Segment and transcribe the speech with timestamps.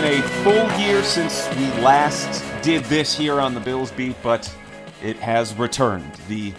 [0.00, 4.54] been a full year since we last did this here on the Bills Beat, but
[5.02, 6.12] it has returned.
[6.28, 6.52] The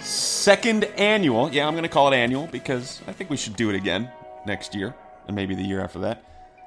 [0.00, 3.70] second annual, yeah, I'm going to call it annual because I think we should do
[3.70, 4.10] it again
[4.46, 4.94] next year
[5.26, 6.22] and maybe the year after that.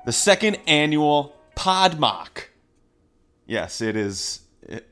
[0.07, 2.49] The second annual Pod Mock.
[3.45, 4.39] Yes, it is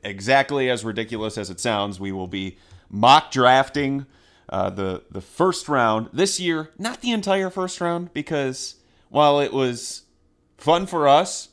[0.04, 1.98] exactly as ridiculous as it sounds.
[1.98, 4.06] We will be mock drafting
[4.48, 6.70] uh, the the first round this year.
[6.78, 8.76] Not the entire first round because
[9.08, 10.02] while it was
[10.58, 11.48] fun for us,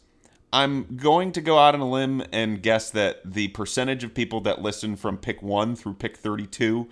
[0.51, 4.41] I'm going to go out on a limb and guess that the percentage of people
[4.41, 6.87] that listen from pick one through pick 32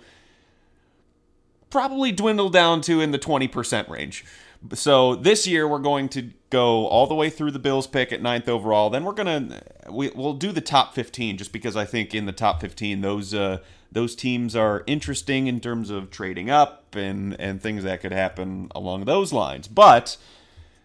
[1.70, 4.24] probably dwindle down to in the 20% range.
[4.72, 8.22] So this year we're going to go all the way through the Bills pick at
[8.22, 8.90] ninth overall.
[8.90, 12.32] Then we're gonna we, we'll do the top 15 just because I think in the
[12.32, 13.58] top 15 those uh,
[13.90, 18.68] those teams are interesting in terms of trading up and and things that could happen
[18.74, 19.68] along those lines.
[19.68, 20.16] But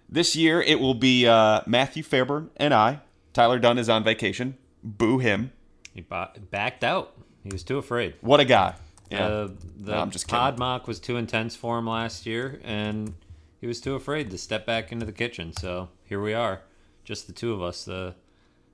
[0.10, 3.02] this year it will be uh, Matthew Fairburn and I.
[3.34, 4.58] Tyler Dunn is on vacation.
[4.84, 5.52] Boo him.
[5.94, 7.14] He backed out.
[7.44, 8.16] He was too afraid.
[8.22, 8.76] What a guy.
[9.10, 9.26] Yeah.
[9.26, 10.60] Uh, the no, I'm just pod kidding.
[10.60, 13.14] mock was too intense for him last year, and
[13.60, 15.54] he was too afraid to step back into the kitchen.
[15.54, 16.62] So here we are,
[17.04, 18.16] just the two of us, the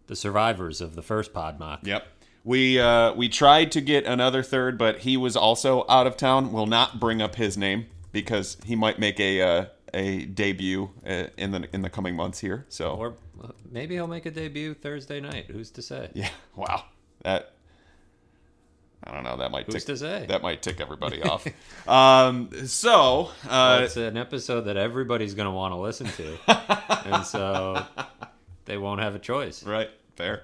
[0.07, 1.81] the survivors of the first pod mock.
[1.83, 2.05] Yep.
[2.43, 6.51] We uh, we tried to get another third, but he was also out of town.
[6.51, 9.65] Will not bring up his name because he might make a uh,
[9.95, 12.65] a debut uh, in the in the coming months here.
[12.69, 13.13] So or
[13.71, 15.45] maybe he'll make a debut Thursday night.
[15.47, 16.11] Who's to say?
[16.13, 16.29] Yeah.
[16.55, 16.83] Wow.
[17.23, 17.51] That
[19.03, 19.37] I don't know.
[19.37, 20.25] That might Who's tick, to say?
[20.29, 21.47] that might tick everybody off.
[21.87, 26.37] Um, so uh, well, it's an episode that everybody's going to want to listen to,
[27.05, 27.85] and so
[28.65, 29.63] they won't have a choice.
[29.63, 29.89] Right.
[30.15, 30.43] Fair.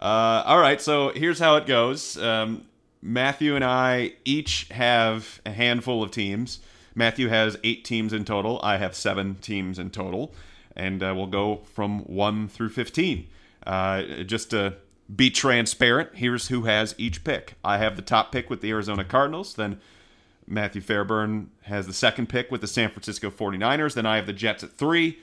[0.00, 0.80] Uh, all right.
[0.80, 2.16] So here's how it goes.
[2.20, 2.64] Um,
[3.00, 6.58] Matthew and I each have a handful of teams.
[6.98, 8.58] Matthew has eight teams in total.
[8.62, 10.34] I have seven teams in total,
[10.74, 13.28] and uh, we'll go from one through fifteen.
[13.64, 14.74] Uh, just to
[15.14, 17.54] be transparent, here's who has each pick.
[17.64, 19.54] I have the top pick with the Arizona Cardinals.
[19.54, 19.80] Then
[20.46, 23.94] Matthew Fairburn has the second pick with the San Francisco 49ers.
[23.94, 25.20] Then I have the Jets at three.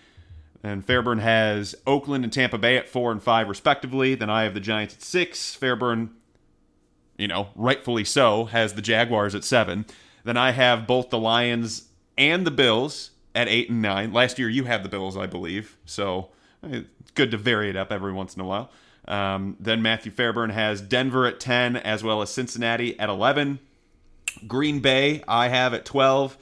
[0.63, 4.15] And Fairburn has Oakland and Tampa Bay at four and five, respectively.
[4.15, 5.53] Then I have the Giants at six.
[5.53, 6.09] Fairburn,
[7.17, 9.85] you know, rightfully so, has the Jaguars at seven.
[10.25, 14.11] Then I have both the Lions and the Bills at eight and nine.
[14.11, 15.77] Last year you had the Bills, I believe.
[15.85, 16.29] So
[16.63, 18.71] it's good to vary it up every once in a while.
[19.07, 23.59] Um, then Matthew Fairburn has Denver at 10, as well as Cincinnati at 11.
[24.47, 26.37] Green Bay, I have at 12.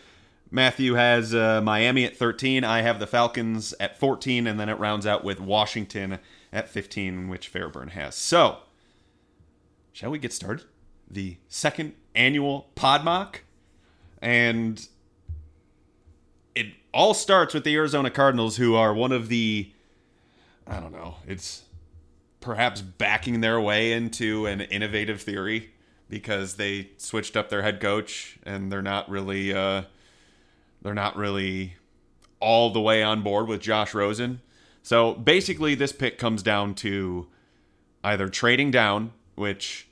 [0.49, 2.63] Matthew has uh, Miami at 13.
[2.63, 6.19] I have the Falcons at 14, and then it rounds out with Washington
[6.53, 8.15] at 15, which Fairburn has.
[8.15, 8.59] So,
[9.91, 10.65] shall we get started?
[11.09, 13.42] The second annual Pod Mock.
[14.23, 14.87] And
[16.55, 19.69] it all starts with the Arizona Cardinals, who are one of the,
[20.65, 21.63] I don't know, it's
[22.39, 25.71] perhaps backing their way into an innovative theory
[26.09, 29.83] because they switched up their head coach and they're not really uh,
[30.81, 31.75] they're not really
[32.39, 34.39] all the way on board with Josh Rosen.
[34.83, 37.27] So basically, this pick comes down to
[38.05, 39.87] either trading down, which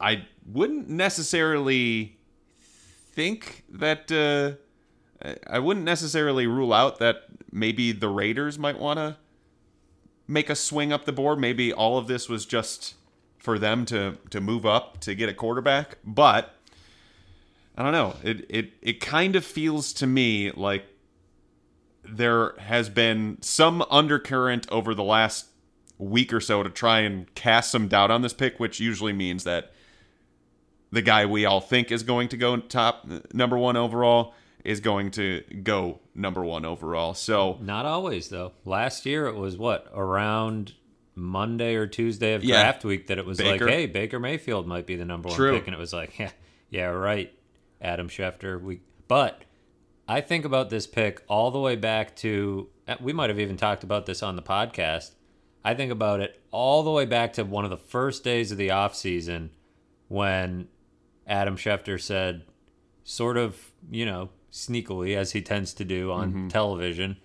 [0.00, 2.15] I wouldn't necessarily
[3.16, 9.16] think that uh, I wouldn't necessarily rule out that maybe the Raiders might want to
[10.28, 11.40] make a swing up the board.
[11.40, 12.94] Maybe all of this was just
[13.38, 16.54] for them to to move up to get a quarterback, but
[17.76, 18.16] I don't know.
[18.22, 20.84] It it it kind of feels to me like
[22.04, 25.46] there has been some undercurrent over the last
[25.98, 29.44] week or so to try and cast some doubt on this pick, which usually means
[29.44, 29.72] that
[30.92, 34.34] the guy we all think is going to go top number 1 overall
[34.66, 37.14] is going to go number one overall.
[37.14, 38.52] So not always though.
[38.64, 40.74] Last year it was what around
[41.14, 42.88] Monday or Tuesday of draft yeah.
[42.88, 43.64] week that it was Baker.
[43.64, 45.58] like, hey, Baker Mayfield might be the number one True.
[45.58, 46.30] pick, and it was like, yeah,
[46.68, 47.32] yeah, right,
[47.80, 48.60] Adam Schefter.
[48.60, 49.44] We, but
[50.08, 53.56] I think about this pick all the way back to uh, we might have even
[53.56, 55.12] talked about this on the podcast.
[55.64, 58.58] I think about it all the way back to one of the first days of
[58.58, 59.50] the offseason
[60.08, 60.68] when
[61.26, 62.42] Adam Schefter said,
[63.04, 66.48] sort of, you know, sneakily, as he tends to do on mm-hmm.
[66.48, 67.18] television,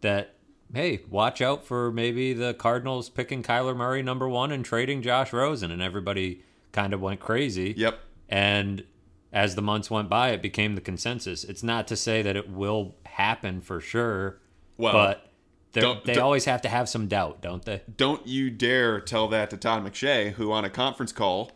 [0.00, 0.34] that
[0.74, 5.32] hey, watch out for maybe the Cardinals picking Kyler Murray number one and trading Josh
[5.32, 6.42] Rosen, and everybody
[6.72, 7.74] kind of went crazy.
[7.76, 8.00] Yep.
[8.28, 8.84] And
[9.32, 11.44] as the months went by, it became the consensus.
[11.44, 14.40] It's not to say that it will happen for sure,
[14.78, 15.28] well, but
[15.72, 17.82] they always have to have some doubt, don't they?
[17.96, 21.52] Don't you dare tell that to Todd McShay, who on a conference call,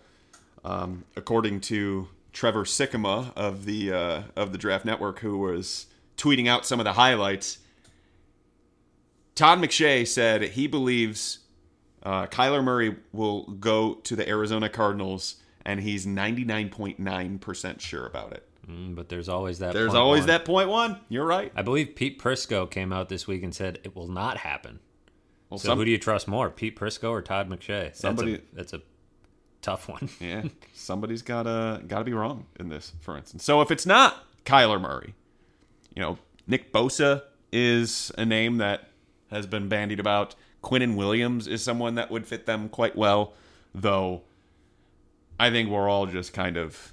[0.67, 5.87] um, according to Trevor Sikkema of the uh, of the Draft Network, who was
[6.17, 7.59] tweeting out some of the highlights.
[9.35, 11.39] Todd McShay said he believes
[12.03, 18.49] uh, Kyler Murray will go to the Arizona Cardinals, and he's 99.9% sure about it.
[18.69, 19.73] Mm, but there's always that.
[19.73, 20.29] There's always one.
[20.29, 20.99] that point one.
[21.09, 21.53] You're right.
[21.55, 24.81] I believe Pete Prisco came out this week and said it will not happen.
[25.49, 27.95] Well, so some, who do you trust more, Pete Prisco or Todd McShay?
[27.95, 28.81] Somebody, that's a, that's a
[29.67, 30.09] tough one.
[30.21, 30.43] yeah,
[30.75, 33.45] somebody's gotta gotta be wrong in this, for instance.
[33.45, 35.15] So if it's not Kyler Murray,
[35.95, 37.23] you know, Nick Bosa
[37.53, 38.91] is a name that
[39.31, 40.35] has been bandied about.
[40.63, 43.35] Quinnen Williams is someone that would fit them quite well,
[43.75, 44.23] though.
[45.39, 46.93] I think we're all just kind of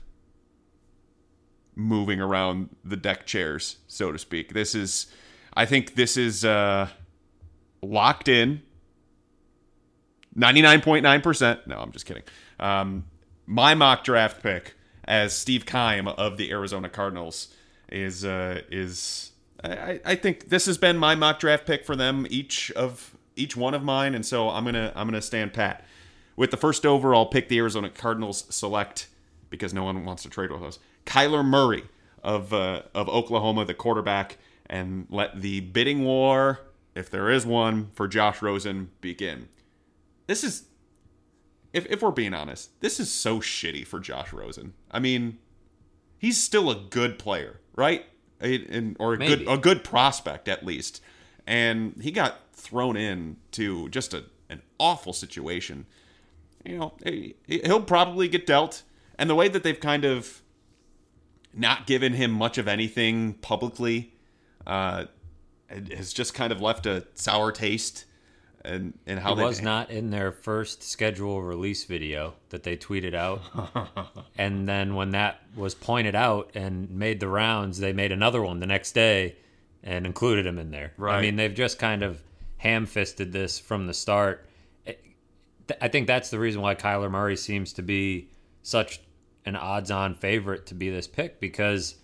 [1.75, 4.53] moving around the deck chairs, so to speak.
[4.53, 5.07] This is,
[5.55, 6.43] I think, this is.
[6.43, 6.89] uh
[7.83, 8.61] locked in.
[10.37, 11.67] 99.9%.
[11.67, 12.23] No, I'm just kidding.
[12.59, 13.05] Um,
[13.45, 17.53] my mock draft pick as Steve Keim of the Arizona Cardinals
[17.89, 19.31] is uh, is
[19.63, 23.55] I, I think this has been my mock draft pick for them each of each
[23.57, 25.85] one of mine, and so I'm gonna I'm gonna stand pat
[26.35, 27.49] with the first overall pick.
[27.49, 29.07] The Arizona Cardinals select
[29.49, 30.79] because no one wants to trade with us.
[31.05, 31.83] Kyler Murray
[32.23, 36.61] of uh, of Oklahoma, the quarterback, and let the bidding war
[36.95, 39.47] if there is one, for Josh Rosen begin.
[40.27, 40.65] This is,
[41.73, 44.73] if, if we're being honest, this is so shitty for Josh Rosen.
[44.91, 45.39] I mean,
[46.17, 48.05] he's still a good player, right?
[48.39, 49.45] In, or a Maybe.
[49.45, 51.01] good a good prospect at least,
[51.47, 55.85] and he got thrown in to just a, an awful situation.
[56.65, 56.93] You know,
[57.47, 58.83] he'll probably get dealt,
[59.17, 60.41] and the way that they've kind of
[61.53, 64.13] not given him much of anything publicly,
[64.67, 65.05] uh,
[65.69, 68.05] has just kind of left a sour taste
[68.65, 73.13] and and how it was not in their first schedule release video that they tweeted
[73.13, 73.41] out.
[74.37, 78.59] And then when that was pointed out and made the rounds they made another one
[78.59, 79.35] the next day
[79.83, 80.93] and included him in there.
[80.97, 81.17] Right.
[81.17, 82.21] i mean they've just kind of
[82.57, 84.47] ham-fisted this from the start.
[85.81, 88.29] I think that's the reason why kyler murray seems to be
[88.63, 89.01] such
[89.45, 91.95] an odds-on favorite to be this pick because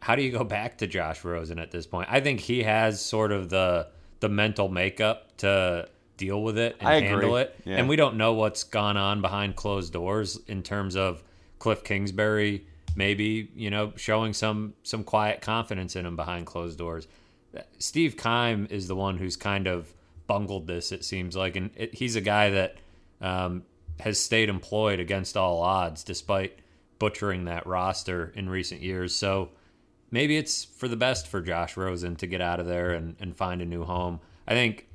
[0.00, 2.08] how do you go back to Josh Rosen at this point?
[2.10, 3.88] I think he has sort of the
[4.20, 7.54] the mental makeup to deal with it and handle it.
[7.64, 7.76] Yeah.
[7.76, 11.22] And we don't know what's gone on behind closed doors in terms of
[11.58, 12.66] Cliff Kingsbury
[12.98, 17.06] maybe, you know, showing some some quiet confidence in him behind closed doors.
[17.78, 19.94] Steve Keim is the one who's kind of
[20.26, 22.76] bungled this it seems like and it, he's a guy that
[23.22, 23.62] um,
[24.00, 26.58] has stayed employed against all odds despite
[26.98, 29.14] butchering that roster in recent years.
[29.14, 29.50] So
[30.10, 33.36] maybe it's for the best for Josh Rosen to get out of there and, and
[33.36, 34.20] find a new home.
[34.46, 34.88] I think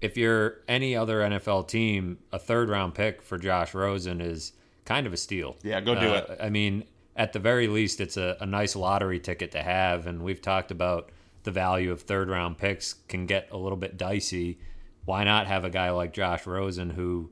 [0.00, 4.52] if you're any other NFL team, a third round pick for Josh Rosen is
[4.84, 5.56] kind of a steal.
[5.62, 6.38] Yeah, go do uh, it.
[6.40, 6.84] I mean,
[7.16, 10.06] at the very least, it's a, a nice lottery ticket to have.
[10.06, 11.10] And we've talked about
[11.42, 14.58] the value of third round picks can get a little bit dicey.
[15.04, 17.30] Why not have a guy like Josh Rosen who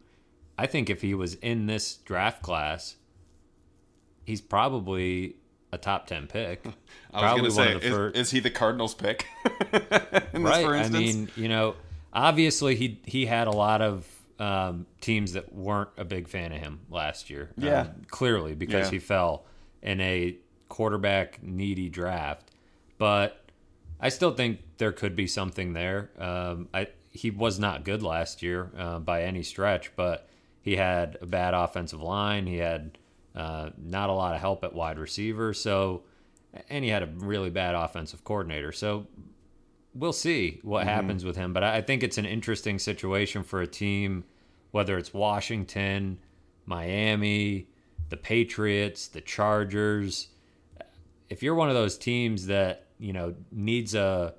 [0.58, 2.96] I think if he was in this draft class,
[4.24, 5.36] he's probably
[5.72, 6.64] a top ten pick.
[7.14, 8.16] I was going to say, is, first...
[8.16, 9.26] is, he the Cardinals pick?
[10.34, 10.66] right.
[10.66, 11.74] I mean, you know,
[12.12, 14.06] obviously he he had a lot of
[14.38, 17.50] um, teams that weren't a big fan of him last year.
[17.56, 18.90] Yeah, um, clearly because yeah.
[18.92, 19.44] he fell
[19.82, 20.36] in a
[20.68, 22.50] quarterback needy draft,
[22.98, 23.44] but
[24.00, 26.10] I still think there could be something there.
[26.18, 30.28] Um, I he was not good last year uh, by any stretch, but
[30.60, 32.46] he had a bad offensive line.
[32.46, 32.98] He had
[33.36, 35.52] uh, not a lot of help at wide receiver.
[35.54, 36.02] So,
[36.70, 38.72] and he had a really bad offensive coordinator.
[38.72, 39.06] So,
[39.94, 40.88] we'll see what mm-hmm.
[40.88, 41.52] happens with him.
[41.52, 44.24] But I think it's an interesting situation for a team,
[44.70, 46.18] whether it's Washington,
[46.66, 47.68] Miami,
[48.08, 50.28] the Patriots, the Chargers.
[51.28, 54.34] If you're one of those teams that you know needs a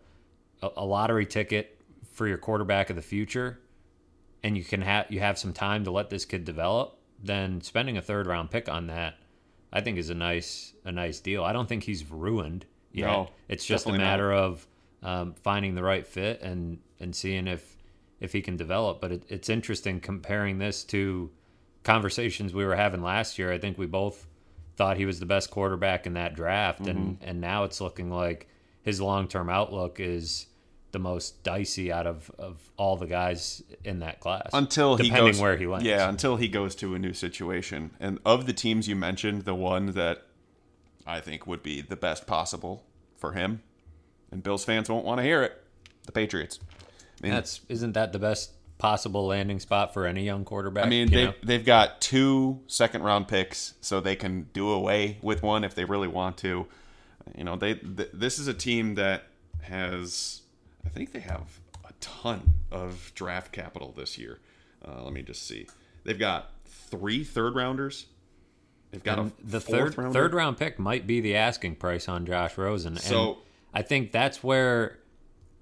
[0.61, 1.79] a lottery ticket
[2.11, 3.59] for your quarterback of the future,
[4.43, 7.97] and you can have you have some time to let this kid develop, then spending
[7.97, 9.15] a third round pick on that,
[9.71, 11.43] I think is a nice a nice deal.
[11.43, 13.07] I don't think he's ruined yet.
[13.07, 14.43] No, it's just a matter not.
[14.43, 14.67] of
[15.03, 17.77] um, finding the right fit and and seeing if
[18.19, 19.01] if he can develop.
[19.01, 21.29] But it, it's interesting comparing this to
[21.83, 23.51] conversations we were having last year.
[23.51, 24.27] I think we both
[24.75, 26.89] thought he was the best quarterback in that draft, mm-hmm.
[26.89, 28.47] and and now it's looking like
[28.83, 30.47] his long term outlook is
[30.97, 34.49] the most dicey out of, of all the guys in that class.
[34.51, 35.85] Until he goes where he lands.
[35.85, 37.91] Yeah, until he goes to a new situation.
[37.99, 40.23] And of the teams you mentioned, the one that
[41.05, 42.83] I think would be the best possible
[43.15, 43.61] for him,
[44.31, 45.63] and Bills fans won't want to hear it,
[46.07, 46.59] the Patriots.
[47.21, 50.87] I mean, That's isn't that the best possible landing spot for any young quarterback?
[50.87, 55.43] I mean, they they've got two second round picks, so they can do away with
[55.43, 56.65] one if they really want to.
[57.37, 59.25] You know, they th- this is a team that
[59.61, 60.41] has
[60.87, 64.39] I think they have a ton of draft capital this year.
[64.87, 65.67] Uh, let me just see.
[66.05, 68.05] They've got three third rounders.
[68.91, 70.13] They've got and the third rounder.
[70.13, 72.95] third round pick might be the asking price on Josh Rosen.
[72.95, 73.37] So and
[73.73, 74.97] I think that's where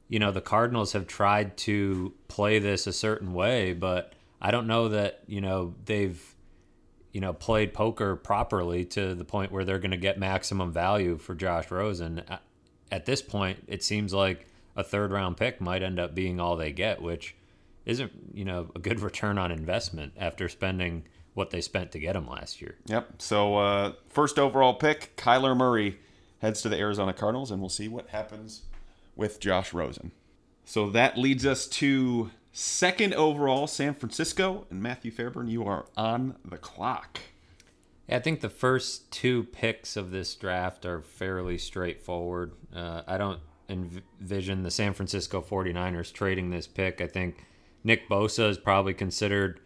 [0.09, 4.67] you know the Cardinals have tried to play this a certain way, but I don't
[4.67, 6.23] know that you know they've
[7.13, 11.17] you know played poker properly to the point where they're going to get maximum value
[11.17, 12.21] for Josh Rosen.
[12.91, 16.55] At this point, it seems like a third round pick might end up being all
[16.55, 17.35] they get, which
[17.85, 21.03] isn't you know a good return on investment after spending
[21.33, 22.75] what they spent to get him last year.
[22.85, 23.21] Yep.
[23.21, 25.99] So uh, first overall pick, Kyler Murray
[26.39, 28.61] heads to the Arizona Cardinals, and we'll see what happens
[29.15, 30.11] with Josh Rosen.
[30.63, 35.47] So that leads us to second overall, San Francisco, and Matthew Fairburn.
[35.47, 37.19] You are on the clock.
[38.09, 42.53] I think the first two picks of this draft are fairly straightforward.
[42.73, 47.01] Uh, I don't envision the San Francisco 49ers trading this pick.
[47.01, 47.45] I think
[47.83, 49.59] Nick Bosa is probably considered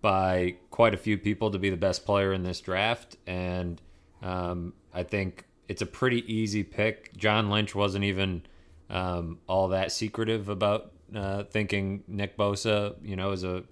[0.00, 3.16] by quite a few people to be the best player in this draft.
[3.26, 3.80] And
[4.22, 7.16] um, I think it's a pretty easy pick.
[7.16, 8.42] John Lynch wasn't even
[8.90, 13.64] um, all that secretive about uh, thinking Nick Bosa, you know, is a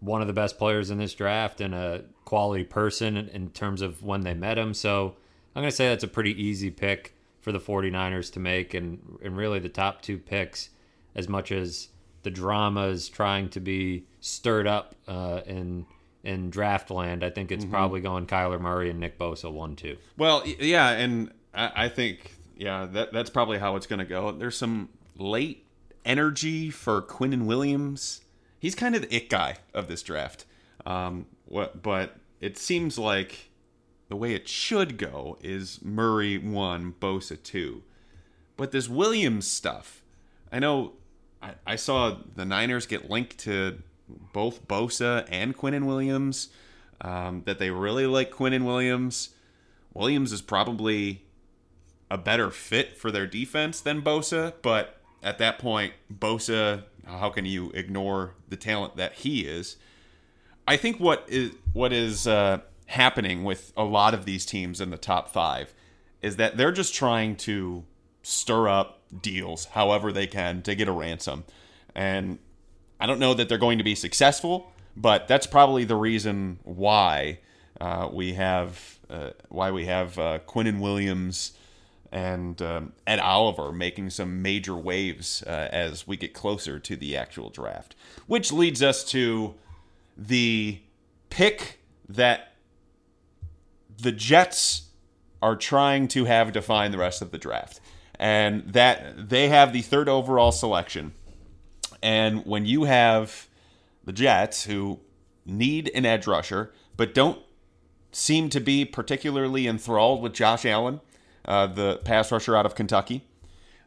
[0.00, 3.82] one of the best players in this draft and a quality person in, in terms
[3.82, 4.74] of when they met him.
[4.74, 5.14] So
[5.54, 9.18] I'm going to say that's a pretty easy pick for the 49ers to make and
[9.22, 10.70] and really the top two picks
[11.14, 11.88] as much as
[12.22, 15.84] the drama is trying to be stirred up uh, in
[16.24, 17.22] in draft land.
[17.22, 17.74] I think it's mm-hmm.
[17.74, 19.98] probably going Kyler Murray and Nick Bosa one two.
[20.16, 24.32] Well, yeah, and I, I think yeah that that's probably how it's going to go.
[24.32, 25.66] There's some late
[26.04, 28.22] energy for Quinnen Williams.
[28.58, 30.46] He's kind of the it guy of this draft.
[30.86, 33.50] Um, what, but it seems like
[34.12, 37.82] the way it should go is Murray one, Bosa two.
[38.58, 40.02] But this Williams stuff,
[40.52, 40.92] I know
[41.42, 43.78] I, I saw the Niners get linked to
[44.34, 46.50] both Bosa and Quinnen Williams.
[47.00, 49.30] Um, that they really like Quinnen Williams.
[49.94, 51.22] Williams is probably
[52.10, 57.46] a better fit for their defense than Bosa, but at that point, Bosa, how can
[57.46, 59.78] you ignore the talent that he is?
[60.68, 62.60] I think what is what is uh,
[62.92, 65.74] happening with a lot of these teams in the top five
[66.20, 67.84] is that they're just trying to
[68.22, 71.44] stir up deals however they can to get a ransom.
[71.94, 72.38] And
[73.00, 77.40] I don't know that they're going to be successful, but that's probably the reason why
[77.80, 81.52] uh, we have uh, why we have uh, Quinnen Williams
[82.10, 87.16] and um, Ed Oliver making some major waves uh, as we get closer to the
[87.16, 87.96] actual draft,
[88.26, 89.54] which leads us to
[90.16, 90.78] the
[91.30, 92.51] pick that
[93.98, 94.88] the Jets
[95.40, 97.80] are trying to have define the rest of the draft.
[98.18, 101.12] And that they have the third overall selection.
[102.02, 103.48] And when you have
[104.04, 105.00] the Jets who
[105.44, 107.38] need an edge rusher, but don't
[108.12, 111.00] seem to be particularly enthralled with Josh Allen,
[111.44, 113.24] uh, the pass rusher out of Kentucky.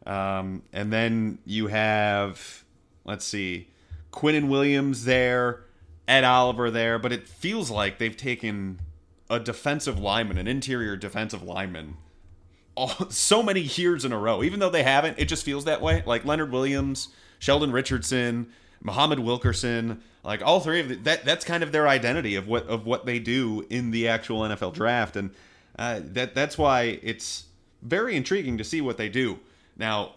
[0.06, 2.64] Um, and then you have,
[3.06, 3.70] let's see,
[4.12, 5.64] Quinnen Williams there,
[6.08, 8.80] Ed Oliver there, but it feels like they've taken
[9.30, 11.98] a defensive lineman, an interior defensive lineman,
[12.76, 14.44] all, so many years in a row.
[14.44, 16.04] Even though they haven't, it just feels that way.
[16.06, 18.48] Like Leonard Williams, Sheldon Richardson,
[18.82, 21.26] Muhammad Wilkerson, like all three of the, that.
[21.26, 24.74] That's kind of their identity of what of what they do in the actual NFL
[24.74, 25.32] draft, and
[25.78, 27.46] uh, that that's why it's
[27.82, 29.40] very intriguing to see what they do.
[29.78, 30.14] Now,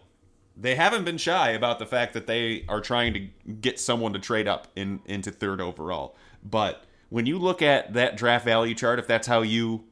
[0.56, 4.18] they haven't been shy about the fact that they are trying to get someone to
[4.18, 8.98] trade up in into third overall, but when you look at that draft value chart,
[8.98, 9.84] if that's how you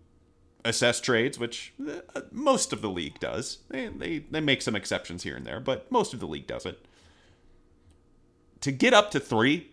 [0.65, 5.23] assess trades, which uh, most of the league does, they, they, they make some exceptions
[5.23, 6.85] here and there, but most of the league does it.
[8.63, 9.71] To get up to three,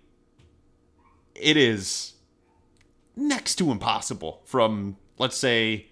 [1.36, 2.14] it is
[3.16, 5.88] next to impossible from, let's say,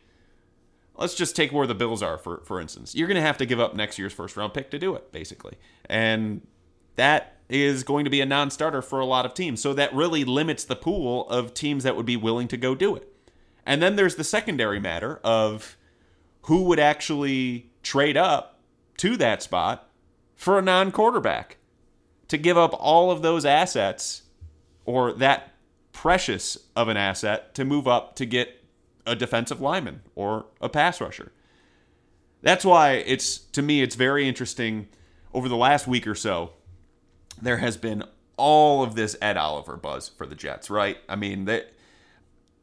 [0.95, 2.93] let's just take where the Bills are, for, for instance.
[2.93, 5.11] You're going to have to give up next year's first round pick to do it,
[5.11, 5.55] basically.
[5.85, 6.45] And
[6.95, 9.61] that is going to be a non starter for a lot of teams.
[9.61, 12.95] So that really limits the pool of teams that would be willing to go do
[12.95, 13.13] it.
[13.65, 15.77] And then there's the secondary matter of
[16.43, 18.59] who would actually trade up
[18.97, 19.89] to that spot
[20.35, 21.57] for a non quarterback
[22.29, 24.23] to give up all of those assets
[24.85, 25.53] or that
[25.91, 28.63] precious of an asset to move up to get
[29.05, 31.31] a defensive lineman or a pass rusher.
[32.41, 34.87] That's why it's to me it's very interesting
[35.33, 36.53] over the last week or so
[37.41, 38.03] there has been
[38.37, 40.97] all of this Ed Oliver buzz for the Jets, right?
[41.07, 41.73] I mean, that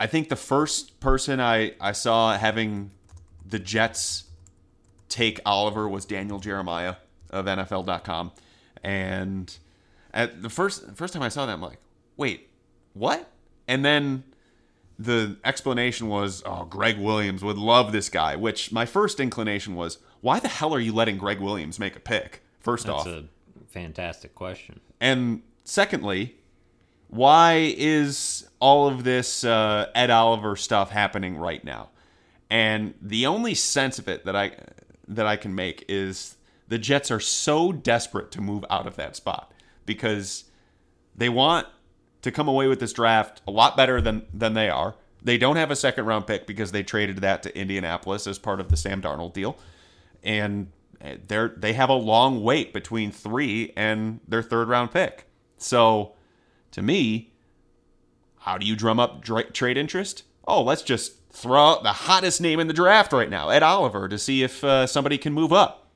[0.01, 2.91] I think the first person I, I saw having
[3.47, 4.25] the Jets
[5.09, 6.97] take Oliver was Daniel Jeremiah
[7.31, 8.33] of NFL.com.
[8.83, 9.57] And
[10.13, 11.79] at the first first time I saw that, I'm like,
[12.17, 12.49] wait,
[12.95, 13.31] what?
[13.67, 14.25] And then
[14.99, 18.37] the explanation was, oh, Gregg Williams would love this guy.
[18.37, 22.01] Which my first inclination was, why the hell are you letting Gregg Williams make a
[22.01, 22.43] pick?
[22.61, 23.25] First That's off, a
[23.79, 24.81] fantastic question.
[25.01, 26.35] And secondly,
[27.09, 31.91] why is all of this uh, Ed Oliver stuff happening right now?
[32.51, 34.53] And the only sense of it that I
[35.07, 39.17] that I can make is the Jets are so desperate to move out of that
[39.17, 39.53] spot
[39.87, 40.45] because
[41.15, 41.67] they want
[42.23, 44.95] to come away with this draft a lot better than than they are.
[45.23, 48.61] They don't have a second round pick because they traded that to Indianapolis as part
[48.61, 49.57] of the Sam Darnold deal.
[50.23, 55.27] And they're they have a long wait between 3 and their third round pick.
[55.57, 56.15] So
[56.73, 57.33] to me,
[58.41, 60.25] how do you drum up dra- trade interest?
[60.47, 64.09] Oh, let's just throw out the hottest name in the draft right now, Ed Oliver,
[64.09, 65.87] to see if uh, somebody can move up.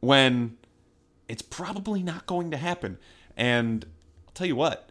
[0.00, 0.56] When
[1.28, 2.98] it's probably not going to happen.
[3.36, 3.86] And
[4.26, 4.90] I'll tell you what,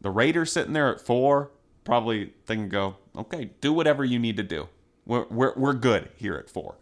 [0.00, 1.50] the Raiders sitting there at four
[1.84, 4.68] probably think go, okay, do whatever you need to do.
[5.06, 6.76] We're, we're, we're good here at four.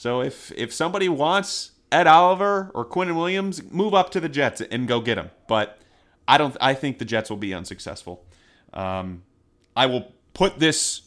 [0.00, 4.62] So if if somebody wants Ed Oliver or Quinnen Williams, move up to the Jets
[4.62, 5.30] and go get him.
[5.46, 5.78] But
[6.26, 6.56] I don't.
[6.58, 8.24] I think the Jets will be unsuccessful.
[8.72, 9.24] Um,
[9.76, 11.02] I will put this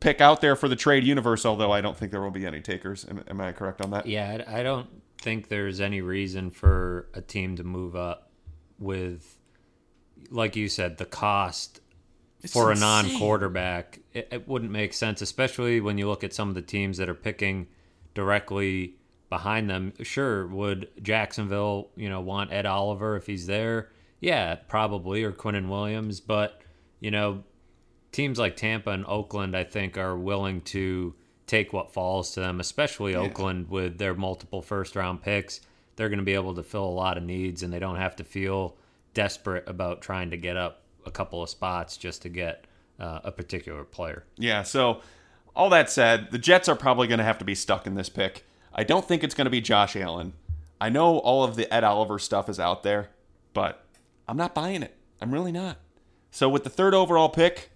[0.00, 2.62] pick out there for the trade universe, although I don't think there will be any
[2.62, 3.04] takers.
[3.10, 4.06] Am, am I correct on that?
[4.06, 4.88] Yeah, I don't
[5.20, 8.30] think there's any reason for a team to move up
[8.78, 9.36] with,
[10.30, 11.80] like you said, the cost
[12.42, 12.88] it's for insane.
[12.88, 13.98] a non-quarterback.
[14.14, 17.10] It, it wouldn't make sense, especially when you look at some of the teams that
[17.10, 17.66] are picking
[18.20, 18.96] directly
[19.30, 19.94] behind them.
[20.02, 23.88] Sure, would Jacksonville, you know, want Ed Oliver if he's there?
[24.20, 26.20] Yeah, probably, or Quinnen Williams.
[26.20, 26.60] But,
[27.00, 27.44] you know,
[28.12, 31.14] teams like Tampa and Oakland, I think, are willing to
[31.46, 33.20] take what falls to them, especially yeah.
[33.20, 35.62] Oakland with their multiple first round picks.
[35.96, 38.16] They're going to be able to fill a lot of needs and they don't have
[38.16, 38.76] to feel
[39.14, 42.66] desperate about trying to get up a couple of spots just to get
[42.98, 44.24] uh, a particular player.
[44.36, 45.00] Yeah, so
[45.54, 48.08] all that said, the Jets are probably going to have to be stuck in this
[48.08, 48.44] pick.
[48.72, 50.32] I don't think it's going to be Josh Allen.
[50.80, 53.10] I know all of the Ed Oliver stuff is out there,
[53.52, 53.84] but
[54.28, 54.96] I'm not buying it.
[55.20, 55.78] I'm really not.
[56.30, 57.70] So with the third overall pick,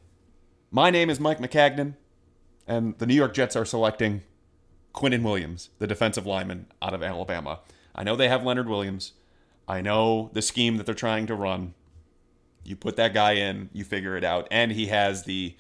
[0.71, 1.95] my name is Mike Maccagnan,
[2.67, 4.23] and the New York Jets are selecting
[4.95, 7.61] Quinnen Williams, the defensive lineman out of Alabama.
[7.95, 9.13] I know they have Leonard Williams.
[9.67, 11.75] I know the scheme that they're trying to run.
[12.63, 15.57] You put that guy in, you figure it out, and he has the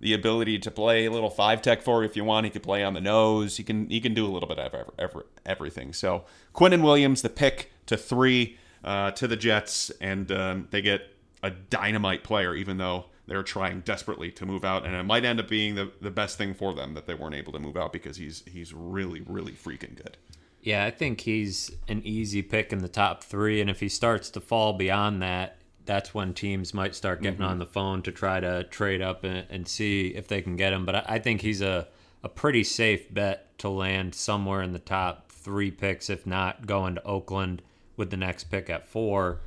[0.00, 2.44] the ability to play a little five tech for if you want.
[2.44, 3.56] He could play on the nose.
[3.56, 5.92] He can he can do a little bit of ever, ever, everything.
[5.92, 11.02] So Quinnen Williams, the pick to three uh, to the Jets, and um, they get
[11.42, 15.40] a dynamite player, even though they're trying desperately to move out, and it might end
[15.40, 17.92] up being the, the best thing for them that they weren't able to move out
[17.92, 20.16] because he's he's really really freaking good.
[20.60, 24.30] Yeah, I think he's an easy pick in the top three, and if he starts
[24.30, 27.50] to fall beyond that, that's when teams might start getting mm-hmm.
[27.50, 30.72] on the phone to try to trade up and, and, see if they can get
[30.72, 30.84] him.
[30.84, 31.88] But I, I think he's a,
[32.22, 36.96] a pretty safe bet to land somewhere in the top three picks, if not going
[36.96, 37.62] to Oakland
[37.96, 39.40] with the next pick at four.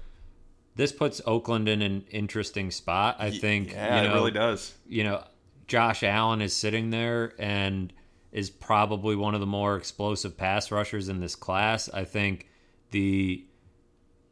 [0.76, 3.18] This puts Oakland in an interesting spot.
[3.20, 3.74] I think.
[3.74, 4.74] Yeah, you know, it really does.
[4.88, 5.24] You know,
[5.68, 7.92] Josh Allen is sitting there and
[8.32, 11.90] is probably one of the more explosive pass rushers in this class.
[11.90, 12.48] I think
[12.92, 13.46] the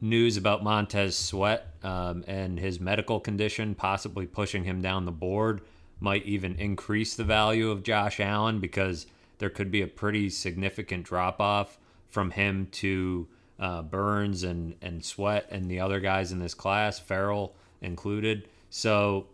[0.00, 5.60] news about Montez Sweat um, and his medical condition possibly pushing him down the board
[6.00, 9.06] might even increase the value of Josh Allen because
[9.38, 13.26] there could be a pretty significant drop off from him to
[13.58, 18.48] uh, Burns and, and Sweat and the other guys in this class, Ferrell included.
[18.70, 19.26] So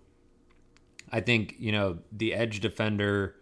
[1.12, 3.36] I think, you know, the edge defender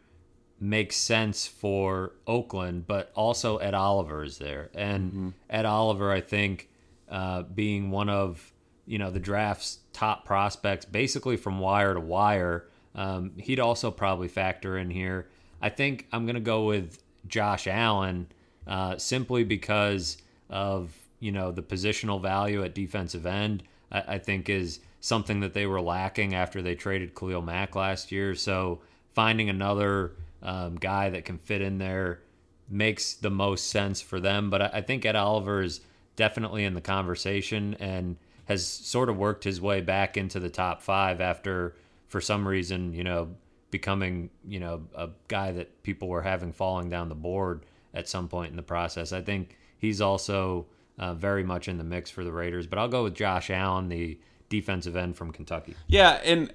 [0.58, 4.70] makes sense for Oakland, but also Ed Oliver is there.
[4.74, 5.28] And mm-hmm.
[5.50, 6.68] Ed Oliver, I think,
[7.10, 8.52] uh, being one of
[8.86, 12.66] you know the draft's top prospects, basically from wire to wire.
[12.94, 15.28] Um, he'd also probably factor in here.
[15.60, 18.26] I think I'm going to go with Josh Allen
[18.66, 20.18] uh, simply because
[20.50, 23.62] of you know the positional value at defensive end.
[23.90, 28.12] I, I, think is something that they were lacking after they traded Khalil Mack last
[28.12, 28.34] year.
[28.34, 28.80] So
[29.14, 30.12] finding another
[30.42, 32.20] um, guy that can fit in there
[32.68, 34.50] makes the most sense for them.
[34.50, 35.80] But I, I think Ed Oliver is
[36.16, 40.83] definitely in the conversation and has sort of worked his way back into the top
[40.83, 41.75] five after,
[42.09, 43.29] for some reason, you know,
[43.70, 48.29] becoming, you know, a guy that people were having falling down the board at some
[48.29, 49.12] point in the process.
[49.12, 50.66] I think he's also
[50.98, 53.88] uh, very much in the mix for the Raiders, but I'll go with Josh Allen,
[53.88, 55.75] the defensive end from Kentucky.
[55.87, 56.53] Yeah, and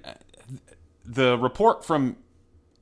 [1.04, 2.16] the report from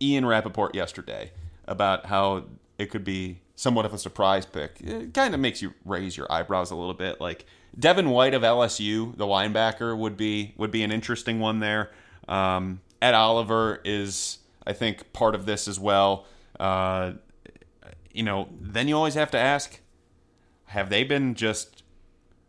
[0.00, 1.32] Ian Rapoport yesterday
[1.66, 2.44] about how
[2.78, 4.80] it could be somewhat of a surprise pick.
[4.80, 7.20] It kind of makes you raise your eyebrows a little bit.
[7.20, 11.90] Like Devin White of LSU, the linebacker, would be would be an interesting one there.
[12.28, 16.26] Um, Ed Oliver is, I think, part of this as well.
[16.60, 17.12] Uh,
[18.12, 19.80] you know, then you always have to ask:
[20.66, 21.82] Have they been just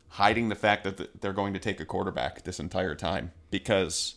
[0.09, 3.31] hiding the fact that they're going to take a quarterback this entire time?
[3.49, 4.15] Because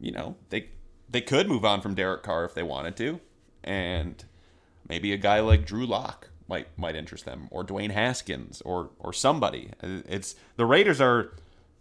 [0.00, 0.70] you know they
[1.08, 3.20] they could move on from Derek Carr if they wanted to,
[3.62, 4.24] and
[4.88, 9.12] maybe a guy like Drew Lock might might interest them, or Dwayne Haskins, or or
[9.12, 9.70] somebody.
[9.82, 11.32] It's the Raiders are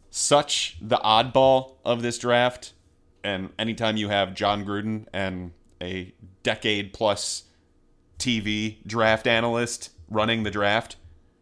[0.09, 2.71] such the oddball of this draft,
[3.23, 7.43] and anytime you have Jon Gruden and a decade plus
[8.17, 10.95] TV draft analyst running the draft,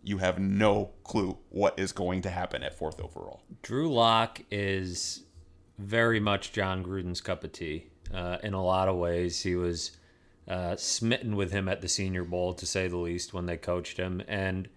[0.03, 3.41] you have no clue what is going to happen at fourth overall.
[3.61, 5.23] Drew Lock is
[5.77, 7.87] very much Jon Gruden's cup of tea.
[8.11, 9.91] Uh, in a lot of ways, he was
[10.49, 13.97] uh, smitten with him at the Senior Bowl, to say the least, when they coached
[13.97, 14.21] him.
[14.27, 14.67] And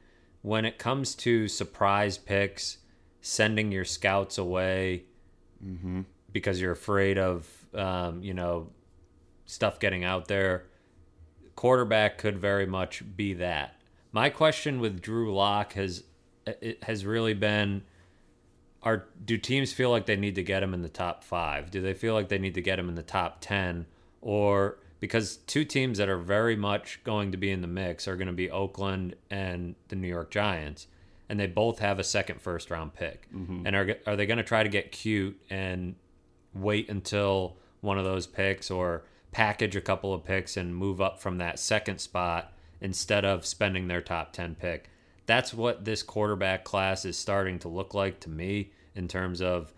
[0.43, 2.79] when it comes to surprise picks,
[3.23, 5.05] sending your scouts away
[5.65, 6.03] mm-hmm.
[6.31, 8.69] because you're afraid of, um, you know,
[9.47, 10.67] stuff getting out there,
[11.57, 13.81] quarterback could very much be that.
[14.13, 16.05] My question with Drew Lock has
[16.45, 17.83] it has really been
[18.83, 21.71] are do teams feel like they need to get him in the top five?
[21.71, 23.87] Do they feel like they need to get him in the top ten?
[24.21, 28.15] Or because two teams that are very much going to be in the mix are
[28.15, 30.87] going to be Oakland and the New York Giants,
[31.29, 33.27] and they both have a second first round pick.
[33.35, 33.67] Mm-hmm.
[33.67, 35.97] And are are they going to try to get cute and
[36.55, 41.21] wait until one of those picks, or package a couple of picks and move up
[41.21, 44.89] from that second spot instead of spending their top ten pick?
[45.27, 49.73] That's what this quarterback class is starting to look like to me in terms of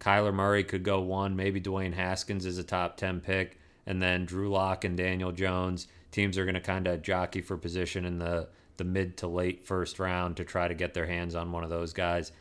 [0.00, 4.24] Kyler Murray could go one, maybe Dwayne Haskins is a top ten pick and then
[4.24, 5.86] Drew Lock and Daniel Jones.
[6.10, 9.64] Teams are going to kind of jockey for position in the the mid to late
[9.64, 12.32] first round to try to get their hands on one of those guys.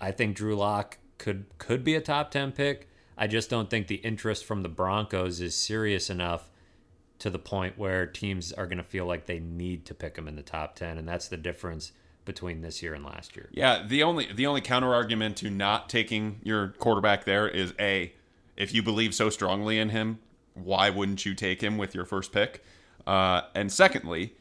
[0.00, 2.88] I think Drew Lock could could be a top 10 pick.
[3.16, 6.50] I just don't think the interest from the Broncos is serious enough
[7.18, 10.28] to the point where teams are going to feel like they need to pick him
[10.28, 11.92] in the top 10 and that's the difference
[12.24, 13.48] between this year and last year.
[13.52, 18.12] Yeah, the only the only counter argument to not taking your quarterback there is a
[18.56, 20.18] if you believe so strongly in him,
[20.64, 22.64] why wouldn't you take him with your first pick?
[23.06, 24.34] Uh, and secondly,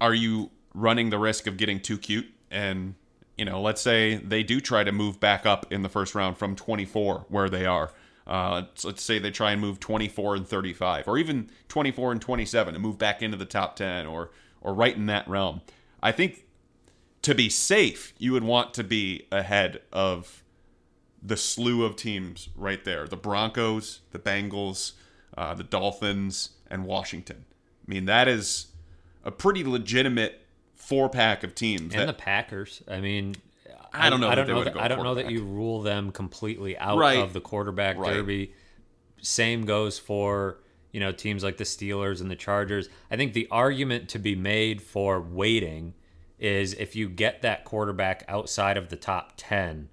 [0.00, 2.26] are you running the risk of getting too cute?
[2.50, 2.94] And,
[3.38, 6.36] you know, let's say they do try to move back up in the first round
[6.36, 7.92] from 24, where they are.
[8.26, 12.20] Uh, so let's say they try and move 24 and 35, or even 24 and
[12.20, 15.60] 27 and move back into the top 10 or, or right in that realm.
[16.02, 16.44] I think
[17.22, 20.43] to be safe, you would want to be ahead of
[21.24, 24.92] the slew of teams right there the Broncos, the Bengals,
[25.36, 27.46] uh, the Dolphins, and Washington.
[27.86, 28.68] I mean, that is
[29.24, 30.40] a pretty legitimate
[30.74, 31.94] four pack of teams.
[31.94, 32.82] And that, the Packers.
[32.86, 33.36] I mean,
[33.92, 34.28] I don't know.
[34.28, 34.64] I don't know.
[34.64, 37.18] That, I don't know that you rule them completely out right.
[37.18, 38.14] of the quarterback right.
[38.14, 38.52] derby.
[39.22, 40.58] Same goes for
[40.92, 42.88] you know teams like the Steelers and the Chargers.
[43.10, 45.94] I think the argument to be made for waiting
[46.38, 49.88] is if you get that quarterback outside of the top ten,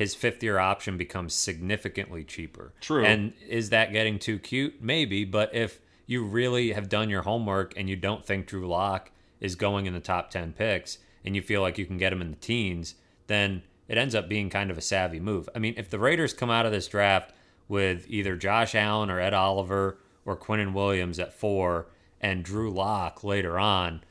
[0.00, 2.72] his fifth year option becomes significantly cheaper.
[2.80, 3.04] True.
[3.04, 4.80] And is that getting too cute?
[4.80, 5.26] Maybe.
[5.26, 9.10] But if you really have done your homework and you don't think Drew Lock
[9.40, 12.22] is going in the top 10 picks and you feel like you can get him
[12.22, 12.94] in the teens,
[13.26, 15.50] then it ends up being kind of a savvy move.
[15.54, 17.34] I mean, if the Raiders come out of this draft
[17.68, 21.88] with either Josh Allen or Ed Oliver or Quinnen Williams at four
[22.22, 24.02] and Drew Lock later on,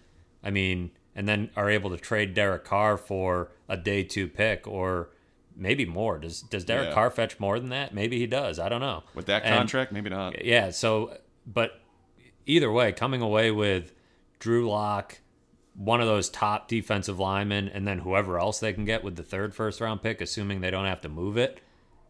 [0.43, 4.67] I mean, and then are able to trade Derek Carr for a day two pick
[4.67, 5.09] or
[5.59, 6.17] maybe more.
[6.17, 6.93] Does does Derek yeah.
[6.93, 7.93] Carr fetch more than that?
[7.93, 8.57] Maybe he does.
[8.57, 9.03] I don't know.
[9.13, 10.43] With that contract, and, maybe not.
[10.43, 10.71] Yeah.
[10.71, 11.81] So, but
[12.45, 13.93] either way, coming away with
[14.39, 15.19] Drew Lock,
[15.75, 19.23] one of those top defensive linemen, and then whoever else they can get with the
[19.23, 21.61] third first round pick, assuming they don't have to move it,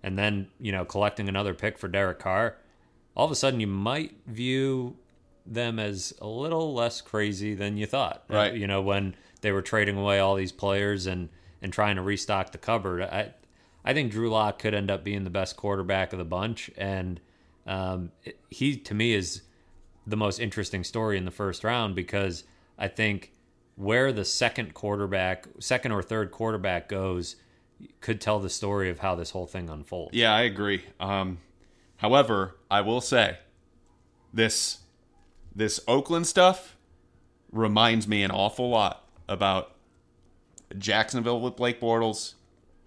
[0.03, 2.57] and then you know collecting another pick for Derek Carr.
[3.15, 4.95] All of a sudden, you might view
[5.45, 8.23] them as a little less crazy than you thought.
[8.29, 8.53] Right.
[8.53, 11.29] You know, when they were trading away all these players and
[11.61, 13.01] and trying to restock the cupboard.
[13.01, 13.33] I
[13.83, 17.19] I think Drew Lock could end up being the best quarterback of the bunch, and
[17.65, 18.11] um,
[18.49, 19.43] he to me is
[20.05, 22.43] the most interesting story in the first round because
[22.77, 23.31] I think
[23.75, 27.37] where the second quarterback, second or third quarterback goes,
[28.01, 30.13] could tell the story of how this whole thing unfolds.
[30.13, 30.83] Yeah, I agree.
[30.99, 31.39] Um,
[31.97, 33.37] however, I will say
[34.33, 34.79] this
[35.55, 36.75] this Oakland stuff
[37.51, 39.75] reminds me an awful lot about
[40.77, 42.35] Jacksonville with Blake Bortles,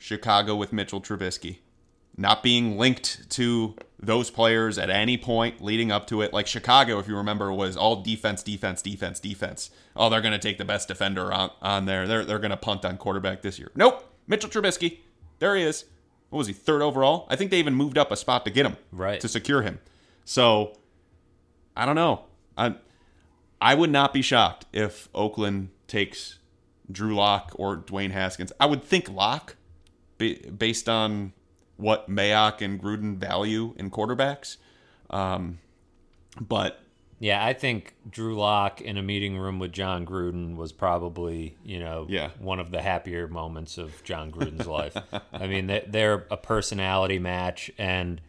[0.03, 1.59] Chicago with Mitchell Trubisky.
[2.17, 6.33] Not being linked to those players at any point leading up to it.
[6.33, 9.71] Like Chicago, if you remember, was all defense, defense, defense, defense.
[9.95, 12.09] Oh, they're going to take the best defender on, on there.
[12.09, 13.71] They're, they're going to punt on quarterback this year.
[13.77, 14.13] Nope.
[14.27, 14.99] Mitchell Trubisky.
[15.39, 15.85] There he is.
[16.31, 17.27] What was he, third overall?
[17.31, 19.21] I think they even moved up a spot to get him, right?
[19.21, 19.79] To secure him.
[20.25, 20.77] So,
[21.77, 22.25] I don't know.
[22.59, 22.75] I,
[23.61, 26.39] I would not be shocked if Oakland takes
[26.91, 28.53] Drew Lock or Dwayne Haskins.
[28.59, 29.57] I would think Lock,
[30.31, 31.33] based on
[31.77, 34.57] what Mayock and Gruden value in quarterbacks.
[35.11, 35.59] Um,
[36.41, 36.81] but
[37.23, 41.79] yeah, I think Drew Lock in a meeting room with Jon Gruden was probably, you
[41.79, 42.31] know, yeah.
[42.41, 44.97] one of the happier moments of Jon Gruden's life.
[45.33, 48.21] I mean, they're a personality match, and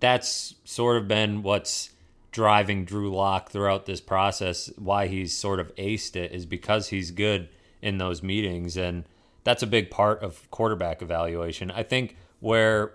[0.00, 1.90] that's sort of been what's
[2.32, 4.70] driving Drew Lock throughout this process.
[4.76, 7.50] Why he's sort of aced it is because he's good
[7.82, 9.04] in those meetings, and
[9.44, 11.70] that's a big part of quarterback evaluation.
[11.70, 12.94] I think where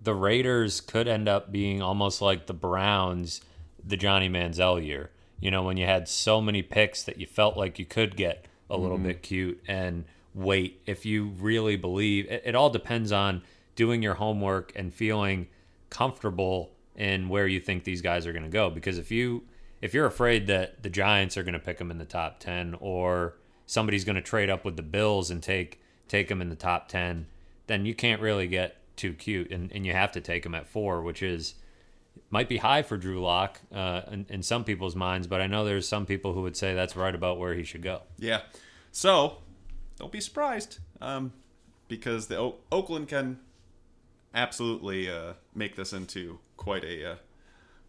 [0.00, 3.40] the Raiders could end up being almost like the Browns
[3.84, 5.10] the Johnny Manziel year.
[5.38, 8.46] You know, when you had so many picks that you felt like you could get
[8.68, 9.08] a little mm-hmm.
[9.08, 10.04] bit cute and
[10.34, 12.26] wait if you really believe.
[12.26, 13.42] It, it all depends on
[13.74, 15.48] doing your homework and feeling
[15.90, 18.70] comfortable in where you think these guys are going to go.
[18.70, 19.44] Because if you
[19.82, 22.76] if you're afraid that the Giants are going to pick them in the top ten
[22.80, 26.56] or somebody's going to trade up with the Bills and take take them in the
[26.56, 27.26] top ten,
[27.66, 30.66] then you can't really get too cute, and, and you have to take him at
[30.66, 31.54] four, which is
[32.30, 35.64] might be high for Drew Lock uh, in, in, some people's minds, but I know
[35.64, 38.02] there's some people who would say that's right about where he should go.
[38.18, 38.40] Yeah.
[38.90, 39.38] So
[39.98, 41.32] don't be surprised um,
[41.88, 43.38] because the o- Oakland can
[44.34, 47.12] absolutely uh, make this into quite a.
[47.12, 47.16] Uh,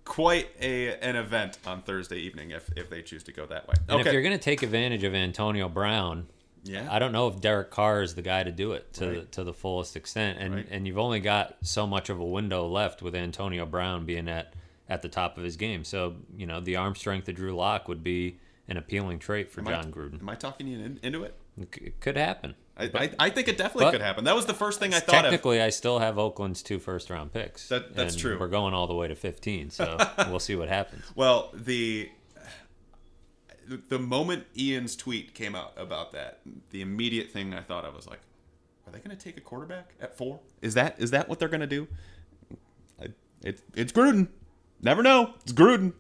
[0.03, 3.73] quite a an event on Thursday evening if, if they choose to go that way.
[3.89, 6.27] And if you're going to take advantage of Antonio Brown,
[6.67, 6.88] yeah.
[6.89, 9.15] I don't know if Derek Carr is the guy to do it to right.
[9.19, 10.67] the, to the fullest extent, and right.
[10.69, 14.53] and you've only got so much of a window left with Antonio Brown being at
[14.89, 15.84] at the top of his game.
[15.84, 19.62] So you know the arm strength of Drew Lock would be an appealing trait for
[19.62, 20.21] am Jon I, Gruden.
[20.21, 21.36] Am I talking you in, into it?
[21.60, 22.56] It could happen.
[22.77, 24.25] I, I, I, think it definitely could happen.
[24.25, 25.23] That was the first thing I thought.
[25.23, 25.65] Technically, of.
[25.65, 27.69] I still have Oakland's two first round picks.
[27.69, 28.38] That, that's true.
[28.39, 29.97] We're going all the way to fifteen, so
[30.30, 31.03] we'll see what happens.
[31.15, 32.10] Well, the
[33.89, 38.08] the moment Ian's tweet came out about that, the immediate thing I thought of was
[38.08, 38.19] like,
[38.86, 40.39] are they going to take a quarterback at four?
[40.62, 41.88] Is that is that what they're going to do?
[43.43, 44.30] It's it's Gruden.
[44.82, 45.34] Never know.
[45.43, 45.93] It's Gruden.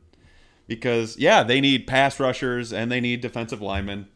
[0.67, 4.07] Because yeah, they need pass rushers and they need defensive linemen.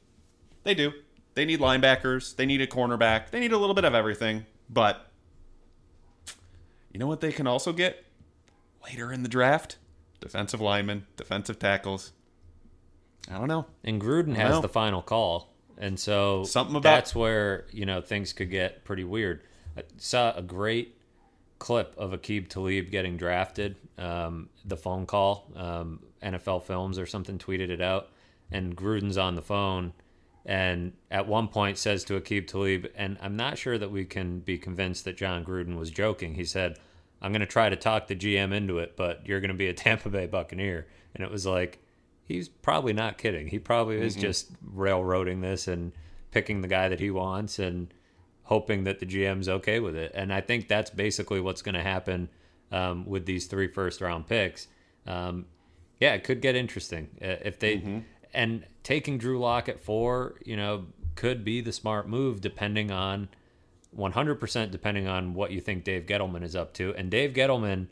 [0.64, 0.92] They do.
[1.34, 2.36] They need linebackers.
[2.36, 3.30] They need a cornerback.
[3.32, 4.46] They need a little bit of everything.
[4.70, 5.10] But
[6.92, 8.06] you know what they can also get
[8.86, 9.78] later in the draft?
[10.20, 12.12] Defensive linemen, defensive tackles.
[13.30, 13.66] I don't know.
[13.84, 14.62] And Gruden has know.
[14.62, 19.04] the final call, and so something about that's where you know things could get pretty
[19.04, 19.42] weird.
[19.78, 20.98] I saw a great
[21.60, 23.76] clip of Aqib Talib getting drafted.
[23.98, 28.10] Um, the phone call, um, NFL Films or something tweeted it out,
[28.52, 29.94] and Gruden's on the phone,
[30.46, 34.40] and at one point says to Aqib Talib, and I'm not sure that we can
[34.40, 36.34] be convinced that Jon Gruden was joking.
[36.34, 36.80] He said,
[37.22, 39.68] "I'm going to try to talk the GM into it, but you're going to be
[39.68, 41.80] a Tampa Bay Buccaneer," and it was like
[42.26, 43.48] he's probably not kidding.
[43.48, 44.22] He probably is mm-hmm.
[44.22, 45.92] just railroading this and
[46.32, 47.94] picking the guy that he wants and
[48.44, 50.12] hoping that the GM's okay with it.
[50.16, 52.30] And I think that's basically what's going to happen
[52.72, 54.68] um, with these three first round picks.
[55.06, 55.46] Um,
[56.00, 58.00] yeah, it could get interesting uh, if they mm-hmm.
[58.34, 63.30] and taking Drew Lock at four, you know, could be the smart move depending on
[63.98, 66.96] 100% depending on what you think Dave Gettleman is up to.
[66.96, 67.88] And Dave Gettleman,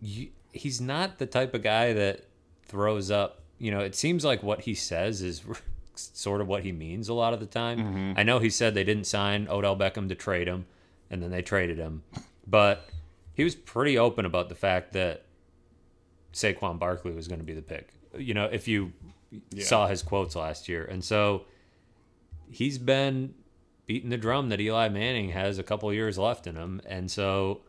[0.00, 2.24] you, he's not the type of guy that
[2.68, 5.42] throws up, you know, it seems like what he says is
[5.94, 7.78] sort of what he means a lot of the time.
[7.78, 8.12] Mm-hmm.
[8.16, 10.66] I know he said they didn't sign Odell Beckham to trade him,
[11.10, 12.02] and then they traded him,
[12.46, 12.88] but
[13.34, 15.24] he was pretty open about the fact that
[16.32, 17.88] Saquon Barkley was going to be the pick.
[18.16, 18.92] You know, if you
[19.50, 19.64] yeah.
[19.64, 21.44] saw his quotes last year, and so
[22.50, 23.34] he's been
[23.86, 27.62] beating the drum that Eli Manning has a couple years left in him, and so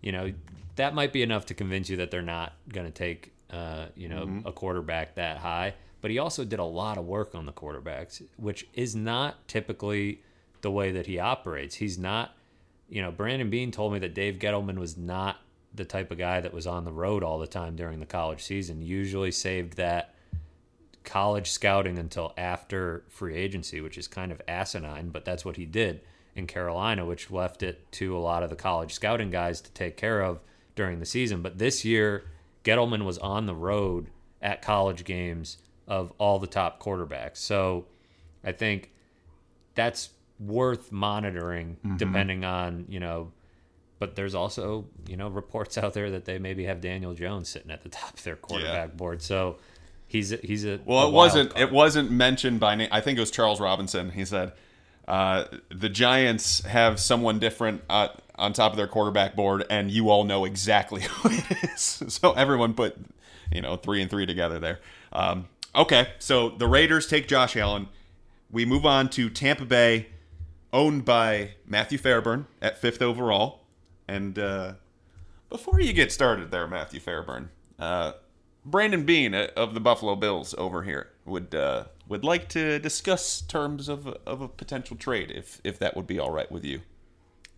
[0.00, 0.32] you know
[0.76, 4.08] that might be enough to convince you that they're not going to take uh, you
[4.08, 4.46] know, mm-hmm.
[4.46, 5.74] a quarterback that high.
[6.00, 10.22] But he also did a lot of work on the quarterbacks, which is not typically
[10.62, 11.76] the way that he operates.
[11.76, 12.34] He's not,
[12.88, 15.38] you know, Brandon Beane told me that Dave Gettleman was not
[15.74, 18.42] the type of guy that was on the road all the time during the college
[18.42, 18.82] season.
[18.82, 20.14] Usually saved that
[21.04, 25.64] college scouting until after free agency, which is kind of asinine, but that's what he
[25.64, 26.00] did
[26.34, 29.96] in Carolina, which left it to a lot of the college scouting guys to take
[29.96, 30.40] care of
[30.76, 31.42] during the season.
[31.42, 32.24] But this year,
[32.64, 34.08] Gettleman was on the road
[34.42, 37.38] at college games of all the top quarterbacks.
[37.38, 37.86] So
[38.44, 38.90] I think
[39.74, 41.96] that's worth monitoring mm-hmm.
[41.96, 43.32] depending on, you know,
[44.00, 47.70] but there's also you know reports out there that they maybe have Daniel Jones sitting
[47.70, 48.96] at the top of their quarterback yeah.
[48.96, 49.22] board.
[49.22, 49.58] So
[50.08, 51.04] he's a, he's a well.
[51.04, 51.62] A it wasn't card.
[51.62, 52.88] it wasn't mentioned by name.
[52.90, 54.10] I think it was Charles Robinson.
[54.10, 54.52] He said
[55.06, 58.08] uh, the Giants have someone different uh,
[58.40, 62.02] on top of their quarterback board, and you all know exactly who it is.
[62.08, 62.96] So everyone put
[63.52, 64.80] you know three and three together there.
[65.12, 67.88] Um, okay, so the Raiders take Josh Allen.
[68.50, 70.08] We move on to Tampa Bay,
[70.72, 73.60] owned by Matthew Fairburn at fifth overall.
[74.08, 74.72] And uh,
[75.48, 78.12] before you get started there, Matthew Fairburn, uh,
[78.64, 83.40] Brandon Beane uh, of the Buffalo Bills over here would uh, would like to discuss
[83.40, 86.80] terms of of a potential trade, if if that would be all right with you.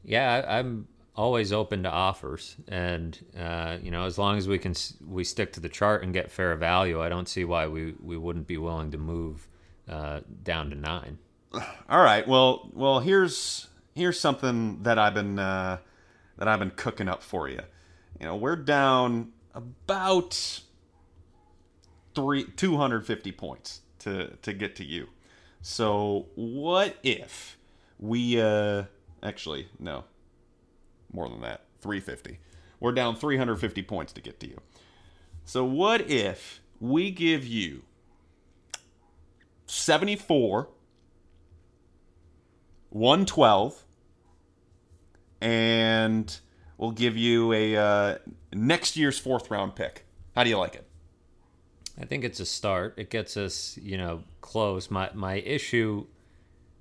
[0.05, 4.75] Yeah, I'm always open to offers, and uh, you know, as long as we can
[5.07, 8.17] we stick to the chart and get fair value, I don't see why we we
[8.17, 9.49] wouldn't be willing to move
[9.89, 11.19] uh, down to nine.
[11.89, 12.27] All right.
[12.27, 15.79] Well, well, here's here's something that I've been uh,
[16.39, 17.61] that I've been cooking up for you.
[18.19, 20.63] You know, we're down about
[22.15, 25.09] three 250 points to to get to you.
[25.61, 27.57] So what if
[27.99, 28.85] we uh
[29.23, 30.05] actually no.
[31.13, 31.65] More than that.
[31.81, 32.39] 350
[32.83, 34.59] we're down 350 points to get to you.
[35.45, 37.83] So what if we give you
[39.67, 40.69] 74
[42.91, 43.85] 112
[45.41, 46.41] and
[46.77, 48.19] we'll give you a uh,
[48.53, 50.05] next year's fourth round pick.
[50.35, 50.87] How do you like it?
[52.01, 52.95] I think it's a start.
[52.97, 54.91] It gets us, you know, close.
[54.91, 56.07] My my issue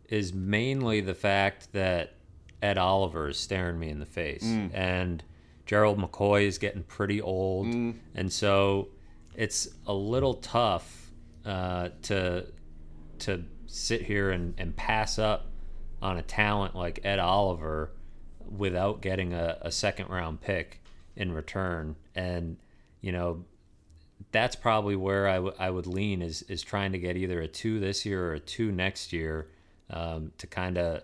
[0.10, 2.16] is mainly the fact that
[2.62, 4.70] Ed Oliver is staring me in the face, mm.
[4.74, 5.24] and
[5.66, 7.96] Gerald McCoy is getting pretty old, mm.
[8.16, 8.90] and so
[9.36, 11.12] it's a little tough
[11.46, 12.46] uh, to
[13.20, 15.48] to sit here and, and pass up
[16.02, 17.92] on a talent like Ed Oliver
[18.58, 20.82] without getting a, a second round pick
[21.16, 21.96] in return.
[22.16, 22.58] And,
[23.00, 23.46] you know,
[24.32, 27.48] that's probably where I, w- I would lean is is trying to get either a
[27.48, 29.48] two this year or a two next year
[29.90, 31.04] um, to kind of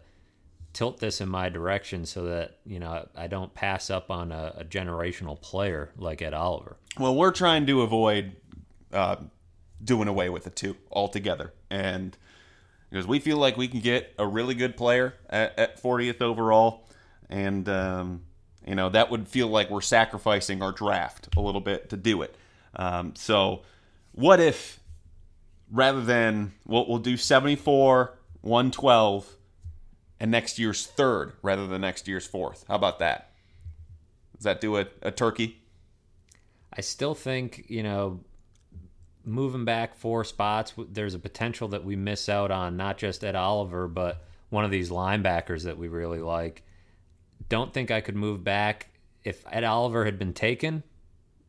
[0.77, 4.53] tilt this in my direction so that you know I don't pass up on a,
[4.59, 6.77] a generational player like Ed Oliver.
[6.99, 8.35] Well, we're trying to avoid
[8.93, 9.15] uh,
[9.83, 12.15] doing away with the two altogether, and
[12.91, 16.87] because we feel like we can get a really good player at, at 40th overall,
[17.27, 18.21] and um,
[18.63, 22.21] you know that would feel like we're sacrificing our draft a little bit to do
[22.21, 22.35] it.
[22.75, 23.63] Um, so,
[24.11, 24.79] what if
[25.71, 29.36] rather than we'll, we'll do 74, 112,
[30.19, 32.65] and next year's third rather than next year's fourth?
[32.67, 33.31] How about that?
[34.35, 35.61] Does that do a, a turkey?
[36.71, 38.19] I still think, you know,
[39.25, 43.35] moving back four spots, there's a potential that we miss out on not just Ed
[43.35, 46.63] Oliver, but one of these linebackers that we really like.
[47.49, 48.89] Don't think I could move back.
[49.23, 50.83] If Ed Oliver had been taken,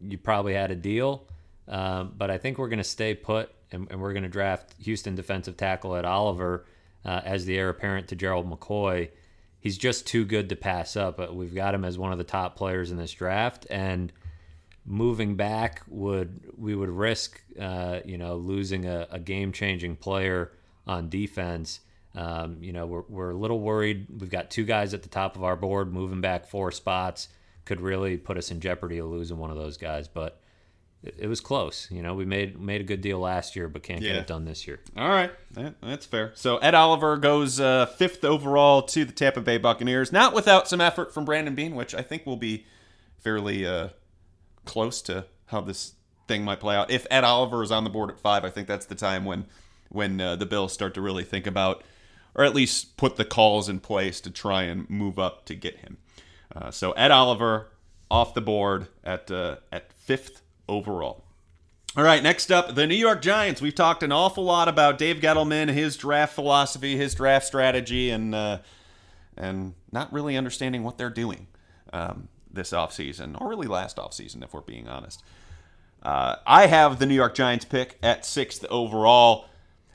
[0.00, 1.28] you probably had a deal.
[1.68, 4.74] Um, but I think we're going to stay put and, and we're going to draft
[4.82, 6.66] Houston defensive tackle Ed Oliver
[7.08, 9.08] uh, as the heir apparent to Gerald McCoy.
[9.60, 11.32] He's just too good to pass up.
[11.32, 14.12] We've got him as one of the top players in this draft, and
[14.84, 20.52] moving back would we would risk, uh, you know, losing a, a game changing player
[20.86, 21.80] on defense.
[22.14, 24.06] Um, you know, we're, we're a little worried.
[24.20, 27.28] We've got two guys at the top of our board moving back four spots
[27.64, 30.08] could really put us in jeopardy of losing one of those guys.
[30.08, 30.40] But
[31.02, 31.88] it, it was close.
[31.90, 34.12] You know, we made made a good deal last year, but can't yeah.
[34.12, 34.80] get it done this year.
[34.96, 36.32] All right, that, that's fair.
[36.34, 40.80] So Ed Oliver goes uh, fifth overall to the Tampa Bay Buccaneers, not without some
[40.80, 42.66] effort from Brandon Beane, which I think will be
[43.18, 43.88] fairly uh,
[44.64, 45.94] close to how this
[46.26, 46.90] thing might play out.
[46.90, 49.46] If Ed Oliver is on the board at five, I think that's the time when
[49.88, 51.82] when uh, the Bills start to really think about,
[52.34, 55.78] or at least put the calls in place to try and move up to get
[55.78, 55.96] him.
[56.54, 57.68] Uh, so Ed Oliver
[58.10, 61.24] off the board at uh, at fifth overall.
[61.96, 63.60] All right, next up, the New York Giants.
[63.60, 68.34] We've talked an awful lot about Dave Gettleman, his draft philosophy, his draft strategy, and
[68.34, 68.58] uh,
[69.36, 71.46] and not really understanding what they're doing
[71.92, 75.22] um, this offseason, or really last offseason, if we're being honest.
[76.02, 79.46] Uh, I have the New York Giants pick at sixth overall,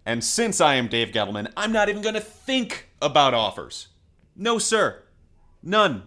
[0.06, 3.88] and since I am Dave Gettleman, I'm not even going to think about offers.
[4.36, 5.04] No, sir.
[5.62, 6.04] None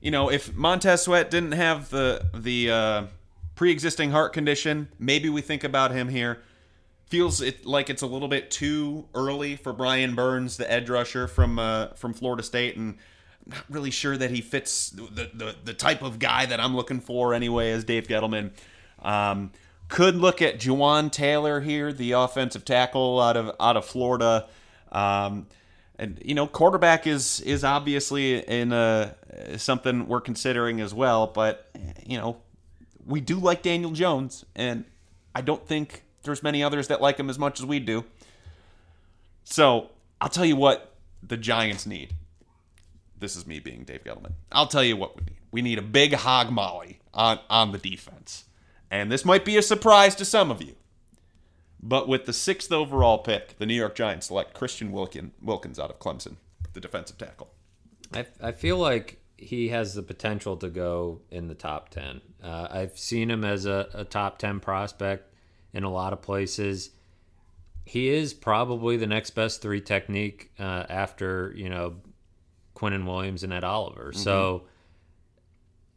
[0.00, 3.02] you know, if Montez Sweat didn't have the the uh,
[3.60, 6.40] pre-existing heart condition, maybe we think about him here.
[7.08, 11.28] Feels it like it's a little bit too early for Brian Burns, the edge rusher
[11.28, 12.96] from uh, from Florida State, and
[13.44, 16.74] I'm not really sure that he fits the, the the type of guy that I'm
[16.74, 17.70] looking for anyway.
[17.72, 18.52] As Dave Gettleman,
[19.02, 19.52] um,
[19.88, 24.48] could look at Jawaan Taylor here, the offensive tackle out of out of Florida.
[24.90, 25.48] Um,
[25.98, 29.14] and you know, quarterback is is obviously in a
[29.58, 31.26] something we're considering as well.
[31.26, 31.68] But
[32.06, 32.38] you know,
[33.10, 34.84] we do like Daniel Jones, and
[35.34, 38.04] I don't think there's many others that like him as much as we do.
[39.44, 39.90] So
[40.20, 42.14] I'll tell you what the Giants need.
[43.18, 44.32] This is me being Dave Gettleman.
[44.52, 45.36] I'll tell you what we need.
[45.52, 48.44] We need a big hog molly on on the defense,
[48.90, 50.76] and this might be a surprise to some of you.
[51.82, 55.90] But with the sixth overall pick, the New York Giants select Christian Wilkin, Wilkins out
[55.90, 56.36] of Clemson,
[56.72, 57.50] the defensive tackle.
[58.14, 62.20] I, I feel like he has the potential to go in the top 10.
[62.44, 65.32] Uh, I've seen him as a, a, top 10 prospect
[65.72, 66.90] in a lot of places.
[67.86, 71.96] He is probably the next best three technique uh, after, you know,
[72.76, 74.10] Quinnen Williams and Ed Oliver.
[74.10, 74.20] Mm-hmm.
[74.20, 74.64] So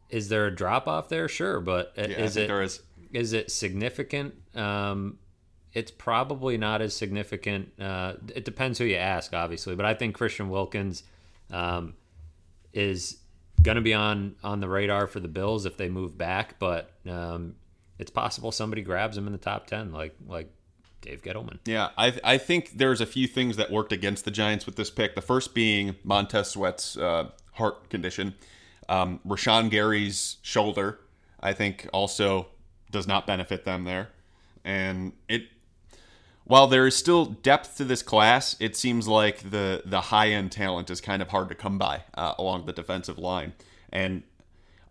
[0.08, 1.28] is there a drop off there?
[1.28, 1.60] Sure.
[1.60, 2.80] But yeah, is it, there is.
[3.12, 4.34] is it significant?
[4.54, 5.18] Um,
[5.74, 7.72] it's probably not as significant.
[7.78, 11.02] Uh, it depends who you ask, obviously, but I think Christian Wilkins
[11.50, 11.94] um,
[12.72, 13.18] is
[13.64, 16.58] going to be on on the radar for the Bills if they move back.
[16.60, 17.56] But um,
[17.98, 20.48] it's possible somebody grabs him in the top ten, like like
[21.00, 21.58] Dave Gettleman.
[21.64, 24.90] Yeah, I I think there's a few things that worked against the Giants with this
[24.90, 25.16] pick.
[25.16, 28.34] The first being Montez Sweat's uh, heart condition,
[28.88, 31.00] um, Rashan Gary's shoulder.
[31.40, 32.48] I think also
[32.90, 34.10] does not benefit them there,
[34.64, 35.48] and it
[36.44, 40.52] while there is still depth to this class, it seems like the the high end
[40.52, 43.54] talent is kind of hard to come by uh, along the defensive line,
[43.90, 44.22] and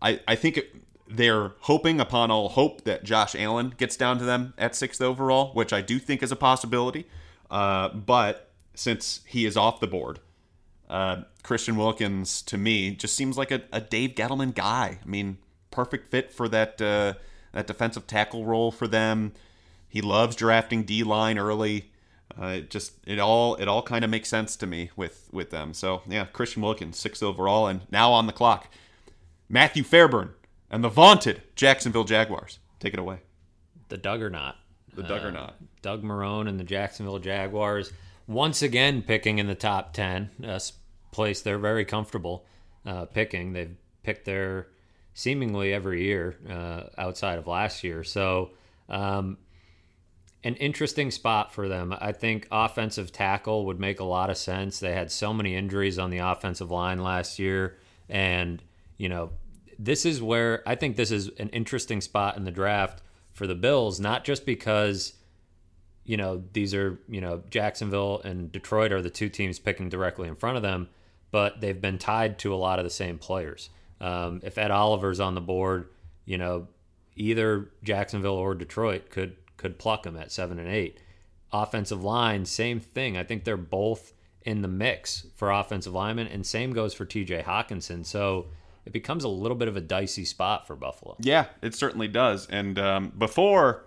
[0.01, 0.75] I I think it,
[1.07, 5.53] they're hoping upon all hope that Josh Allen gets down to them at sixth overall,
[5.53, 7.05] which I do think is a possibility.
[7.51, 10.19] Uh, but since he is off the board,
[10.89, 14.99] uh, Christian Wilkins to me just seems like a, a, Dave Gettleman guy.
[15.03, 15.37] I mean,
[15.69, 17.13] perfect fit for that uh,
[17.51, 19.33] that defensive tackle role for them.
[19.93, 21.91] He loves drafting D line early.
[22.35, 25.51] Uh, it just it all it all kind of makes sense to me with with
[25.51, 25.71] them.
[25.75, 28.69] So yeah, Christian Wilkins, six overall, and now on the clock,
[29.47, 30.33] Matthew Fairburn
[30.71, 32.57] and the vaunted Jacksonville Jaguars.
[32.79, 33.19] Take it away.
[33.89, 34.55] The Duggernaut.
[34.95, 35.49] The Duggernaut.
[35.49, 37.93] Uh, Doug Marrone and the Jacksonville Jaguars
[38.25, 40.59] once again picking in the top ten, a
[41.11, 42.47] place they're very comfortable
[42.83, 43.53] uh, picking.
[43.53, 44.69] They've picked their
[45.13, 48.03] seemingly every year uh, outside of last year.
[48.03, 48.53] So.
[48.89, 49.37] Um,
[50.43, 51.95] an interesting spot for them.
[51.99, 54.79] I think offensive tackle would make a lot of sense.
[54.79, 57.77] They had so many injuries on the offensive line last year.
[58.09, 58.61] And,
[58.97, 59.31] you know,
[59.79, 63.55] this is where I think this is an interesting spot in the draft for the
[63.55, 65.13] Bills, not just because,
[66.03, 70.27] you know, these are, you know, Jacksonville and Detroit are the two teams picking directly
[70.27, 70.89] in front of them,
[71.31, 73.69] but they've been tied to a lot of the same players.
[74.01, 75.87] Um, if Ed Oliver's on the board,
[76.25, 76.67] you know,
[77.15, 80.99] either Jacksonville or Detroit could could pluck them at seven and eight.
[81.53, 83.15] Offensive line, same thing.
[83.15, 84.11] I think they're both
[84.41, 88.05] in the mix for offensive linemen, and same goes for TJ Hockenson.
[88.05, 88.47] So
[88.85, 91.15] it becomes a little bit of a dicey spot for Buffalo.
[91.19, 92.45] Yeah, it certainly does.
[92.47, 93.85] And um, before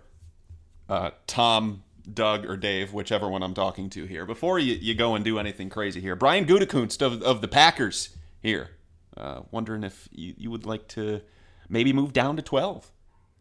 [0.88, 5.14] uh, Tom, Doug, or Dave, whichever one I'm talking to here, before you, you go
[5.14, 8.70] and do anything crazy here, Brian Gutekunst of, of the Packers here,
[9.14, 11.20] uh, wondering if you, you would like to
[11.68, 12.90] maybe move down to 12.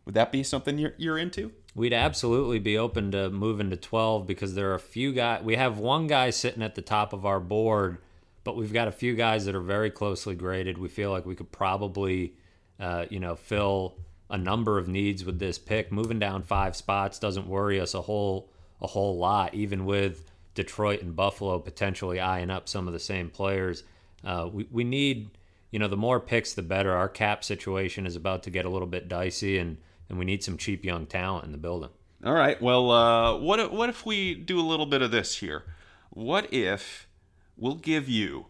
[0.03, 1.53] Would that be something you're, you're into?
[1.75, 5.43] We'd absolutely be open to moving to 12 because there are a few guys.
[5.43, 7.97] We have one guy sitting at the top of our board,
[8.45, 10.77] but we've got a few guys that are very closely graded.
[10.77, 12.33] We feel like we could probably,
[12.79, 13.97] uh, you know, fill
[14.29, 15.91] a number of needs with this pick.
[15.91, 18.49] Moving down five spots doesn't worry us a whole
[18.81, 20.23] a whole lot, even with
[20.53, 23.83] Detroit and Buffalo potentially eyeing up some of the same players.
[24.23, 25.37] Uh, we we need,
[25.71, 26.93] you know, the more picks the better.
[26.93, 29.77] Our cap situation is about to get a little bit dicey and
[30.09, 31.89] and we need some cheap young talent in the building.
[32.23, 32.61] All right.
[32.61, 35.63] Well, uh, what if, what if we do a little bit of this here?
[36.09, 37.07] What if
[37.57, 38.47] we'll give you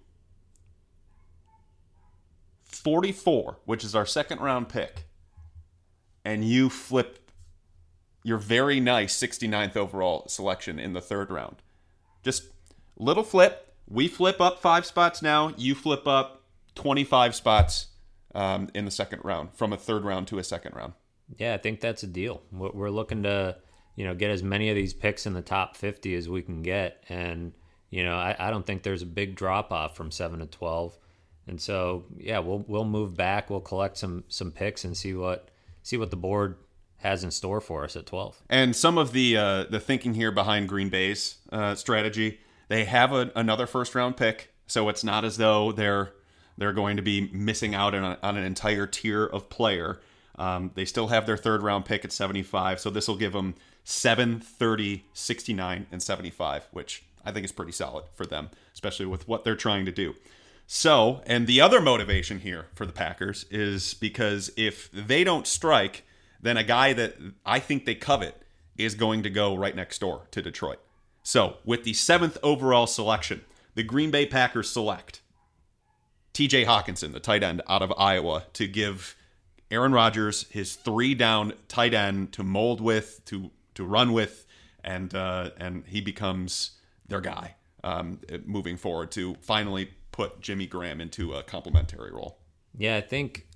[2.63, 5.07] 44, which is our second round pick,
[6.23, 7.31] and you flip
[8.23, 11.57] your very nice 69th overall selection in the third round?
[12.23, 12.49] Just
[12.97, 13.73] little flip.
[13.87, 15.53] We flip up five spots now.
[15.57, 16.43] You flip up
[16.75, 17.87] 25 spots
[18.33, 20.93] um, in the second round from a third round to a second round.
[21.37, 22.41] Yeah, I think that's a deal.
[22.51, 23.57] We're looking to,
[23.95, 26.61] you know, get as many of these picks in the top 50 as we can
[26.61, 27.03] get.
[27.09, 27.53] And,
[27.89, 30.97] you know, I, I don't think there's a big drop off from 7 to 12.
[31.47, 33.49] And so, yeah, we'll we'll move back.
[33.49, 35.49] We'll collect some some picks and see what
[35.83, 36.57] see what the board
[36.97, 38.41] has in store for us at 12.
[38.49, 43.13] And some of the uh, the thinking here behind Green Bay's uh, strategy, they have
[43.13, 46.13] a, another first round pick, so it's not as though they're
[46.57, 49.99] they're going to be missing out on, a, on an entire tier of player.
[50.37, 53.55] Um, they still have their third round pick at 75, so this will give them
[53.83, 59.27] 7, 30, 69, and 75, which I think is pretty solid for them, especially with
[59.27, 60.15] what they're trying to do.
[60.67, 66.03] So, and the other motivation here for the Packers is because if they don't strike,
[66.41, 67.15] then a guy that
[67.45, 68.41] I think they covet
[68.77, 70.79] is going to go right next door to Detroit.
[71.23, 75.21] So, with the seventh overall selection, the Green Bay Packers select
[76.33, 79.15] TJ Hockenson, the tight end out of Iowa, to give
[79.71, 84.45] Aaron Rodgers his three down tight end to mold with, to to run with,
[84.83, 86.71] and uh, and he becomes
[87.07, 92.39] their guy um, moving forward to finally put Jimmy Graham into a complementary role.
[92.77, 93.47] Yeah, I think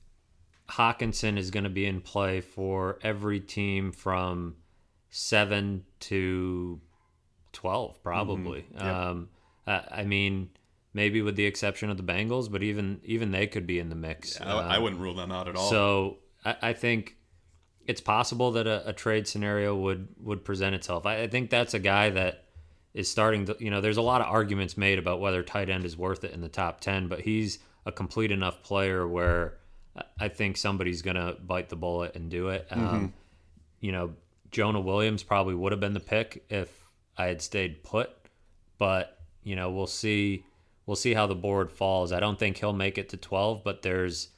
[0.70, 4.56] Hockenson is going to be in play for every team from
[5.10, 6.80] seven to
[7.52, 8.62] twelve, probably.
[8.62, 8.86] Mm-hmm.
[8.86, 8.96] Yep.
[8.96, 9.30] Um,
[9.66, 10.50] I, I, mean,
[10.94, 13.96] maybe with the exception of the Bengals, but even even they could be in the
[13.96, 14.40] mix.
[14.40, 15.70] Yeah, I, I, um, wouldn't rule them out at all.
[15.70, 17.18] So I, I think
[17.86, 21.06] it's possible that a, a, trade scenario would would present itself.
[21.06, 22.46] I, I think that's a guy that
[22.94, 25.86] is starting to, you know, there's a lot of arguments made about whether tight end
[25.86, 29.58] is worth it in the top 10, but he's a complete enough player where
[30.20, 32.68] I think somebody's going to bite the bullet and do it.
[32.72, 32.96] Um, mm-hmm.
[32.96, 33.14] Um,
[33.80, 34.14] you know,
[34.52, 36.70] Jonah Williams probably would have been the pick if
[37.18, 38.10] I had stayed put,
[38.78, 40.46] but, you know, we'll see.
[40.90, 42.12] We'll see how the board falls.
[42.12, 44.30] I don't think he'll make it to 12, but there's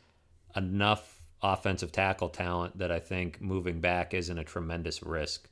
[0.54, 5.47] enough offensive tackle talent that I think moving back isn't a tremendous risk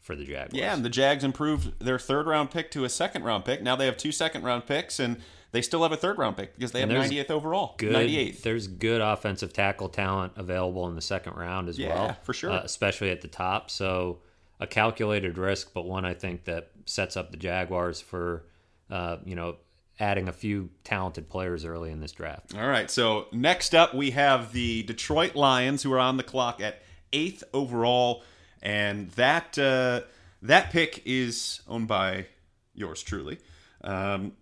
[0.00, 0.52] for the Jaguars.
[0.52, 3.62] Yeah, and the Jags improved their third round pick to a second round pick.
[3.62, 5.16] Now they have two second round picks, and
[5.50, 7.74] they still have a third round pick because they have 90th overall.
[7.76, 8.42] Good, 98th.
[8.42, 12.04] There's good offensive tackle talent available in the second round as yeah, well.
[12.04, 12.52] Yeah, for sure.
[12.52, 13.72] Uh, especially at the top.
[13.72, 14.20] So
[14.60, 18.44] a calculated risk, but one I think that sets up the Jaguars for,
[18.88, 19.56] uh, you know,
[20.00, 22.54] adding a few talented players early in this draft.
[22.56, 22.90] All right.
[22.90, 26.82] So next up, we have the Detroit Lions, who are on the clock at
[27.12, 28.24] eighth overall
[28.64, 30.00] and that uh,
[30.42, 32.26] that pick is owned by
[32.74, 33.38] yours truly.
[33.82, 34.32] Um,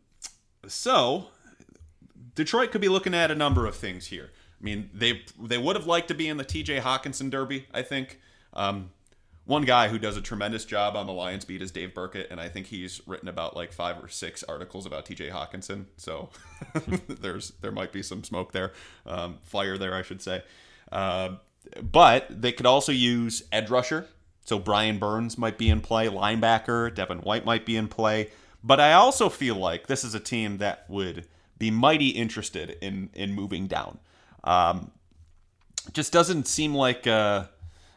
[0.68, 1.26] so
[2.34, 4.30] Detroit could be looking at a number of things here.
[4.61, 6.80] I mean, they they would have liked to be in the T.J.
[6.80, 7.66] Hockenson Derby.
[7.74, 8.20] I think.
[8.55, 8.90] Um,
[9.45, 12.40] one guy who does a tremendous job on the Lions beat is Dave Birkett, and
[12.40, 15.30] I think he's written about like five or six articles about T.J.
[15.30, 15.86] Hockenson.
[15.97, 16.30] So
[17.09, 18.72] there's there might be some smoke there,
[19.05, 20.43] um, fire there, I should say.
[20.90, 21.36] Uh,
[21.80, 24.07] but they could also use edge rusher.
[24.45, 28.30] So Brian Burns might be in play, linebacker, Devin White might be in play.
[28.64, 31.26] But I also feel like this is a team that would
[31.59, 33.99] be mighty interested in in moving down.
[34.45, 34.93] Um,
[35.93, 37.47] just doesn't seem like uh,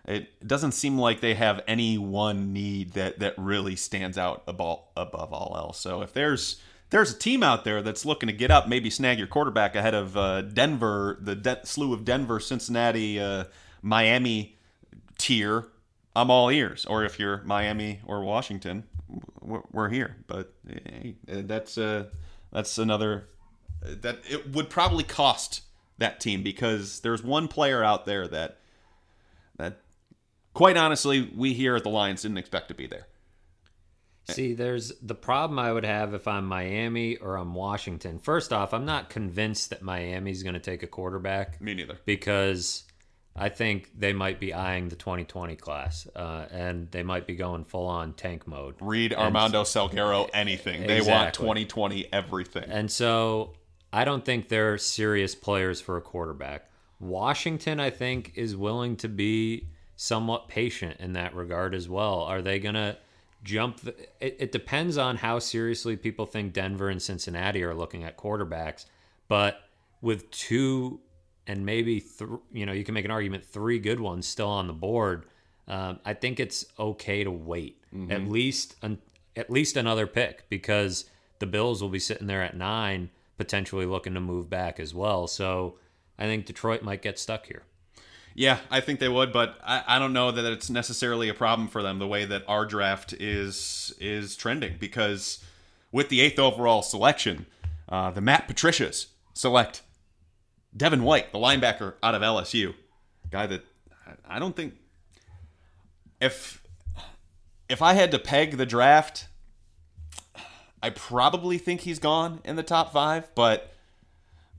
[0.07, 4.81] it doesn't seem like they have any one need that that really stands out above
[4.95, 5.79] above all else.
[5.79, 9.17] So if there's there's a team out there that's looking to get up, maybe snag
[9.17, 13.45] your quarterback ahead of uh, Denver, the de- slew of Denver, Cincinnati, uh,
[13.81, 14.57] Miami
[15.17, 15.67] tier.
[16.15, 16.85] I'm all ears.
[16.85, 18.83] Or if you're Miami or Washington,
[19.41, 20.17] we're, here.
[20.27, 22.05] But hey, that's uh,
[22.51, 23.27] that's another
[23.81, 25.61] that it would probably cost
[25.97, 28.57] that team because there's one player out there that
[29.57, 29.79] that
[30.55, 33.05] quite honestly we here at the Lions didn't expect to be there.
[34.27, 38.17] See, there's the problem I would have if I'm Miami or I'm Washington.
[38.17, 41.61] First off, I'm not convinced that Miami's going to take a quarterback.
[41.61, 41.99] Me neither.
[42.05, 42.85] Because
[43.35, 47.65] I think they might be eyeing the 2020 class, uh, and they might be going
[47.65, 48.75] full on tank mode.
[48.79, 50.81] Read Armando and, Salguero anything.
[50.83, 51.01] Exactly.
[51.01, 52.63] They want 2020 everything.
[52.67, 53.53] And so
[53.93, 56.71] I don't think they're serious players for a quarterback.
[56.99, 62.21] Washington, I think, is willing to be somewhat patient in that regard as well.
[62.21, 62.97] Are they going to
[63.45, 63.79] jump.
[63.79, 68.17] The, it, it depends on how seriously people think Denver and Cincinnati are looking at
[68.17, 68.85] quarterbacks.
[69.29, 69.61] But
[70.01, 70.99] with two
[71.47, 74.67] and maybe th- you know you can make an argument three good ones still on
[74.67, 75.25] the board.
[75.67, 78.11] Um, I think it's okay to wait mm-hmm.
[78.11, 78.99] at least an,
[79.35, 81.05] at least another pick because
[81.39, 85.27] the Bills will be sitting there at nine, potentially looking to move back as well.
[85.27, 85.77] So
[86.17, 87.63] I think Detroit might get stuck here.
[88.37, 91.69] Yeah, I think they would, but I, I don't know that it's necessarily a problem
[91.69, 95.43] for them the way that our draft is is trending because
[95.89, 97.45] with the eighth overall selection,
[97.87, 99.83] uh, the Matt Patricias select
[100.75, 102.73] Devin White, the linebacker out of LSU,
[103.31, 103.63] guy that
[104.27, 104.73] I don't think
[106.19, 106.61] if
[107.69, 109.29] if I had to peg the draft,
[110.83, 113.73] I probably think he's gone in the top five, but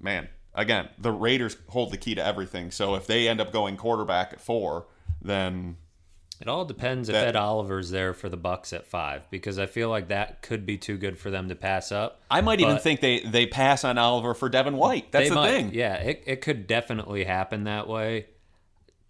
[0.01, 2.71] man, again, the Raiders hold the key to everything.
[2.71, 4.87] So if they end up going quarterback at four,
[5.23, 5.77] then
[6.41, 9.67] it all depends that, if Ed Oliver's there for the Bucks at five, because I
[9.67, 12.21] feel like that could be too good for them to pass up.
[12.31, 15.13] I might even think they they pass on Oliver for Devin White.
[15.13, 15.71] That's the might, thing.
[15.73, 18.27] Yeah, it it could definitely happen that way.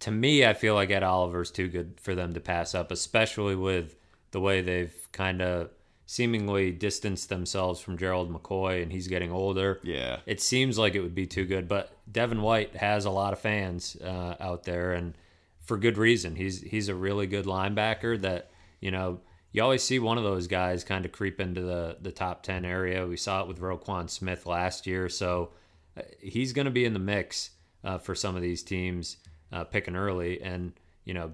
[0.01, 3.55] To me, I feel like Ed Oliver's too good for them to pass up, especially
[3.55, 3.95] with
[4.31, 5.71] the way they've kind of
[6.09, 9.79] seemingly distanced themselves from Gerald McCoy and he's getting older.
[9.83, 10.19] Yeah.
[10.25, 13.39] It seems like it would be too good, but Devin White has a lot of
[13.39, 15.13] fans uh, out there and
[15.59, 16.37] for good reason.
[16.37, 19.19] He's he's a really good linebacker that, you know,
[19.51, 22.63] you always see one of those guys kind of creep into the the top 10
[22.63, 23.05] area.
[23.05, 25.51] We saw it with Roquan Smith last year, so
[25.97, 27.49] uh, he's going to be in the mix
[27.83, 29.17] uh, for some of these teams
[29.51, 30.71] uh, picking early and,
[31.03, 31.33] you know,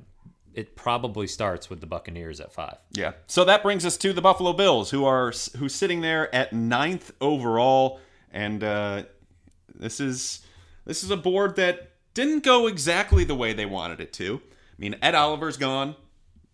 [0.55, 2.77] it probably starts with the Buccaneers at five.
[2.91, 3.13] Yeah.
[3.27, 7.11] So that brings us to the Buffalo Bills, who are who's sitting there at ninth
[7.19, 7.99] overall,
[8.31, 9.03] and uh,
[9.73, 10.45] this is
[10.85, 14.41] this is a board that didn't go exactly the way they wanted it to.
[14.43, 15.95] I mean, Ed Oliver's gone,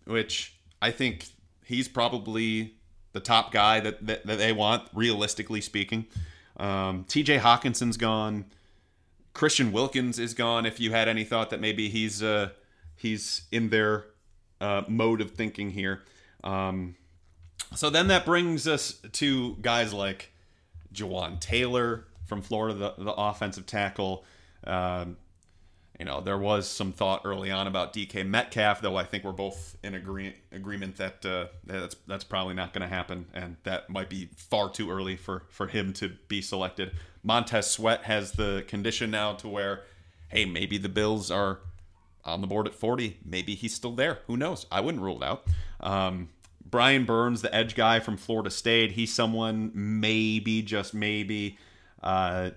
[0.04, 1.26] which I think
[1.64, 2.74] he's probably
[3.12, 6.06] the top guy that that, that they want, realistically speaking.
[6.56, 7.38] Um, T.J.
[7.38, 8.46] Hockenson's gone.
[9.32, 10.66] Christian Wilkins is gone.
[10.66, 12.50] If you had any thought that maybe he's uh,
[13.00, 14.04] he's in their
[14.60, 16.02] uh, mode of thinking here.
[16.44, 16.96] Um,
[17.74, 20.32] so then that brings us to guys like
[20.92, 24.24] Jawaan Taylor from Florida, the, the offensive tackle.
[24.64, 25.16] Um,
[25.98, 29.32] you know, there was some thought early on about DK Metcalf, though I think we're
[29.32, 33.90] both in agree- agreement that uh, that's that's probably not going to happen, and that
[33.90, 36.92] might be far too early for for him to be selected.
[37.22, 39.82] Montez Sweat has the condition now to where,
[40.28, 41.60] hey, maybe the Bills are
[42.24, 43.18] on the board at 40.
[43.24, 44.18] Maybe he's still there.
[44.26, 44.66] Who knows?
[44.70, 45.46] I wouldn't rule it out.
[45.80, 46.28] Um,
[46.64, 51.58] Brian Burns, the edge guy from Florida State, he's someone maybe, just maybe.
[52.02, 52.50] Uh,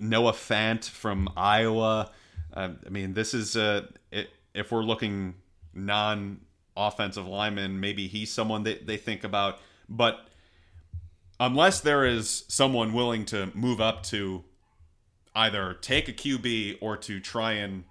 [0.00, 2.10] Noah Fant from Iowa.
[2.52, 5.34] Uh, I mean, this is uh, it, if we're looking
[5.74, 6.40] non
[6.76, 9.58] offensive lineman, maybe he's someone that they think about.
[9.88, 10.28] But
[11.38, 14.44] unless there is someone willing to move up to
[15.34, 17.84] either take a QB or to try and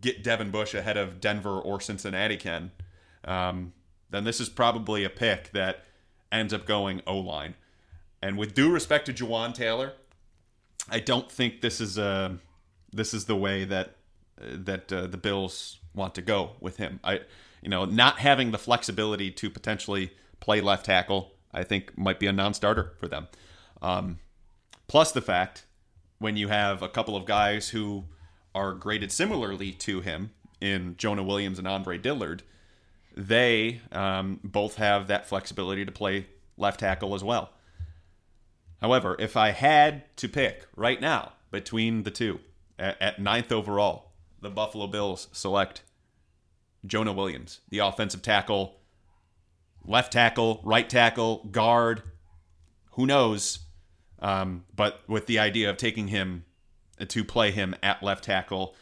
[0.00, 2.72] get Devin Bush ahead of Denver or Cincinnati can,
[3.24, 3.72] um,
[4.10, 5.84] then this is probably a pick that
[6.30, 7.54] ends up going O line.
[8.22, 9.92] And with due respect to Jawaan Taylor,
[10.88, 12.32] I don't think this is a uh,
[12.92, 13.96] this is the way that
[14.40, 17.00] uh, that uh, the Bills want to go with him.
[17.04, 17.20] I
[17.62, 22.26] you know not having the flexibility to potentially play left tackle, I think might be
[22.26, 23.28] a non-starter for them.
[23.82, 24.18] Um,
[24.88, 25.66] plus the fact
[26.18, 28.04] when you have a couple of guys who
[28.56, 30.30] are graded similarly to him
[30.62, 32.42] in Jonah Williams and Andre Dillard,
[33.14, 36.26] they um, both have that flexibility to play
[36.56, 37.50] left tackle as well.
[38.80, 42.40] However, if I had to pick right now between the two
[42.78, 45.82] at, at ninth overall, the Buffalo Bills select
[46.86, 48.80] Jonah Williams, the offensive tackle,
[49.84, 52.02] left tackle, right tackle, guard,
[52.92, 53.58] who knows?
[54.18, 56.46] Um, but with the idea of taking him
[57.08, 58.74] to play him at left tackle,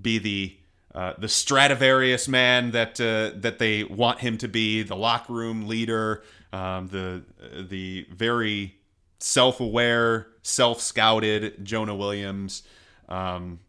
[0.00, 0.56] be the
[0.94, 5.68] uh, the Stradivarius man that uh, that they want him to be, the locker room
[5.68, 7.22] leader, um, the
[7.68, 8.76] the very
[9.18, 12.62] self-aware, self-scouted Jonah Williams.
[13.08, 13.60] Um,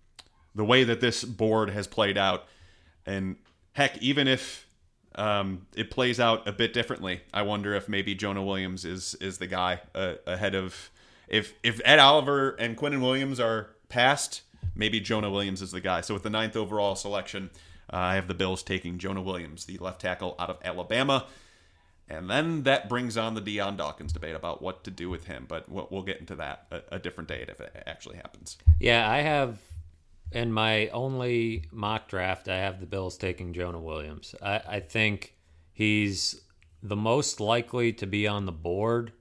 [0.55, 2.45] the way that this board has played out,
[3.05, 3.35] and
[3.73, 4.65] heck, even if
[5.15, 9.37] um, it plays out a bit differently, I wonder if maybe Jonah Williams is is
[9.37, 10.91] the guy uh, ahead of
[11.27, 14.41] if if Ed Oliver and Quinnen Williams are past,
[14.75, 16.01] maybe Jonah Williams is the guy.
[16.01, 17.49] So with the ninth overall selection,
[17.91, 21.25] uh, I have the Bills taking Jonah Williams, the left tackle out of Alabama.
[22.09, 25.45] And then that brings on the Dion Dawkins debate about what to do with him.
[25.47, 28.57] But we'll, get into that a, a different date if it actually happens.
[28.79, 29.59] Yeah, I have
[30.31, 34.35] in my only mock draft, I have the Bills taking Jonah Williams.
[34.41, 35.35] I, I think
[35.73, 36.41] he's
[36.81, 39.11] the most likely to be on the board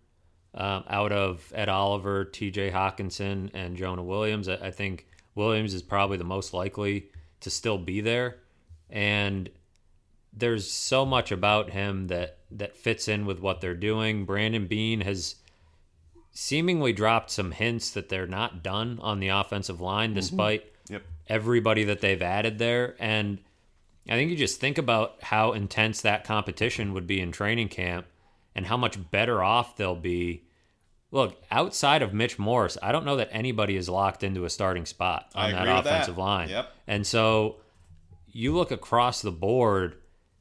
[0.56, 2.70] um, out of Ed Oliver, T.J.
[2.70, 4.48] Hockenson, and Jonah Williams.
[4.48, 8.38] I, I think Williams is probably the most likely to still be there,
[8.88, 9.50] and
[10.32, 14.24] there's so much about him that that fits in with what they're doing.
[14.24, 15.36] Brandon Beane has
[16.32, 20.16] seemingly dropped some hints that they're not done on the offensive line, mm-hmm.
[20.16, 21.02] despite yep.
[21.26, 22.94] everybody that they've added there.
[22.98, 23.38] And
[24.08, 28.06] I think you just think about how intense that competition would be in training camp
[28.54, 30.42] and how much better off they'll be
[31.16, 34.84] Look, outside of Mitch Morse, I don't know that anybody is locked into a starting
[34.84, 36.20] spot on that offensive that.
[36.20, 36.48] line.
[36.50, 36.70] Yep.
[36.86, 37.56] And so
[38.26, 39.96] you look across the board,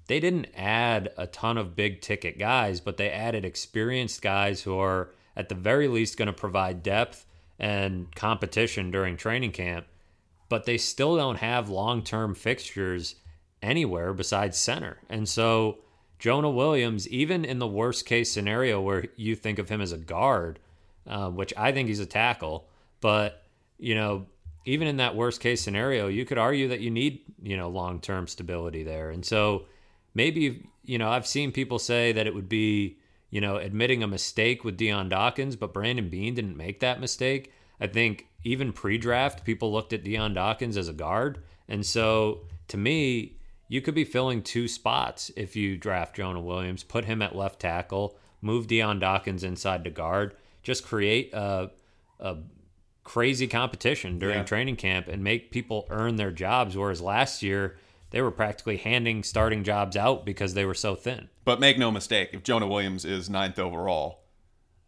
[0.07, 4.77] they didn't add a ton of big ticket guys, but they added experienced guys who
[4.77, 7.25] are at the very least going to provide depth
[7.57, 9.85] and competition during training camp.
[10.49, 13.15] But they still don't have long term fixtures
[13.61, 14.97] anywhere besides center.
[15.09, 15.77] And so
[16.25, 19.97] Jonah Williams, even in the worst case scenario where you think of him as a
[19.99, 20.57] guard,
[21.05, 22.67] uh, which I think he's a tackle,
[22.99, 23.43] but
[23.77, 24.25] you know,
[24.65, 28.01] even in that worst case scenario, you could argue that you need you know long
[28.01, 29.67] term stability there, and so
[30.15, 32.97] maybe you know I've seen people say that it would be
[33.29, 37.53] you know admitting a mistake with Dion Dawkins, but Brandon Beane didn't make that mistake.
[37.79, 42.77] I think even pre-draft, people looked at Dion Dawkins as a guard, and so to
[42.77, 43.37] me,
[43.67, 47.59] you could be filling two spots if you draft Jonah Williams, put him at left
[47.59, 51.71] tackle, move Dion Dawkins inside to guard, just create a,
[52.19, 52.37] a
[53.03, 54.43] crazy competition during yeah.
[54.43, 56.77] training camp and make people earn their jobs.
[56.77, 57.77] Whereas last year,
[58.11, 61.29] they were practically handing starting jobs out because they were so thin.
[61.43, 64.21] But make no mistake, if Jonah Williams is ninth overall,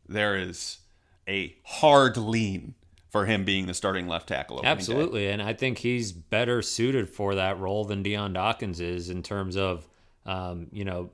[0.08, 0.80] there is
[1.28, 2.76] a hard lean
[3.10, 4.62] for him being the starting left tackle.
[4.64, 5.32] Absolutely, day.
[5.32, 9.56] and I think he's better suited for that role than Dion Dawkins is in terms
[9.56, 9.88] of,
[10.26, 11.10] um, you know,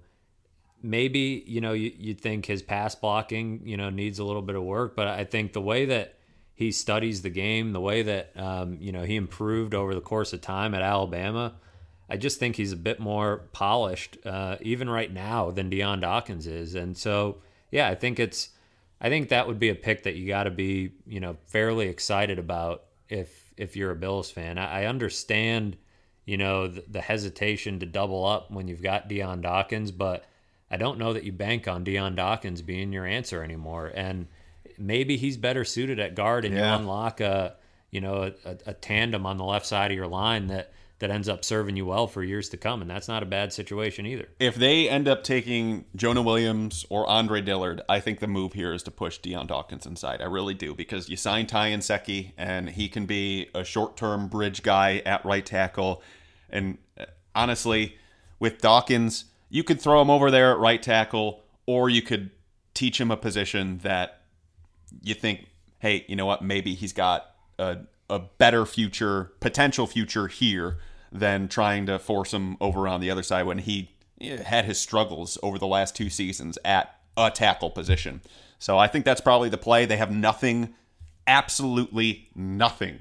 [0.82, 4.56] maybe you know you, you'd think his pass blocking you know needs a little bit
[4.56, 6.18] of work, but I think the way that
[6.54, 10.34] he studies the game, the way that um, you know he improved over the course
[10.34, 11.56] of time at Alabama.
[12.10, 16.46] I just think he's a bit more polished, uh, even right now, than Dion Dawkins
[16.46, 16.76] is.
[16.76, 17.38] And so,
[17.72, 18.50] yeah, I think it's
[19.04, 21.90] I think that would be a pick that you got to be, you know, fairly
[21.90, 24.58] excited about if if you're a Bills fan.
[24.58, 25.76] I, I understand,
[26.26, 30.26] you know, the, the, hesitation to double up when you've got Dion Dawkins, but
[30.72, 33.92] I don't know that you bank on Dion Dawkins being your answer anymore.
[33.94, 34.28] And
[34.80, 36.72] maybe he's better suited at guard, and yeah.
[36.72, 37.58] you unlock a,
[37.92, 40.72] you know, a, a tandem on the left side of your line that
[41.04, 42.82] that ends up serving you well for years to come.
[42.82, 44.30] And that's not a bad situation either.
[44.40, 48.72] If they end up taking Jonah Williams or Andre Dillard, I think the move here
[48.72, 50.22] is to push Dion Dawkins inside.
[50.22, 54.30] I really do because you sign Ty Nsekhe and he can be a short term
[54.30, 56.02] bridge guy at right tackle.
[56.50, 57.04] And uh,
[57.36, 57.98] honestly,
[58.40, 62.30] with Dawkins, you could throw him over there at right tackle or you could
[62.74, 64.22] teach him a position that
[65.02, 65.48] you think,
[65.80, 67.80] hey, you know what, maybe he's got a,
[68.10, 70.78] a better future, potential future here
[71.14, 73.92] than trying to force him over on the other side when he
[74.46, 78.22] had his struggles over the last two seasons at a tackle position.
[78.58, 79.86] So I think that's probably the play.
[79.86, 80.74] They have nothing,
[81.28, 83.00] absolutely nothing,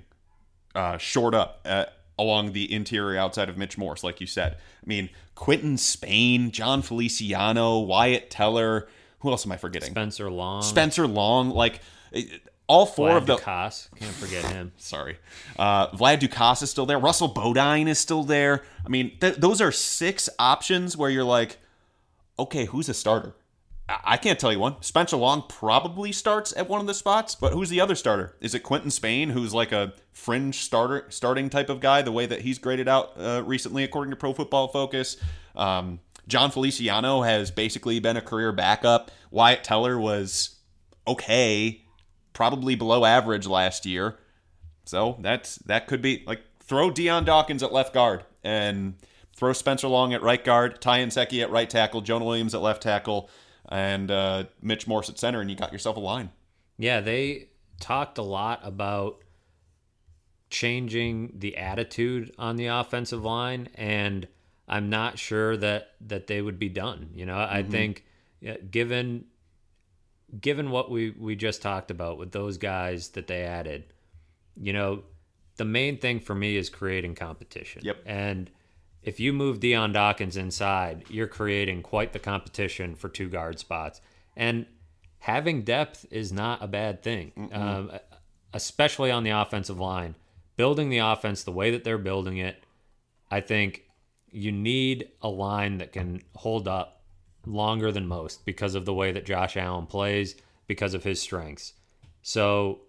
[0.74, 1.86] uh, short up uh,
[2.18, 4.54] along the interior outside of Mitch Morse, like you said.
[4.54, 8.88] I mean, Quinton Spain, Jon Feliciano, Wyatt Teller.
[9.20, 9.90] Who else am I forgetting?
[9.90, 10.62] Spencer Long.
[10.62, 11.50] Spencer Long.
[11.50, 11.80] Like
[12.66, 13.88] all four Vlad of the Ducasse.
[13.96, 14.72] Can't forget him.
[14.76, 15.18] Sorry,
[15.58, 16.98] uh, Vlad Ducasse is still there.
[16.98, 18.62] Russell Bodine is still there.
[18.84, 21.58] I mean, th- those are six options where you're like,
[22.38, 23.34] okay, who's a starter?
[23.88, 24.76] I-, I can't tell you one.
[24.80, 28.36] Spencer Long probably starts at one of the spots, but who's the other starter?
[28.40, 32.26] Is it Quinton Spain, who's like a fringe starter, starting type of guy, the way
[32.26, 35.16] that he's graded out uh, recently, according to Pro Football Focus?
[35.54, 39.10] Um, Jon Feliciano has basically been a career backup.
[39.30, 40.56] Wyatt Teller was
[41.06, 41.82] okay
[42.32, 44.18] probably below average last year.
[44.84, 48.94] So that's that could be like throw Dion Dawkins at left guard and
[49.36, 52.82] throw Spencer Long at right guard, Ty Nsekhe at right tackle, Jonah Williams at left
[52.82, 53.30] tackle,
[53.68, 56.30] and uh, Mitch Morse at center, and you got yourself a line.
[56.78, 57.48] Yeah, they
[57.80, 59.22] talked a lot about
[60.50, 64.28] changing the attitude on the offensive line, and
[64.68, 67.10] I'm not sure that that they would be done.
[67.14, 67.70] You know, I mm-hmm.
[67.70, 68.04] think
[68.70, 69.26] given
[70.40, 73.84] given what we we just talked about with those guys that they added,
[74.56, 75.02] you know,
[75.56, 77.82] the main thing for me is creating competition.
[77.84, 77.98] Yep.
[78.06, 78.50] And
[79.02, 84.00] if you move Dion Dawkins inside, you're creating quite the competition for two guard spots.
[84.36, 84.66] And
[85.18, 87.90] having depth is not a bad thing, um,
[88.54, 90.14] especially on the offensive line.
[90.56, 92.64] Building the offense the way that they're building it,
[93.30, 93.84] I think
[94.30, 97.01] you need a line that can hold up
[97.46, 100.36] longer than most because of the way that Josh Allen plays,
[100.66, 101.74] because of his strengths.
[102.22, 102.80] So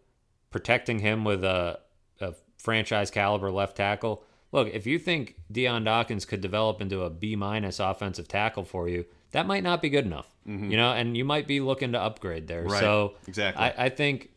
[0.52, 1.80] protecting him with a,
[2.22, 4.24] a franchise caliber left tackle.
[4.52, 8.88] Look, if you think Dion Dawkins could develop into a B minus offensive tackle for
[8.88, 10.28] you, that might not be good enough.
[10.48, 10.72] Mm-hmm.
[10.72, 12.64] You know, and you might be looking to upgrade there.
[12.64, 12.80] Right.
[12.80, 14.30] So exactly, I, I think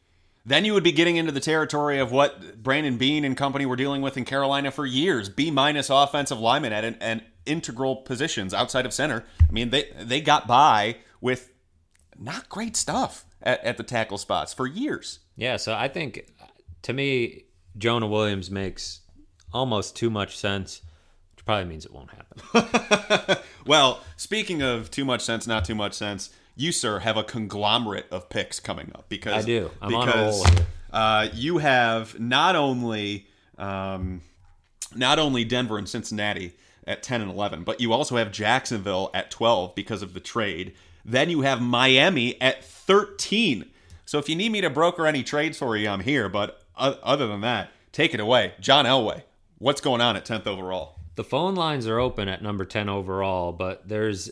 [0.47, 3.77] then you would be getting into the territory of what Brandon Beane and company were
[3.77, 5.29] dealing with in Carolina for years.
[5.29, 9.25] B minus offensive lineman at an, an integral positions outside of center.
[9.49, 11.51] I mean, they they got by with
[12.19, 15.21] not great stuff at, at the tackle spots for years.
[15.37, 16.29] Yeah, so I think
[16.83, 17.45] to me,
[17.77, 19.01] Jonah Williams makes
[19.53, 20.83] almost too much sense,
[21.35, 23.43] which probably means it won't happen.
[23.67, 28.07] well, speaking of too much sense, not too much sense, you sir have a conglomerate
[28.11, 29.71] of picks coming up because I do.
[29.81, 30.67] I'm because, on a roll here.
[30.93, 33.27] Uh, you have not only
[33.59, 34.23] um,
[34.95, 36.55] not only Denver and Cincinnati
[36.87, 40.75] at 10 and 11, but you also have Jacksonville at 12 because of the trade.
[41.05, 43.67] Then you have Miami at 13.
[44.05, 46.29] So if you need me to broker any trades for you, I'm here.
[46.29, 48.55] But other than that, take it away.
[48.61, 49.23] John Elway,
[49.59, 50.97] what's going on at 10th overall?
[51.17, 54.31] the phone lines are open at number 10 overall, but there's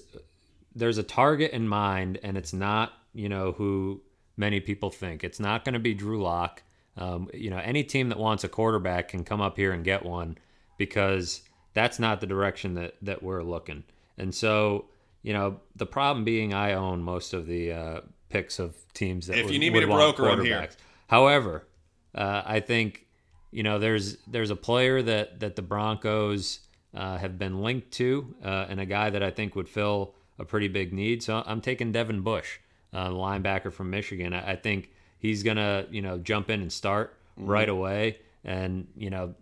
[0.76, 4.02] there's a target in mind, and it's not you know who
[4.36, 5.24] many people think.
[5.24, 6.62] It's not going to be Drew Lock.
[6.96, 10.04] Um, you know, any team that wants a quarterback can come up here and get
[10.04, 10.38] one
[10.78, 11.42] because
[11.74, 13.84] that's not the direction that that we're looking.
[14.16, 14.86] And so,
[15.22, 18.00] you know, the problem being I own most of the uh,
[18.30, 20.68] picks of teams that if would, you need me to broker them here.
[21.08, 21.66] However,
[22.14, 23.06] uh, I think
[23.50, 26.60] you know there's there's a player that that the Broncos
[26.94, 30.44] uh, have been linked to, uh, and a guy that I think would fill a
[30.44, 31.22] pretty big need.
[31.22, 32.58] So I'm taking Devin Bush,
[32.92, 34.32] uh, linebacker from Michigan.
[34.32, 37.50] I, I, think he's gonna you know jump in and start mm-hmm.
[37.50, 39.34] right away, and you know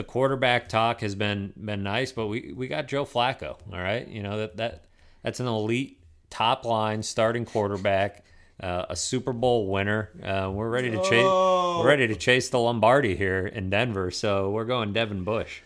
[0.00, 3.58] the quarterback talk has been been nice, but we we got Joe Flacco.
[3.70, 4.84] All right, you know that that
[5.22, 8.24] that's an elite top line starting quarterback.
[8.58, 10.10] Uh, a Super Bowl winner.
[10.22, 11.22] Uh, we're ready to chase.
[11.22, 14.10] We're ready to chase the Lombardi here in Denver.
[14.10, 15.60] So we're going Devin Bush.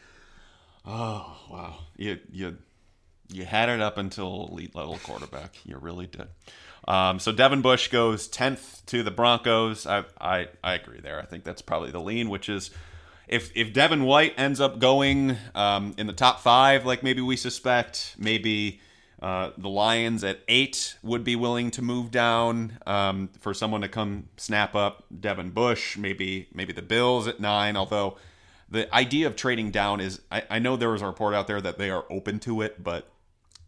[0.84, 2.56] Oh wow, you you
[3.32, 5.54] you had it up until elite level quarterback.
[5.64, 6.26] You really did.
[6.88, 9.86] Um, so Devin Bush goes tenth to the Broncos.
[9.86, 11.20] I, I I agree there.
[11.20, 12.72] I think that's probably the lean, which is
[13.28, 17.36] if if Devin White ends up going um, in the top five, like maybe we
[17.36, 18.80] suspect, maybe
[19.22, 23.88] uh, the Lions at eight would be willing to move down um, for someone to
[23.88, 25.96] come snap up Devin Bush.
[25.96, 27.76] Maybe maybe the Bills at nine.
[27.76, 28.16] Although
[28.68, 31.60] the idea of trading down is, I, I know there was a report out there
[31.60, 33.08] that they are open to it, but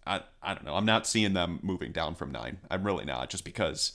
[0.06, 0.74] I, I don't know.
[0.74, 2.58] I'm not seeing them moving down from nine.
[2.70, 3.92] I'm really not, just because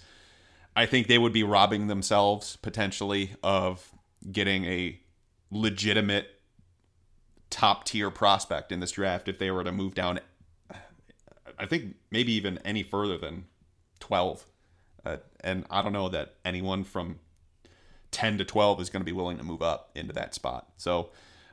[0.75, 3.91] I think they would be robbing themselves potentially of
[4.31, 4.99] getting a
[5.51, 6.39] legitimate
[7.49, 10.19] top tier prospect in this draft if they were to move down.
[11.59, 13.45] I think maybe even any further than
[13.99, 14.45] 12.
[15.05, 17.19] Uh, and I don't know that anyone from
[18.11, 20.69] 10 to 12 is going to be willing to move up into that spot.
[20.77, 21.09] So,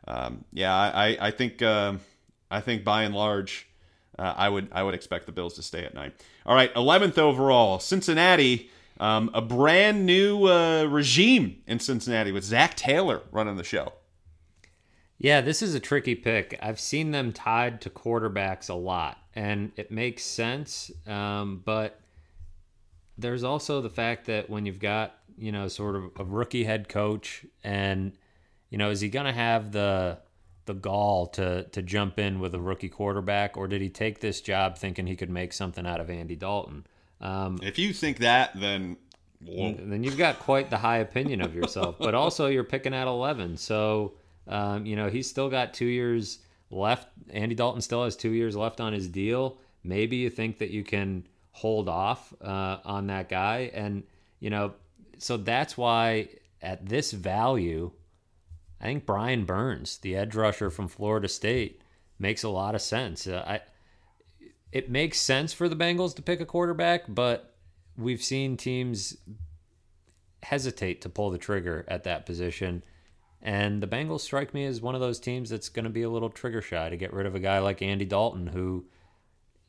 [0.07, 1.95] um, yeah, I, I think uh,
[2.51, 3.69] I think by and large,
[4.19, 6.13] uh, I would I would expect the Bills to stay at nine.
[6.47, 8.71] All right, 11th overall, Cincinnati.
[8.99, 13.93] Um, a brand new uh, regime in Cincinnati with Zac Taylor running the show.
[15.19, 16.59] Yeah, this is a tricky pick.
[16.63, 20.91] I've seen them tied to quarterbacks a lot, and it makes sense.
[21.07, 22.01] Um, but
[23.17, 26.89] there's also the fact that when you've got you know, sort of a rookie head
[26.89, 28.13] coach, and
[28.71, 30.19] you know, is he going to have the
[30.67, 34.41] the gall to to jump in with a rookie quarterback, or did he take this
[34.41, 36.87] job thinking he could make something out of Andy Dalton?
[37.21, 38.97] Um, if you think that, then
[39.45, 39.75] whoa.
[39.79, 41.97] then you've got quite the high opinion of yourself.
[41.99, 44.15] but also, you're picking at 11, so
[44.47, 46.39] um, you know he's still got two years
[46.71, 47.09] left.
[47.31, 49.59] Andy Dalton still has two years left on his deal.
[49.85, 54.05] Maybe you think that you can hold off uh, on that guy, and
[54.41, 54.75] you know
[55.19, 56.29] so that's why
[56.63, 57.91] at this value,
[58.81, 61.83] I think Brian Burns, the edge rusher from Florida State,
[62.19, 63.27] makes a lot of sense.
[63.27, 63.61] Uh, I
[64.73, 67.55] it makes sense for the Bengals to pick a quarterback, but
[67.97, 69.17] we've seen teams
[70.43, 72.83] hesitate to pull the trigger at that position.
[73.41, 76.11] And the Bengals strike me as one of those teams that's going to be a
[76.11, 78.87] little trigger shy to get rid of a guy like Andy Dalton, who,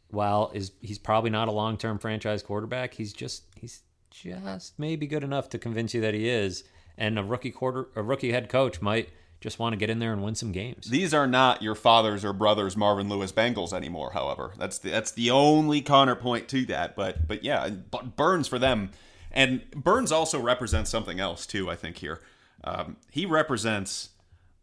[0.10, 5.06] while is he's probably not a long term franchise quarterback, he's just he's just maybe
[5.06, 6.64] good enough to convince you that he is.
[6.98, 9.10] And a rookie quarter, a rookie head coach might
[9.40, 10.90] just want to get in there and win some games.
[10.90, 14.12] These are not your father's or brother's Marvin Lewis Bengals anymore.
[14.12, 16.96] However, that's the, that's the only counterpoint to that.
[16.96, 18.92] But but yeah, Burns for them,
[19.32, 21.70] and Burns also represents something else too.
[21.70, 22.20] I think here,
[22.64, 24.10] um, he represents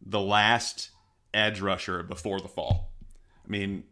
[0.05, 0.91] the last
[1.33, 2.91] edge rusher before the fall.
[3.47, 3.85] I mean,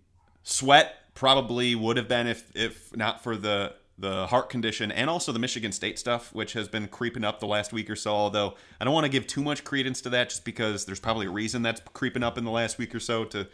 [0.43, 5.33] Sweat probably would have been if if not for the the heart condition and also
[5.33, 8.13] the Michigan State stuff, which has been creeping up the last week or so.
[8.13, 11.27] Although I don't want to give too much credence to that, just because there's probably
[11.27, 13.47] a reason that's creeping up in the last week or so to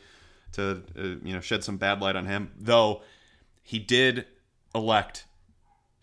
[0.53, 2.53] to uh, you know shed some bad light on him.
[2.59, 3.03] Though
[3.63, 4.27] he did
[4.75, 5.25] elect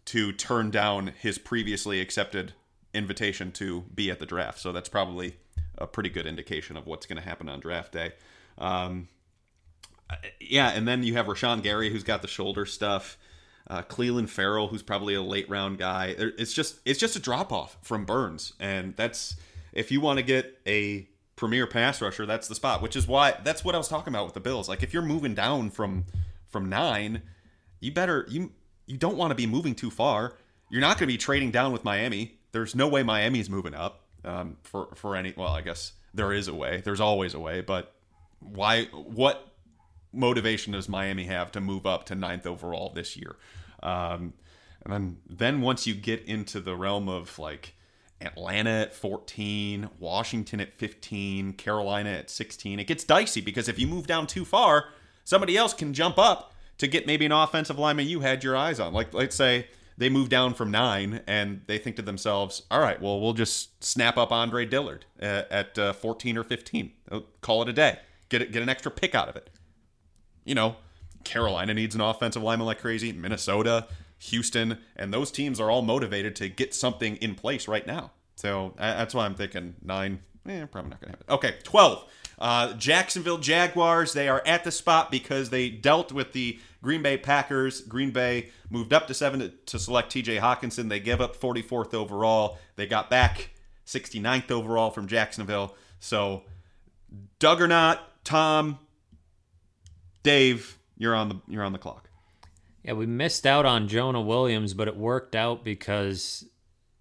[0.06, 2.54] to turn down his previously accepted
[2.94, 5.38] invitation to be at the draft, so that's probably
[5.80, 8.12] a pretty good indication of what's going to happen on draft day.
[8.58, 9.10] Um,
[10.40, 13.18] yeah, and then you have Rashan Gary, who's got the shoulder stuff
[13.70, 16.16] uh, Clelin Ferrell, who's probably a late round guy.
[16.18, 19.36] It's just it's just a drop off from Burns, and that's
[19.74, 22.82] if you want to get a premier pass rusher, that's the spot.
[22.82, 24.70] Which is why that's what I was talking about with the Bills.
[24.70, 26.06] Like if you're moving down from
[26.48, 27.24] from nine,
[27.80, 28.52] you better you
[28.86, 30.36] you don't want to be moving too far.
[30.70, 32.40] You're not going to be trading down with Miami.
[32.52, 35.34] There's no way Miami's moving up um, for for any.
[35.36, 36.82] Well, I guess there is a way.
[36.84, 37.94] There's always a way, but
[38.40, 38.86] why?
[38.86, 39.46] What
[40.14, 43.36] motivation does Miami have to move up to ninth overall this year?
[43.84, 44.34] Um,
[44.84, 47.74] and then, then once you get into the realm of like
[48.22, 52.80] Atlanta at 14, Washington at 15, Carolina at 16.
[52.80, 54.86] It gets dicey because if you move down too far,
[55.24, 58.80] somebody else can jump up to get maybe an offensive lineman you had your eyes
[58.80, 58.94] on.
[58.94, 63.02] Like let's say they move down from nine and they think to themselves, all right,
[63.02, 66.92] well, we'll just snap up Andre Dillard at, at uh, 14 or 15.
[67.42, 68.00] Call it a day.
[68.30, 69.50] Get get an extra pick out of it.
[70.48, 70.78] You know,
[71.24, 73.12] Carolina needs an offensive lineman like crazy.
[73.12, 73.88] Minnesota,
[74.20, 78.12] Houston, and those teams are all motivated to get something in place right now.
[78.36, 80.20] So that's why I'm thinking nine.
[80.48, 81.34] Eh, probably not going to happen.
[81.36, 82.06] Okay, 12.
[82.40, 87.18] Uh, Jacksonville Jaguars, they are at the spot because they dealt with the Green Bay
[87.18, 87.82] Packers.
[87.82, 90.88] Green Bay moved up to seven to, to select TJ Hockenson.
[90.88, 92.60] They gave up 44th overall.
[92.76, 93.50] They got back
[93.86, 95.76] 69th overall from Jacksonville.
[96.00, 96.44] So,
[97.40, 98.80] Duggernaut, Tom,
[100.28, 102.10] Dave, you're on the you're on the clock.
[102.84, 106.46] Yeah, we missed out on Jonah Williams, but it worked out because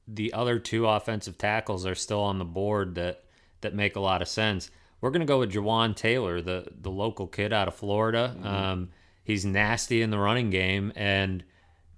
[0.08, 3.24] the other two offensive tackles are still on the board that
[3.62, 4.70] that make a lot of sense.
[5.00, 8.34] We're going to go with Jawaan Taylor, the the local kid out of Florida.
[8.36, 8.46] Mm-hmm.
[8.46, 8.88] Um,
[9.24, 11.42] he's nasty in the running game, and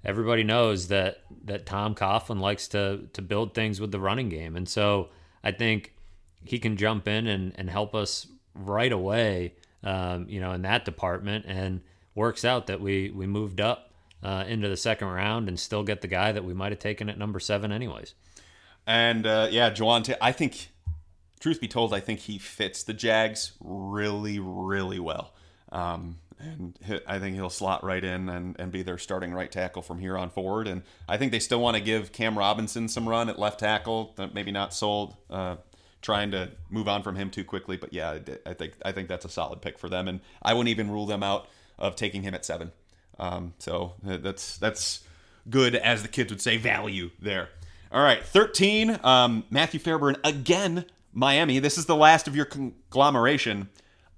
[0.04, 4.56] everybody knows that that Tom Coughlin likes to to build things with the running game,
[4.56, 5.10] and so
[5.44, 5.94] I think
[6.42, 9.54] he can jump in and, and help us right away.
[9.84, 11.82] Um, you know, in that department, and
[12.14, 16.00] works out that we we moved up uh, into the second round and still get
[16.00, 18.14] the guy that we might have taken at number seven anyways.
[18.86, 20.70] And uh, yeah, Jawaan, I think
[21.40, 25.34] truth be told, I think he fits the Jags really, really well.
[25.70, 29.82] Um, and I think he'll slot right in and, and be their starting right tackle
[29.82, 30.68] from here on forward.
[30.68, 34.14] And I think they still want to give Cam Robinson some run at left tackle.
[34.32, 35.56] Maybe not sold, uh,
[36.02, 37.76] trying to move on from him too quickly.
[37.76, 40.08] But yeah, I think I think that's a solid pick for them.
[40.08, 42.72] And I wouldn't even rule them out of taking him at seven.
[43.18, 45.04] Um, so uh, that's that's
[45.50, 47.48] good, as the kids would say, value there.
[47.90, 48.98] All right, thirteen.
[49.02, 51.58] Um, Matthew Fairburn again Miami.
[51.58, 53.68] This is the last of your conglomeration.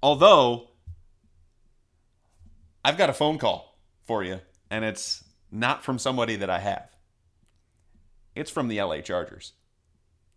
[0.03, 0.69] Although,
[2.83, 6.91] I've got a phone call for you, and it's not from somebody that I have.
[8.35, 9.53] It's from the LA Chargers.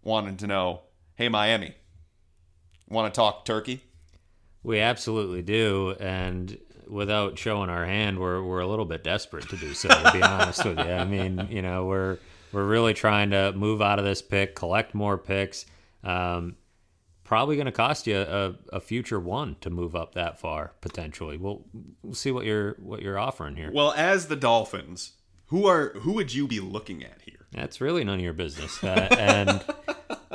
[0.03, 0.83] wanting to know,
[1.15, 1.75] hey, Miami,
[2.89, 3.85] want to talk turkey?
[4.63, 5.95] We absolutely do.
[6.01, 10.11] And without showing our hand, we're, we're a little bit desperate to do so, to
[10.13, 10.85] be honest with you.
[10.85, 12.19] I mean, you know, we're,
[12.53, 15.67] we're really trying to move out of this pick, collect more picks
[16.05, 16.57] um,
[17.25, 21.39] probably going to cost you a, a, future one to move up that far potentially.
[21.39, 21.65] We'll,
[22.03, 23.71] we'll see what you're what you're offering here.
[23.73, 25.13] Well, as the Dolphins,
[25.47, 27.47] who are who would you be looking at here?
[27.53, 29.65] That's really none of your business, uh, and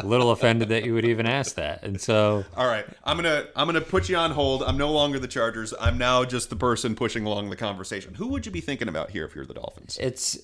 [0.04, 1.84] a little offended that you would even ask that.
[1.84, 4.64] And so, all right, I'm gonna I'm gonna put you on hold.
[4.64, 5.74] I'm no longer the Chargers.
[5.80, 8.14] I'm now just the person pushing along the conversation.
[8.16, 9.97] Who would you be thinking about here if you're the Dolphins?
[10.02, 10.38] It's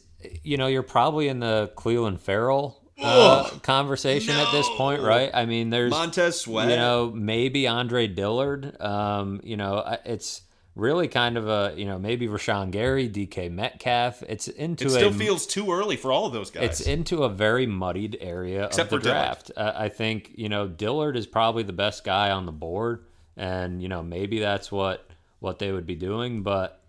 [0.44, 4.46] you know you're probably in the Clelin Ferrell uh, conversation no.
[4.46, 5.30] at this point, right?
[5.34, 8.80] I mean, there's Montez Sweat, you know, maybe Andre Dillard.
[8.82, 10.42] Um, you know, it's
[10.76, 14.24] really kind of a you know maybe Rashan Gary, DK Metcalf.
[14.24, 16.64] It's into it still a, feels too early for all of those guys.
[16.64, 19.52] It's into a very muddied area Except of the draft.
[19.56, 23.06] Uh, I think you know Dillard is probably the best guy on the board,
[23.38, 25.10] and you know maybe that's what
[25.40, 26.82] what they would be doing, but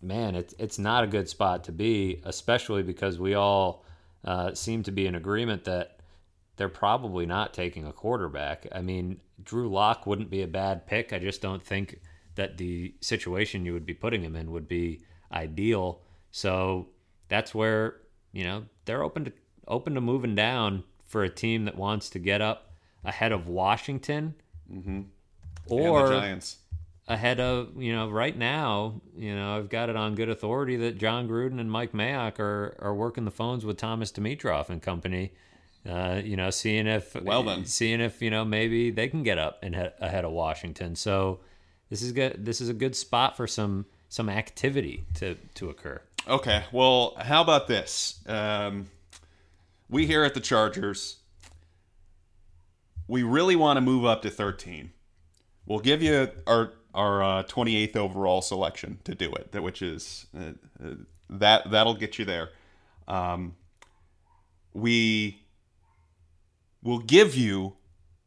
[0.00, 3.84] man, it's it's not a good spot to be, especially because we all
[4.24, 5.98] uh, seem to be in agreement that
[6.56, 8.66] they're probably not taking a quarterback.
[8.72, 11.12] I mean, Drew Lock wouldn't be a bad pick.
[11.12, 12.00] I just don't think
[12.38, 15.00] that the situation you would be putting him in would be
[15.32, 16.00] ideal.
[16.30, 16.86] So
[17.28, 17.96] that's where
[18.32, 19.32] you know they're open to
[19.66, 22.72] open to moving down for a team that wants to get up
[23.04, 24.34] ahead of Washington
[24.72, 25.02] mm-hmm.
[25.68, 26.58] or Giants
[27.08, 30.98] ahead of you know right now you know I've got it on good authority that
[30.98, 35.32] Jon Gruden and Mike Mayock are are working the phones with Thomas Dimitroff and company
[35.88, 39.38] uh, you know seeing if well then seeing if you know maybe they can get
[39.38, 41.40] up and he- ahead of Washington so
[41.90, 46.00] this is good this is a good spot for some some activity to to occur
[46.26, 48.88] okay well how about this um,
[49.88, 51.16] we here at the Chargers
[53.06, 54.92] we really want to move up to 13
[55.66, 60.52] we'll give you our our uh, 28th overall selection to do it, which is uh,
[60.84, 60.94] uh,
[61.30, 62.50] that that'll get you there.
[63.06, 63.54] Um,
[64.72, 65.42] we
[66.82, 67.76] will give you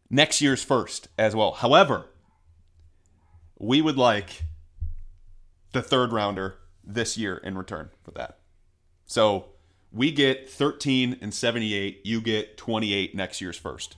[0.10, 1.52] next year's first as well.
[1.52, 2.06] However,
[3.62, 4.44] we would like
[5.72, 8.40] the third rounder this year in return for that.
[9.06, 9.50] So
[9.92, 12.02] we get 13 and 78.
[12.04, 13.98] You get 28 next year's first.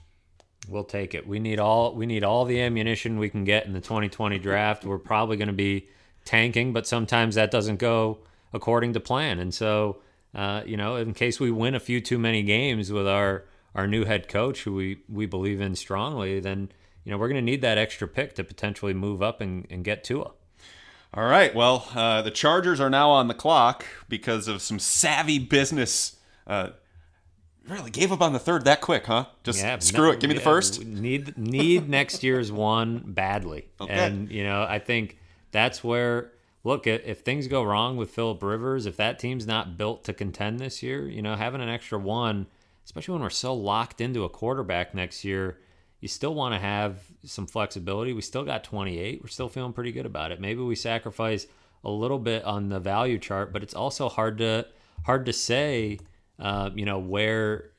[0.68, 1.26] We'll take it.
[1.26, 4.84] We need all we need all the ammunition we can get in the 2020 draft.
[4.84, 5.88] We're probably going to be
[6.24, 8.18] tanking, but sometimes that doesn't go
[8.52, 9.38] according to plan.
[9.38, 9.98] And so,
[10.34, 13.44] uh, you know, in case we win a few too many games with our
[13.74, 16.70] our new head coach, who we we believe in strongly, then
[17.04, 19.84] you know we're going to need that extra pick to potentially move up and, and
[19.84, 20.32] get Tua.
[21.12, 21.54] All right.
[21.54, 26.16] Well, uh, the Chargers are now on the clock because of some savvy business.
[26.46, 26.70] Uh,
[27.68, 29.26] really gave up on the third that quick, huh?
[29.42, 30.20] Just yeah, screw no, it.
[30.20, 30.84] Give me the first.
[30.84, 33.92] Need need next year's one badly, okay.
[33.92, 35.18] and you know I think
[35.50, 36.32] that's where
[36.64, 40.58] look if things go wrong with Philip Rivers, if that team's not built to contend
[40.58, 42.46] this year, you know having an extra one,
[42.84, 45.58] especially when we're so locked into a quarterback next year.
[46.04, 48.12] You still want to have some flexibility.
[48.12, 49.22] We still got 28.
[49.22, 50.38] We're still feeling pretty good about it.
[50.38, 51.46] Maybe we sacrifice
[51.82, 54.66] a little bit on the value chart, but it's also hard to
[55.06, 55.98] hard to say
[56.38, 57.70] uh, you know, where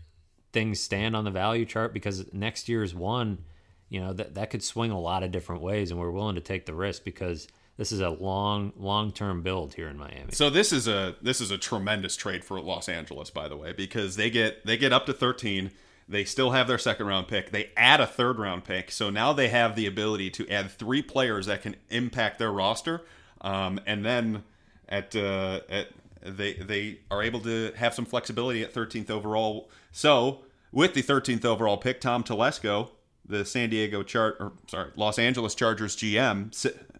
[0.53, 3.43] things stand on the value chart because next year's one,
[3.89, 5.91] you know, that, that could swing a lot of different ways.
[5.91, 7.47] And we're willing to take the risk because
[7.77, 10.31] this is a long, long term build here in Miami.
[10.31, 13.71] So this is a this is a tremendous trade for Los Angeles, by the way,
[13.71, 15.69] because they get they get up to 13.
[16.07, 17.51] They still have their second round pick.
[17.51, 18.91] They add a third round pick.
[18.91, 23.01] So now they have the ability to add three players that can impact their roster.
[23.41, 24.43] Um, and then
[24.87, 25.89] at uh, at
[26.21, 29.69] they they are able to have some flexibility at 13th overall.
[29.91, 30.41] So
[30.71, 32.89] with the 13th overall pick, Tom Telesco,
[33.27, 36.53] the San Diego chart or sorry Los Angeles Chargers GM,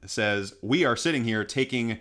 [0.06, 2.00] says we are sitting here taking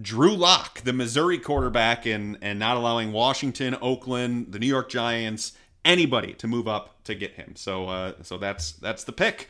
[0.00, 5.52] Drew Lock, the Missouri quarterback, and and not allowing Washington, Oakland, the New York Giants,
[5.84, 7.54] anybody to move up to get him.
[7.56, 9.48] So uh, so that's that's the pick,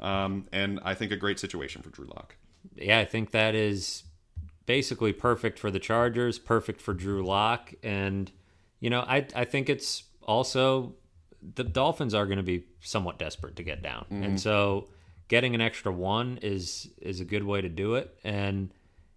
[0.00, 2.36] um, and I think a great situation for Drew Lock.
[2.74, 4.04] Yeah, I think that is
[4.66, 8.30] basically perfect for the Chargers, perfect for Drew Lock, and
[8.80, 10.94] you know I I think it's also
[11.54, 14.22] the Dolphins are going to be somewhat desperate to get down, mm-hmm.
[14.22, 14.88] and so
[15.28, 18.72] getting an extra one is is a good way to do it, and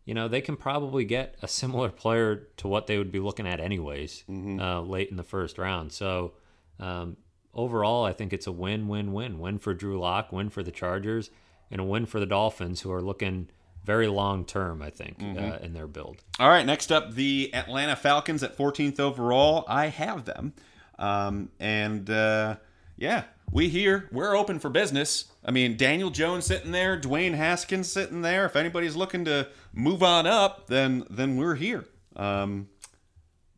[0.06, 3.48] you know they can probably get a similar player to what they would be looking
[3.48, 4.60] at anyways mm-hmm.
[4.60, 5.92] uh, late in the first round.
[5.92, 6.34] So
[6.80, 7.18] um,
[7.54, 10.72] overall, I think it's a win win win win for Drew Lock, win for the
[10.72, 11.30] Chargers,
[11.72, 13.50] and a win for the Dolphins who are looking
[13.84, 15.52] very long term, I think, mm-hmm.
[15.52, 16.24] uh, in their build.
[16.40, 19.66] All right, next up, the Atlanta Falcons at 14th overall.
[19.68, 20.54] I have them.
[20.98, 22.58] Um, and uh,
[22.98, 25.26] yeah, we here, we're open for business.
[25.44, 28.46] I mean, Daniel Jones sitting there, Dwayne Haskins sitting there.
[28.46, 31.86] If anybody's looking to move on up, then then we're here.
[32.16, 32.68] Um,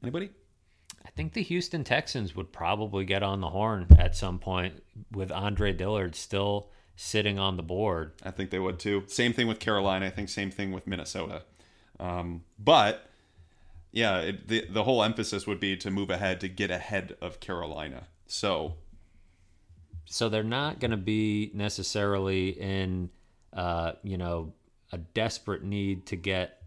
[0.04, 0.30] anybody?
[1.14, 4.82] I think the Houston Texans would probably get on the horn at some point
[5.12, 8.14] with Andre Dillard still sitting on the board.
[8.24, 9.04] I think they would too.
[9.08, 10.06] Same thing with Carolina.
[10.06, 11.44] I think same thing with Minnesota.
[12.00, 13.10] Um, but
[13.92, 17.40] yeah, it, the the whole emphasis would be to move ahead to get ahead of
[17.40, 18.08] Carolina.
[18.28, 18.76] So,
[20.06, 23.10] so they're not going to be necessarily in,
[23.52, 24.54] uh, you know,
[24.94, 26.62] a desperate need to get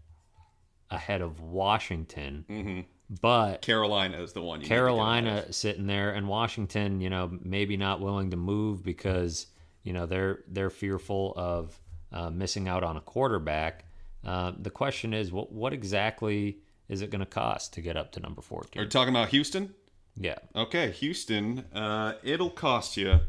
[0.91, 2.45] ahead of Washington.
[2.47, 2.79] Mm-hmm.
[3.09, 4.61] But Carolina is the one.
[4.61, 9.47] Carolina sitting there, and Washington, you know, maybe not willing to move because
[9.83, 11.79] you know they're they're fearful of
[12.11, 13.85] uh, missing out on a quarterback.
[14.25, 16.57] Uh, the question is, what what exactly
[16.89, 18.81] is it going to cost to get up to number fourteen?
[18.81, 19.75] Are you talking about Houston?
[20.17, 20.39] Yeah.
[20.55, 21.65] Okay, Houston.
[21.73, 23.19] Uh, it'll cost you.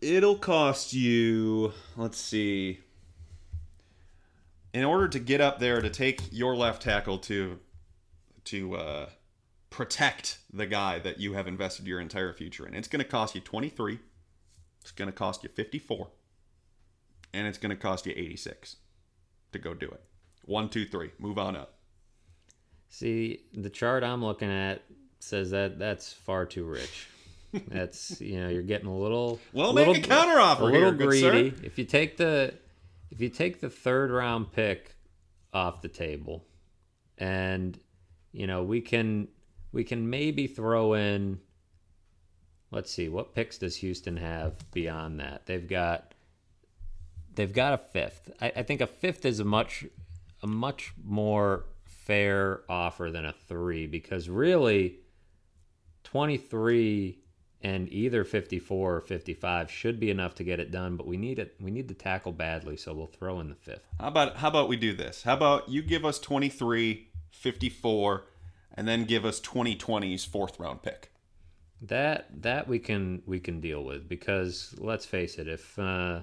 [0.00, 1.72] It'll cost you.
[1.96, 2.80] Let's see.
[4.76, 7.58] In order to get up there to take your left tackle to
[8.44, 9.06] to uh,
[9.70, 12.74] protect the guy that you have invested your entire future in.
[12.74, 13.98] It's going to cost you 23.
[14.82, 16.08] It's going to cost you 54.
[17.32, 18.76] And it's going to cost you 86
[19.52, 20.02] to go do it.
[20.44, 21.10] One, two, three.
[21.18, 21.78] Move on up.
[22.90, 24.82] See, the chart I'm looking at
[25.20, 27.08] says that that's far too rich.
[27.68, 29.40] That's you know you're getting a little.
[29.54, 30.60] Well, little, make a counteroffer.
[30.60, 31.54] A little here, greedy.
[31.62, 32.52] If you take the
[33.10, 34.96] if you take the third round pick
[35.52, 36.44] off the table,
[37.18, 37.78] and
[38.32, 39.28] you know we can
[39.72, 41.40] we can maybe throw in
[42.70, 45.46] let's see what picks does houston have beyond that?
[45.46, 46.14] They've got
[47.34, 48.30] they've got a fifth.
[48.40, 49.84] I, I, think a fifth is a much
[50.42, 54.96] a much more fair offer than a three because really
[56.04, 57.18] 23
[57.62, 61.38] and either 54 or 55 should be enough to get it done but we need
[61.38, 64.48] it we need to tackle badly so we'll throw in the fifth how about how
[64.48, 68.24] about we do this how about you give us 23 54
[68.74, 71.10] and then give us 2020's fourth round pick.
[71.82, 76.20] That that we can we can deal with because let's face it, if uh,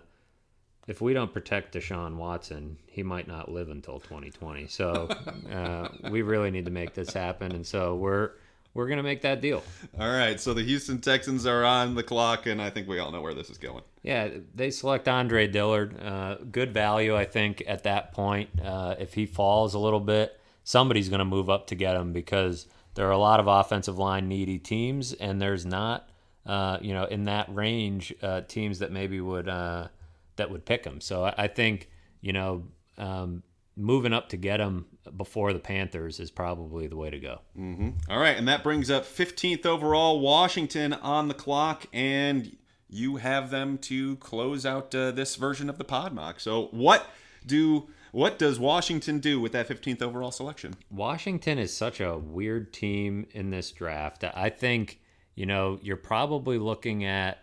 [0.88, 4.68] if we don't protect Deshaun Watson, he might not live until 2020.
[4.68, 5.10] So
[5.52, 8.32] uh, we really need to make this happen, and so we're
[8.74, 9.64] we're gonna make that deal.
[10.00, 10.40] All right.
[10.40, 13.34] So the Houston Texans are on the clock, and I think we all know where
[13.34, 13.84] this is going.
[14.02, 16.02] Yeah, they select Andre Dillard.
[16.02, 18.50] Uh, good value, I think, at that point.
[18.62, 22.14] Uh, if he falls a little bit somebody's going to move up to get him
[22.14, 26.10] because there are a lot of offensive line needy teams, and there's not,
[26.46, 29.88] uh, you know, in that range, uh, teams that maybe would uh,
[30.36, 31.02] that would pick him.
[31.02, 31.90] So I, I think
[32.22, 32.64] you know.
[32.96, 33.42] Um,
[33.76, 37.42] moving up to get him before the Panthers is probably the way to go.
[37.58, 37.90] Mm-hmm.
[38.10, 42.56] All right, and that brings up 15th overall Washington on the clock, and
[42.90, 46.40] you have them to close out uh, this version of the pod mock.
[46.40, 47.08] So what
[47.46, 50.76] do what does Washington do with that 15th overall selection?
[50.92, 54.24] Washington is such a weird team in this draft.
[54.24, 55.02] I think
[55.36, 57.40] you know you're probably looking at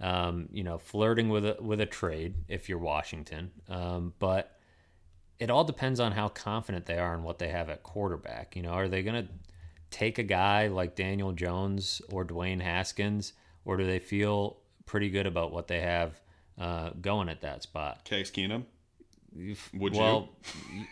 [0.00, 4.59] um, you know flirting with a with a trade if you're Washington, um, but
[5.40, 8.54] it all depends on how confident they are in what they have at quarterback.
[8.54, 9.32] You know, are they going to
[9.90, 13.32] take a guy like Daniel Jones or Dwayne Haskins,
[13.64, 16.20] or do they feel pretty good about what they have
[16.58, 18.04] uh, going at that spot?
[18.04, 18.64] Case Keenum.
[19.74, 20.28] Would you well,
[20.70, 20.84] you?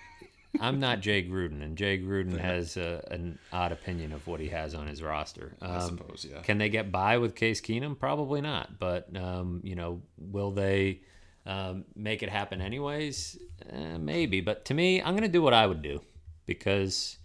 [0.60, 4.48] I'm not Jay Gruden, and Jay Gruden has a, an odd opinion of what he
[4.48, 5.54] has on his roster.
[5.60, 6.40] Um, I suppose, yeah.
[6.40, 7.98] Can they get by with Case Keenum?
[7.98, 8.78] Probably not.
[8.78, 11.02] But um, you know, will they
[11.48, 13.38] um, make it happen anyways?
[13.68, 14.40] Eh, maybe.
[14.40, 16.02] But to me, I'm going to do what I would do
[16.46, 17.16] because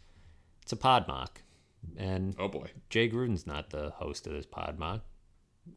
[0.61, 1.41] it's a pod mock,
[1.97, 5.01] and oh boy, Jay Gruden's not the host of this pod mock.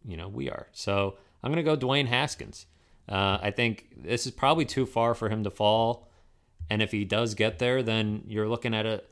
[0.05, 0.69] You know, we are.
[0.73, 2.67] So I'm going to go Dwayne Haskins.
[3.09, 6.09] Uh, I think this is probably too far for him to fall.
[6.71, 9.03] And if he does get there, then you're looking at a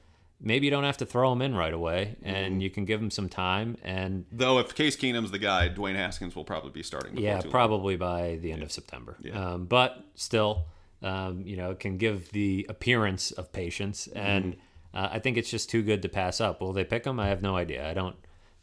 [0.40, 2.60] maybe you don't have to throw him in right away, and mm-hmm.
[2.60, 3.76] you can give him some time.
[3.82, 7.16] And though, if Case Keenum's the guy, Dwayne Haskins will probably be starting.
[7.16, 8.66] Yeah, probably by the end yeah.
[8.66, 9.16] of September.
[9.20, 9.52] Yeah.
[9.52, 10.66] Um, but still,
[11.02, 14.96] um, you know, it can give the appearance of patience, and mm-hmm.
[14.96, 16.60] uh, I think it's just too good to pass up.
[16.60, 17.18] Will they pick him?
[17.18, 17.88] I have no idea.
[17.88, 18.16] I don't.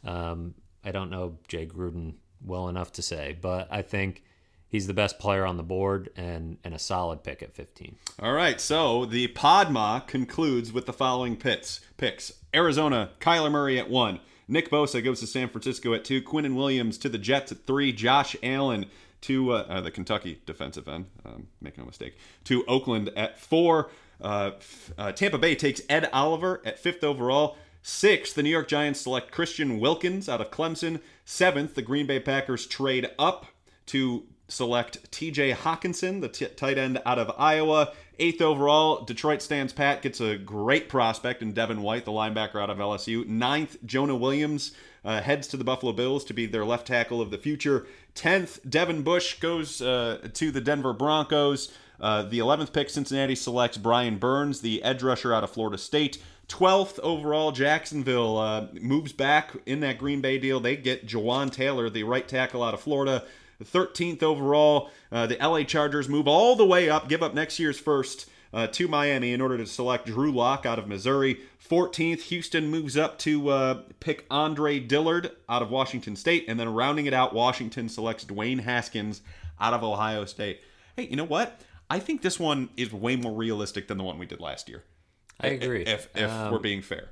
[0.04, 0.54] Um,
[0.84, 4.24] I don't know Jay Gruden well enough to say, but I think
[4.72, 7.94] he's the best player on the board and, and a solid pick at 15.
[8.18, 11.80] All right, so the PodMock concludes with the following picks.
[11.98, 14.18] Picks Arizona, Kyler Murray at one.
[14.48, 16.20] Nick Bosa goes to San Francisco at two.
[16.20, 17.92] Quinnen Williams to the Jets at three.
[17.92, 18.86] Josh Allen
[19.20, 23.90] to uh, uh, the Kentucky defensive end, um, make no mistake, to Oakland at four.
[24.20, 24.52] Uh,
[24.98, 27.56] uh, Tampa Bay takes Ed Oliver at fifth overall.
[27.82, 31.00] Sixth, the New York Giants select Christian Wilkins out of Clemson.
[31.24, 33.46] Seventh, the Green Bay Packers trade up
[33.86, 37.92] to select TJ Hockenson, the t- tight end out of Iowa.
[38.18, 42.70] Eighth overall, Detroit stands pat, gets a great prospect in Devin White, the linebacker out
[42.70, 43.26] of LSU.
[43.26, 44.72] Ninth, Jonah Williams
[45.04, 47.86] uh, heads to the Buffalo Bills to be their left tackle of the future.
[48.14, 51.72] Tenth, Devin Bush goes uh, to the Denver Broncos.
[52.00, 56.18] Uh, the 11th pick, Cincinnati selects Brian Burns, the edge rusher out of Florida State.
[56.48, 60.60] 12th overall, Jacksonville uh, moves back in that Green Bay deal.
[60.60, 63.24] They get Jawaan Taylor, the right tackle out of Florida.
[63.64, 67.78] 13th overall, uh, the LA Chargers move all the way up, give up next year's
[67.78, 71.40] first uh, to Miami in order to select Drew Lock out of Missouri.
[71.68, 76.44] 14th, Houston moves up to uh, pick Andre Dillard out of Washington State.
[76.48, 79.22] And then rounding it out, Washington selects Dwayne Haskins
[79.60, 80.62] out of Ohio State.
[80.96, 81.62] Hey, you know what?
[81.88, 84.84] I think this one is way more realistic than the one we did last year.
[85.40, 85.82] I agree.
[85.82, 87.10] If if um, we're being fair.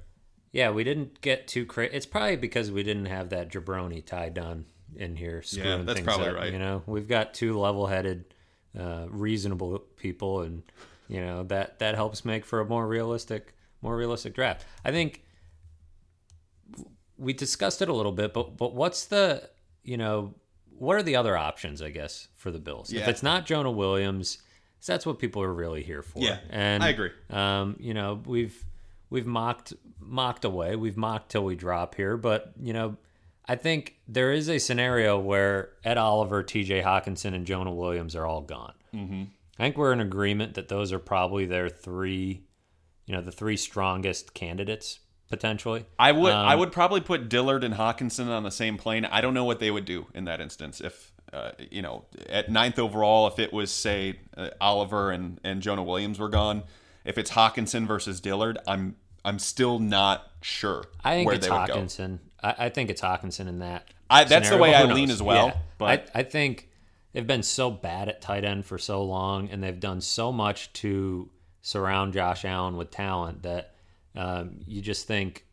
[0.53, 1.95] Yeah, we didn't get too crazy.
[1.95, 5.99] It's probably because we didn't have that jabroni tied down in here screwing yeah, that's
[5.99, 6.37] things probably up.
[6.37, 6.53] Right.
[6.53, 8.35] You know, we've got two level-headed,
[8.79, 10.63] uh, reasonable people, and
[11.09, 14.65] you know that that helps make for a more realistic, more realistic draft.
[14.85, 15.25] I think
[17.17, 19.49] we discussed it a little bit, but but what's the
[19.83, 20.35] you know
[20.79, 21.83] what are the other options?
[21.83, 23.03] I guess for the Bills, yeah.
[23.03, 24.39] if it's not Jonah Williams
[24.87, 26.21] that's what people are really here for.
[26.21, 27.11] Yeah, and I agree.
[27.29, 28.65] Um, you know, we've
[29.11, 30.77] we've mocked mocked away.
[30.77, 32.97] We've mocked till we drop here, but you know,
[33.51, 36.83] I think there is a scenario where Ed Oliver, T.J.
[36.83, 38.75] Hockenson, and Jonah Williams are all gone.
[38.95, 39.25] Mm-hmm.
[39.59, 42.45] I think we're in agreement that those are probably their three,
[43.07, 45.01] you know, the three strongest candidates
[45.31, 45.85] potentially.
[45.99, 49.05] I would um, I would probably put Dillard and Hockenson on the same plane.
[49.05, 52.53] I don't know what they would do in that instance if uh, you know, at
[52.53, 56.63] ninth overall, if it was say uh, Oliver and and Jonah Williams were gone,
[57.05, 58.95] if it's Hockenson versus Dillard, I'm
[59.25, 60.85] I'm still not sure.
[61.03, 62.21] I think it's Hockenson.
[62.43, 63.89] I, I, think it's Hockenson in that.
[64.09, 64.57] I, that's scenario.
[64.57, 65.47] the way I lean as well.
[65.49, 65.57] Yeah.
[65.79, 66.69] But I, I think
[67.13, 70.73] they've been so bad at tight end for so long, and they've done so much
[70.75, 71.31] to
[71.63, 73.75] surround Josh Allen with talent that
[74.15, 75.45] um, you just think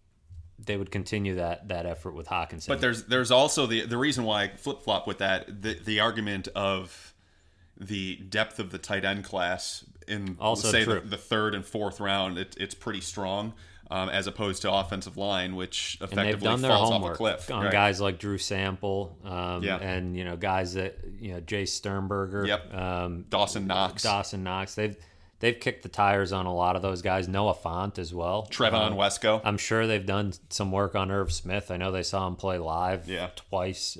[0.60, 2.68] they would continue that that effort with Hockenson.
[2.68, 6.00] But there's there's also the the reason why I flip flop with that the the
[6.00, 7.14] argument of
[7.80, 12.00] the depth of the tight end class in also say the, the, third and fourth
[12.00, 13.54] round it, it's pretty strong
[13.90, 17.72] um, as opposed to offensive line which effectively falls off a cliff on right.
[17.72, 19.78] guys like Drew Sample um, yeah.
[19.78, 22.74] and you know guys that you know Jace Sternberger yep.
[22.74, 24.98] Um, Dawson Knox Dawson Knox they've
[25.40, 27.28] they've kicked the tires on a lot of those guys.
[27.28, 28.48] Noah Fant as well.
[28.50, 29.42] Trevon um, Wesco.
[29.44, 31.72] I'm sure they've done some work on Irv Smith.
[31.72, 33.30] I know they saw him play live yeah.
[33.36, 33.98] twice,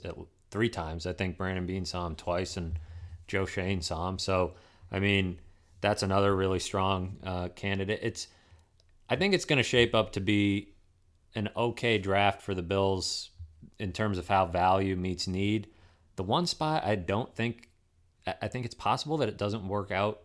[0.52, 1.06] three times.
[1.06, 2.80] I think Brandon Beane saw him twice and
[3.28, 4.20] Joe Schoen saw him.
[4.20, 4.54] So,
[4.92, 5.40] I mean,
[5.82, 8.00] that's another really strong uh, candidate.
[8.02, 8.28] It's,
[9.10, 10.74] I think it's going to shape up to be
[11.36, 13.30] an okay draft for the Bills
[13.80, 15.68] in terms of how value meets need.
[16.16, 17.70] The one spot I don't think,
[18.42, 20.22] I think it's possible that it doesn't work out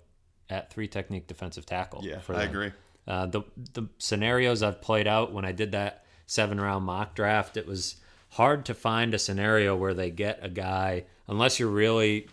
[0.49, 2.01] at three technique defensive tackle.
[2.05, 2.73] Yeah, I agree.
[3.07, 3.43] Uh, the
[3.75, 7.97] the scenarios I've played out when I did that seven round mock draft, it was
[8.31, 12.29] hard to find a scenario where they get a guy unless you're really,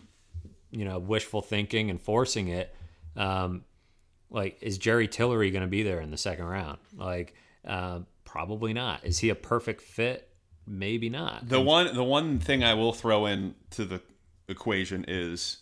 [0.71, 2.73] you know, wishful thinking and forcing it.
[3.15, 3.65] Um,
[4.29, 6.77] like, is Jerry Tillery going to be there in the second round?
[6.95, 7.33] Like,
[7.65, 9.05] uh, probably not.
[9.05, 10.29] Is he a perfect fit?
[10.67, 11.49] Maybe not.
[11.49, 14.01] The and, one the one thing I will throw in to the
[14.47, 15.57] equation is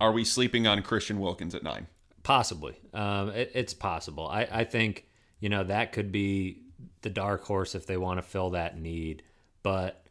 [0.00, 1.86] are we sleeping on Christian Wilkins at nine?
[2.22, 2.78] Possibly.
[2.92, 4.28] Um, it, it's possible.
[4.28, 5.06] I, I think,
[5.40, 6.62] you know, that could be
[7.02, 9.22] the dark horse if they want to fill that need.
[9.62, 10.06] But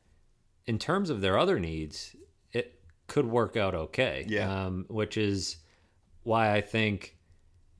[0.65, 2.15] in terms of their other needs,
[2.51, 4.25] it could work out okay.
[4.27, 4.65] Yeah.
[4.65, 5.57] Um, which is
[6.23, 7.15] why I think,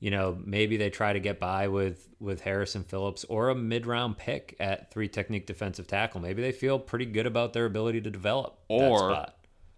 [0.00, 3.86] you know, maybe they try to get by with with Harrison Phillips or a mid
[3.86, 6.20] round pick at three technique defensive tackle.
[6.20, 9.26] Maybe they feel pretty good about their ability to develop or,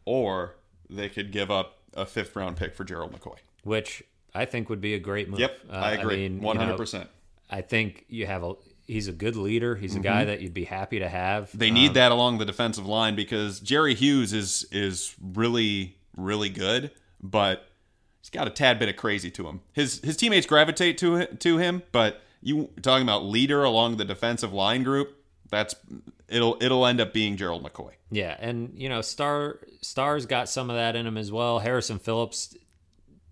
[0.05, 0.57] Or
[0.89, 4.03] they could give up a fifth round pick for Gerald McCoy, which
[4.35, 5.41] I think would be a great move.
[5.41, 7.09] Yep, uh, I agree, one hundred percent.
[7.49, 8.55] I think you have a
[8.87, 9.75] he's a good leader.
[9.77, 10.03] He's a mm-hmm.
[10.03, 11.57] guy that you'd be happy to have.
[11.57, 16.51] They need um, that along the defensive line because Jerry Hughes is is really really
[16.51, 16.91] good,
[17.23, 17.70] but
[18.21, 19.61] he's got a tad bit of crazy to him.
[19.73, 24.53] His his teammates gravitate to to him, but you talking about leader along the defensive
[24.53, 25.17] line group,
[25.49, 25.75] that's
[26.29, 27.93] it'll it'll end up being Gerald McCoy.
[28.11, 31.59] Yeah, and you know, Star Star's got some of that in him as well.
[31.59, 32.57] Harrison Phillips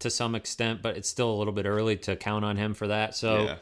[0.01, 2.86] to some extent, but it's still a little bit early to count on him for
[2.89, 3.15] that.
[3.15, 3.56] So yeah.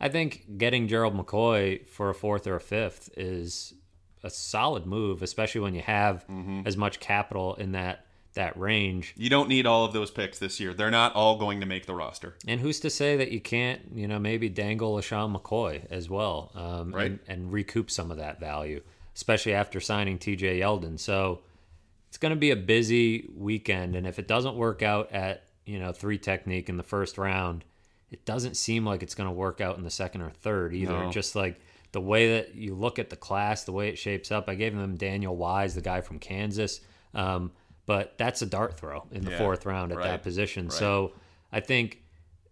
[0.00, 3.74] I think getting Gerald McCoy for a fourth or a fifth is
[4.22, 6.62] a solid move, especially when you have mm-hmm.
[6.64, 9.14] as much capital in that that range.
[9.16, 10.74] You don't need all of those picks this year.
[10.74, 12.34] They're not all going to make the roster.
[12.46, 16.10] And who's to say that you can't, you know, maybe dangle a LeSean McCoy as
[16.10, 17.06] well, um, right.
[17.06, 18.82] and, and, recoup some of that value,
[19.14, 20.98] especially after signing TJ Yeldon.
[20.98, 21.40] So
[22.08, 25.78] it's going to be a busy weekend, and if it doesn't work out at you
[25.78, 27.64] know three technique in the first round,
[28.10, 31.04] it doesn't seem like it's going to work out in the second or third either.
[31.04, 31.10] No.
[31.10, 31.60] Just like
[31.92, 34.48] the way that you look at the class, the way it shapes up.
[34.48, 36.80] I gave them Daniel Wise, the guy from Kansas.
[37.14, 37.52] Um,
[37.86, 40.66] but that's a dart throw in the yeah, fourth round at right, that position.
[40.66, 40.72] Right.
[40.72, 41.12] So
[41.52, 42.02] I think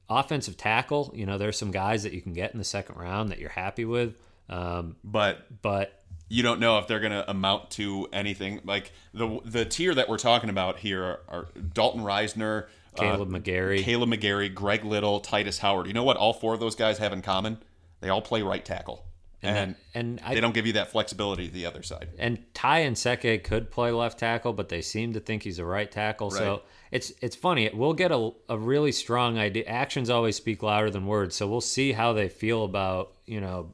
[0.08, 3.30] offensive tackle, you know, there's some guys that you can get in the second round
[3.30, 4.14] that you're happy with.
[4.48, 8.60] Um, but but you don't know if they're going to amount to anything.
[8.64, 13.38] Like the the tier that we're talking about here are, are Dalton Risner, Kaleb uh,
[13.38, 15.86] McGary, Kaleb McGary, Greg Little, Tytus Howard.
[15.86, 17.58] You know what all four of those guys have in common?
[18.00, 19.06] They all play right tackle
[19.42, 22.08] and and, and I, they don't give you that flexibility to the other side.
[22.18, 25.90] And Ty Nsekhe could play left tackle, but they seem to think he's a right
[25.90, 26.30] tackle.
[26.30, 26.38] Right.
[26.38, 27.70] So it's it's funny.
[27.72, 29.64] We'll get a, a really strong idea.
[29.64, 31.34] Actions always speak louder than words.
[31.36, 33.72] So we'll see how they feel about you know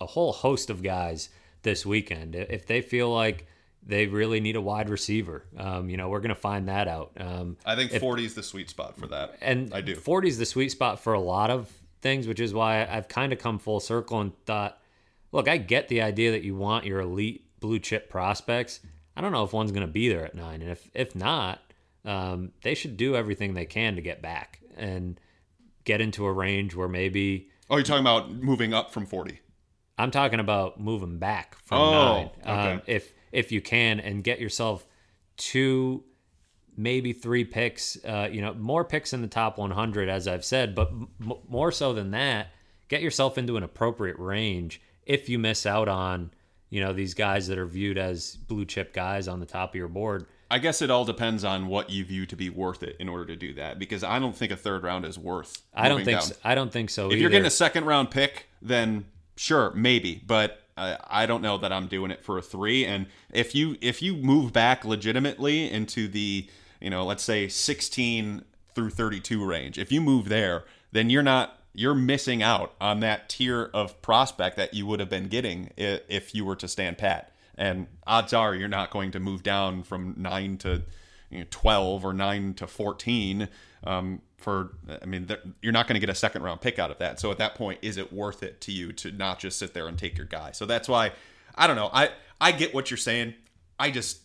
[0.00, 1.28] a whole host of guys
[1.62, 2.34] this weekend.
[2.34, 3.46] If they feel like
[3.88, 5.44] they really need a wide receiver.
[5.56, 7.12] Um, you know, we're going to find that out.
[7.18, 9.36] Um, I think 40 is the sweet spot for that.
[9.40, 9.94] And I do.
[9.94, 11.72] 40 is the sweet spot for a lot of
[12.02, 14.78] things, which is why I've kind of come full circle and thought
[15.32, 18.80] look, I get the idea that you want your elite blue chip prospects.
[19.16, 21.60] I don't know if one's going to be there at nine, and if if not,
[22.04, 25.18] um, they should do everything they can to get back and
[25.84, 27.48] get into a range where maybe.
[27.70, 29.40] Oh, you're talking about moving up from forty.
[29.98, 32.30] I'm talking about moving back from oh, nine.
[32.40, 32.72] Okay.
[32.72, 34.86] Um, if if you can, and get yourself
[35.36, 36.04] two,
[36.76, 38.02] maybe three picks.
[38.04, 41.08] Uh, you know, more picks in the top 100, as I've said, but m-
[41.48, 42.48] more so than that,
[42.88, 46.30] get yourself into an appropriate range if you miss out on
[46.70, 49.74] you know these guys that are viewed as blue chip guys on the top of
[49.74, 50.26] your board.
[50.50, 53.26] I guess it all depends on what you view to be worth it in order
[53.26, 53.78] to do that.
[53.78, 55.62] Because I don't think a third round is worth.
[55.74, 56.22] I don't think.
[56.22, 57.06] So, I don't think so.
[57.06, 57.20] If either.
[57.20, 59.06] you're getting a second round pick, then
[59.36, 60.22] sure, maybe.
[60.26, 62.84] But uh, I don't know that I'm doing it for a three.
[62.84, 66.48] And if you if you move back legitimately into the
[66.80, 68.44] you know let's say 16
[68.74, 73.28] through 32 range, if you move there, then you're not you're missing out on that
[73.28, 77.32] tier of prospect that you would have been getting if you were to stand pat.
[77.56, 80.82] And odds are you're not going to move down from nine to
[81.30, 83.48] you know, 12 or nine to 14.
[83.84, 85.28] Um, for, I mean,
[85.62, 87.18] you're not going to get a second round pick out of that.
[87.20, 89.88] So at that point, is it worth it to you to not just sit there
[89.88, 90.52] and take your guy?
[90.52, 91.12] So that's why
[91.54, 91.90] I don't know.
[91.92, 93.34] I, I get what you're saying.
[93.78, 94.20] I just,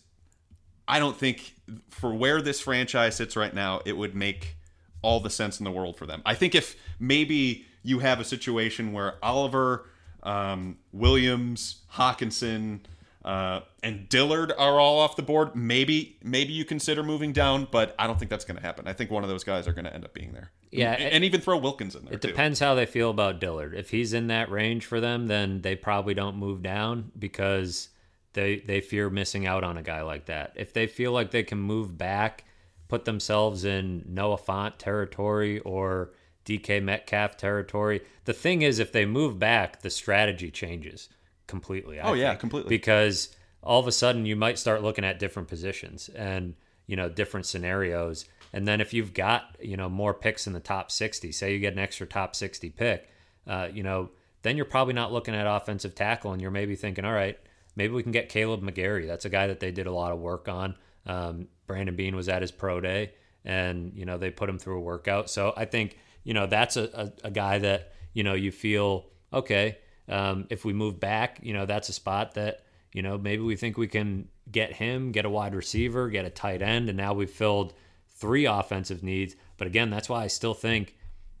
[0.86, 1.54] I don't think
[1.90, 4.56] for where this franchise sits right now, it would make
[5.04, 6.22] all the sense in the world for them.
[6.24, 9.86] I think if maybe you have a situation where Oliver,
[10.22, 12.80] um, Williams, Hockenson,
[13.24, 17.94] uh, and Dillard are all off the board, maybe maybe you consider moving down, but
[17.98, 18.88] I don't think that's going to happen.
[18.88, 20.50] I think one of those guys are going to end up being there.
[20.70, 22.14] Yeah, and, and even throw Wilkins in there.
[22.14, 22.28] It too.
[22.28, 23.74] depends how they feel about Dillard.
[23.74, 27.90] If he's in that range for them, then they probably don't move down because
[28.32, 30.52] they they fear missing out on a guy like that.
[30.56, 32.44] If they feel like they can move back,
[32.88, 36.12] put themselves in Noah Fant territory or
[36.44, 38.02] DK Metcalf territory.
[38.24, 41.08] The thing is, if they move back, the strategy changes
[41.46, 42.00] completely.
[42.00, 42.68] I oh yeah, completely.
[42.68, 46.54] Because all of a sudden you might start looking at different positions and
[46.86, 48.26] you know different scenarios.
[48.52, 51.58] And then if you've got you know more picks in the top sixty, say you
[51.58, 53.08] get an extra top sixty pick,
[53.46, 54.10] uh, you know
[54.44, 57.38] then you're probably not looking at offensive tackle, and you're maybe thinking, all right,
[57.76, 59.06] maybe we can get Caleb McGary.
[59.06, 60.76] That's a guy that they did a lot of work on.
[61.06, 63.12] Um, Brandon Beane was at his pro day,
[63.44, 65.30] and you know they put him through a workout.
[65.30, 69.06] So I think you know that's a, a, a guy that you know you feel
[69.32, 69.78] okay
[70.08, 73.56] um, if we move back, you know, that's a spot that, you know, maybe we
[73.56, 77.14] think we can get him, get a wide receiver, get a tight end, and now
[77.14, 77.72] we've filled
[78.16, 79.34] three offensive needs.
[79.56, 80.94] But again, that's why I still think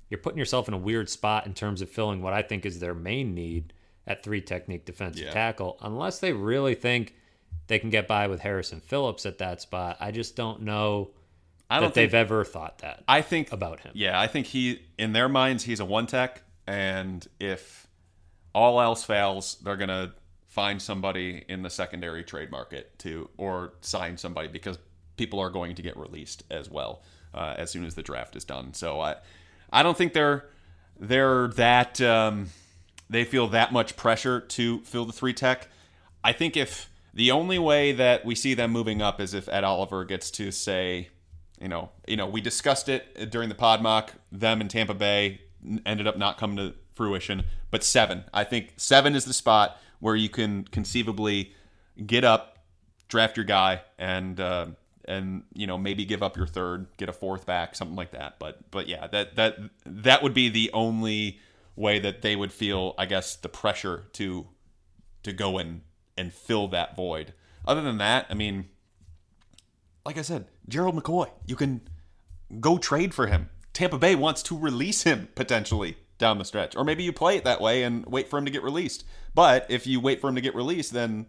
[0.08, 2.80] you're putting yourself in a weird spot in terms of filling what I think is
[2.80, 3.72] their main need
[4.06, 5.32] at three technique defensive yeah.
[5.32, 7.14] tackle, unless they really think
[7.66, 9.96] they can get by with Harrison Phillips at that spot.
[10.00, 11.10] I just don't know
[11.70, 13.02] I don't that think, they've ever thought that.
[13.08, 13.92] I think about him.
[13.94, 17.86] Yeah, I think he in their minds he's a one tech, and if
[18.54, 20.14] all else fails, they're gonna
[20.46, 24.78] find somebody in the secondary trade market to or sign somebody because
[25.16, 27.02] people are going to get released as well
[27.34, 28.72] uh, as soon as the draft is done.
[28.74, 29.16] So I
[29.72, 30.44] I don't think they're
[30.98, 32.50] they're that um,
[33.10, 35.68] they feel that much pressure to fill the three tech.
[36.22, 39.62] I think if the only way that we see them moving up is if Ed
[39.62, 41.08] Oliver gets to say,
[41.60, 44.14] you know, you know, we discussed it during the pod mock.
[44.32, 45.40] Them in Tampa Bay
[45.86, 47.44] ended up not coming to fruition.
[47.70, 51.52] But seven, I think seven is the spot where you can conceivably
[52.04, 52.58] get up,
[53.08, 54.66] draft your guy, and uh,
[55.04, 58.40] and you know maybe give up your third, get a fourth back, something like that.
[58.40, 61.38] But but yeah, that that that would be the only
[61.76, 64.48] way that they would feel, I guess, the pressure to
[65.22, 65.82] to go in
[66.16, 67.34] and fill that void.
[67.66, 68.66] Other than that, I mean,
[70.04, 71.80] like I said, Gerald McCoy, you can
[72.60, 73.48] go trade for him.
[73.72, 76.76] Tampa Bay wants to release him potentially down the stretch.
[76.76, 79.04] Or maybe you play it that way and wait for him to get released.
[79.34, 81.26] But if you wait for him to get released, then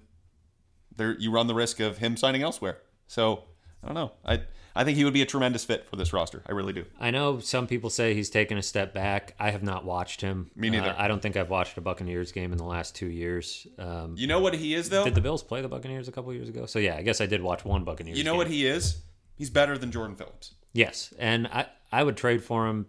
[0.95, 2.79] there you run the risk of him signing elsewhere.
[3.07, 3.45] So
[3.83, 4.11] I don't know.
[4.23, 4.41] I
[4.75, 6.43] I think he would be a tremendous fit for this roster.
[6.47, 6.85] I really do.
[6.99, 9.33] I know some people say he's taken a step back.
[9.39, 10.51] I have not watched him.
[10.55, 10.89] Me neither.
[10.89, 13.65] Uh, I don't think I've watched a Buccaneers game in the last two years.
[13.79, 15.05] Um, you know what he is though?
[15.05, 16.65] Did the Bills play the Buccaneers a couple years ago?
[16.65, 18.17] So yeah, I guess I did watch one Buccaneers.
[18.17, 18.37] You know game.
[18.39, 19.01] what he is?
[19.35, 20.53] He's better than Jordan Phillips.
[20.73, 22.87] Yes, and I I would trade for him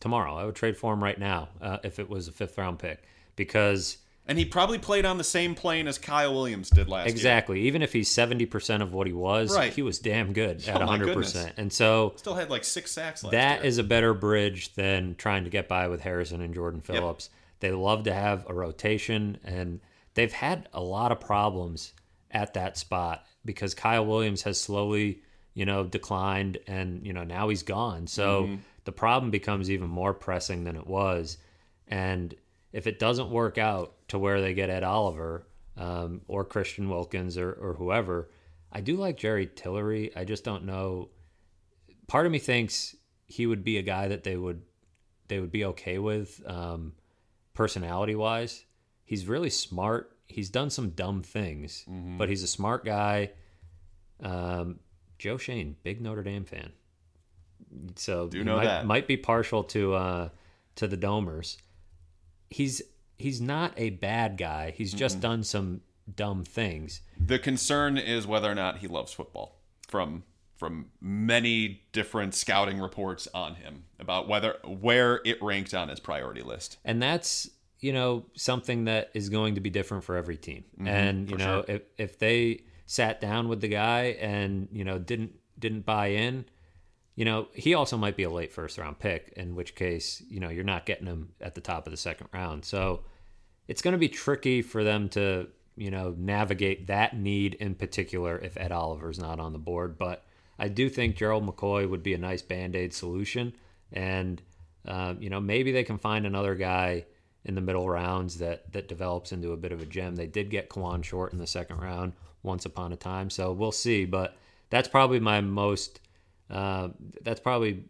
[0.00, 0.36] tomorrow.
[0.36, 3.02] I would trade for him right now uh, if it was a fifth round pick
[3.36, 3.98] because.
[4.30, 7.10] And he probably played on the same plane as Kyle Williams did last exactly.
[7.10, 7.16] Year.
[7.16, 7.60] Exactly.
[7.62, 9.72] Even if he's seventy percent of what he was, right.
[9.72, 11.54] he was damn good at hundred percent.
[11.56, 13.22] And so still had like six sacks.
[13.22, 13.66] That year.
[13.66, 17.28] is a better bridge than trying to get by with Harrison and Jordan Phillips.
[17.32, 17.60] Yep.
[17.60, 19.80] They love to have a rotation, and
[20.14, 21.92] they've had a lot of problems
[22.30, 25.22] at that spot because Kyle Williams has slowly,
[25.54, 28.06] you know, declined, and you know now he's gone.
[28.06, 28.44] So.
[28.44, 28.54] Mm-hmm
[28.84, 31.38] the problem becomes even more pressing than it was.
[31.88, 32.34] And
[32.72, 35.46] if it doesn't work out to where they get Ed Oliver
[35.76, 38.28] um, or Christian Wilkins or, or whoever,
[38.72, 40.14] I do like Jerry Tillery.
[40.16, 41.10] I just don't know.
[42.06, 42.96] Part of me thinks
[43.26, 44.62] he would be a guy that they would
[45.28, 46.92] they would be okay with um,
[47.54, 48.64] personality wise.
[49.04, 50.16] He's really smart.
[50.26, 52.18] He's done some dumb things, mm-hmm.
[52.18, 53.30] but he's a smart guy.
[54.22, 54.80] Um,
[55.18, 56.72] Joe Schoen, big Notre Dame fan.
[57.94, 60.28] So do know might, that might be partial to uh,
[60.76, 61.58] to the Domers.
[62.48, 62.82] He's
[63.20, 64.72] he's not a bad guy.
[64.76, 65.22] He's just mm-hmm.
[65.22, 65.82] done some
[66.12, 67.02] dumb things.
[67.18, 69.60] The concern is whether or not he loves football.
[69.88, 70.24] From
[70.56, 76.42] from many different scouting reports on him about whether where it ranked on his priority
[76.42, 76.78] list.
[76.84, 80.64] And that's you know something that is going to be different for every team.
[80.74, 81.76] Mm-hmm, and you know sure.
[81.76, 86.44] if if they sat down with the guy and you know didn't didn't buy in
[87.16, 90.40] you know, he also might be a late first round pick, in which case, you
[90.40, 92.64] know, you're not getting him at the top of the second round.
[92.64, 93.04] So
[93.68, 98.38] it's going to be tricky for them to, you know, navigate that need in particular
[98.38, 99.98] if Ed Oliver's not on the board.
[99.98, 100.24] But
[100.58, 103.54] I do think Gerald McCoy would be a nice band aid solution.
[103.92, 104.40] And,
[104.86, 107.06] uh, you know, maybe they can find another guy
[107.44, 110.16] in the middle rounds that, that develops into a bit of a gem.
[110.16, 112.12] They did get Kawann Short in the second round
[112.42, 113.30] once upon a time.
[113.30, 114.04] So we'll see.
[114.04, 114.36] But
[114.68, 116.00] that's probably my most
[116.50, 116.88] uh,
[117.22, 117.84] that's probably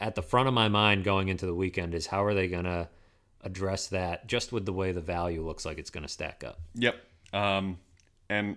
[0.00, 2.64] at the front of my mind going into the weekend is how are they going
[2.64, 2.88] to
[3.42, 6.60] address that just with the way the value looks like it's going to stack up.
[6.74, 6.96] Yep.
[7.32, 7.78] Um,
[8.28, 8.56] and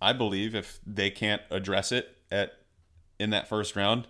[0.00, 2.52] I believe if they can't address it at
[3.18, 4.06] in that first round,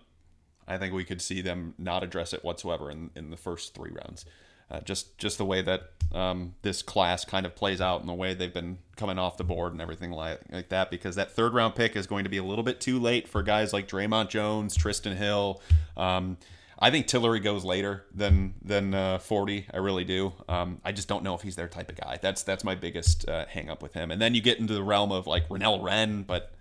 [0.67, 3.93] I think we could see them not address it whatsoever in, in the first three
[3.93, 4.25] rounds.
[4.71, 8.15] Uh, just just the way that um, this class kind of plays out and the
[8.15, 11.55] way they've been coming off the board and everything like, like that because that third
[11.55, 14.29] round pick is going to be a little bit too late for guys like Dre'Mont
[14.29, 15.61] Jones, Trysten Hill.
[15.97, 16.39] Um,
[16.79, 19.67] I think Tillery goes later than than uh, 40.
[19.73, 20.33] I really do.
[20.49, 22.19] Um, I just don't know if he's their type of guy.
[22.21, 24.11] That's that's my biggest uh, hang up with him.
[24.11, 26.53] And then you get into the realm of like Renell Wren, but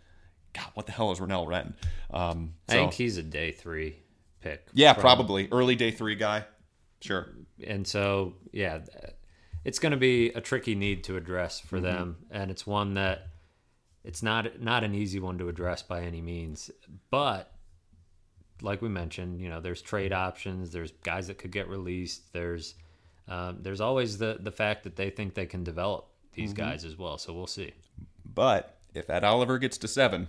[0.53, 1.75] God, what the hell is Renell Wren?
[2.11, 3.97] Um, so, I think he's a day three
[4.41, 4.67] pick.
[4.73, 6.45] Yeah, from, probably early day three guy.
[7.01, 7.29] Sure.
[7.65, 8.79] And so yeah,
[9.63, 11.85] it's going to be a tricky need to address for mm-hmm.
[11.85, 13.27] them, and it's one that
[14.03, 16.69] it's not not an easy one to address by any means,
[17.09, 17.51] but
[18.61, 20.71] like we mentioned, you know, there's trade options.
[20.71, 22.31] There's guys that could get released.
[22.31, 22.75] There's
[23.27, 26.69] um, there's always the the fact that they think they can develop these mm-hmm.
[26.69, 27.17] guys as well.
[27.17, 27.73] So we'll see.
[28.23, 30.27] But if Ed Oliver gets to seven,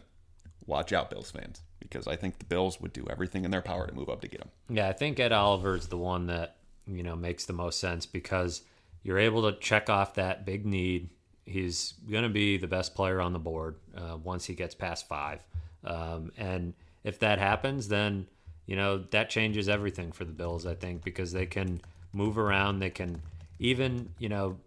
[0.64, 3.86] watch out, Bills fans, because I think the Bills would do everything in their power
[3.86, 4.50] to move up to get him.
[4.68, 6.56] Yeah, I think Ed Oliver is the one that
[6.86, 8.62] you know makes the most sense because
[9.02, 11.10] you're able to check off that big need.
[11.44, 15.06] He's going to be the best player on the board uh, once he gets past
[15.06, 15.40] five,
[15.84, 18.26] um, and if that happens, then
[18.66, 20.66] you know that changes everything for the Bills.
[20.66, 21.80] I think because they can
[22.12, 23.22] move around, they can
[23.58, 24.58] even you know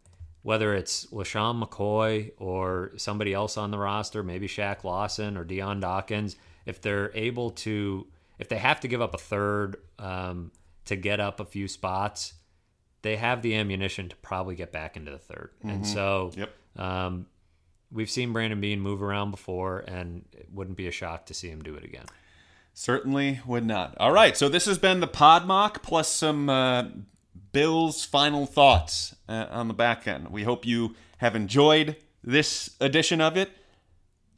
[0.41, 5.79] whether it's LeSean McCoy or somebody else on the roster, maybe Shaq Lawson or Dion
[5.79, 6.37] Dawkins,
[6.69, 10.51] if they're able to, if they have to give up a third um,
[10.85, 12.33] to get up a few spots,
[13.01, 15.69] they have the ammunition to probably get back into the 3rd mm-hmm.
[15.69, 16.53] And so, yep.
[16.77, 17.25] um,
[17.91, 21.49] we've seen Brandon Beane move around before, and it wouldn't be a shock to see
[21.49, 22.05] him do it again.
[22.73, 23.97] Certainly would not.
[23.97, 26.85] All right, so this has been the Pod Mock plus some uh,
[27.51, 30.29] Bills' final thoughts uh, on the back end.
[30.29, 33.49] We hope you have enjoyed this edition of it.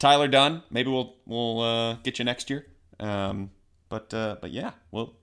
[0.02, 2.66] Tyler Dunne, maybe we'll we'll uh, get you next year.
[2.98, 3.52] Um,
[3.88, 5.14] but uh, but yeah, well,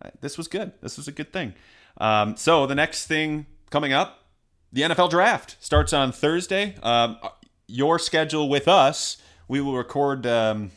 [0.00, 0.72] uh, this was good.
[0.80, 1.52] This was a good thing.
[1.98, 4.24] Um, so the next thing coming up,
[4.72, 6.74] the NFL Draft starts on Thursday.
[6.82, 7.18] Um,
[7.66, 10.70] your schedule with us, we will record um,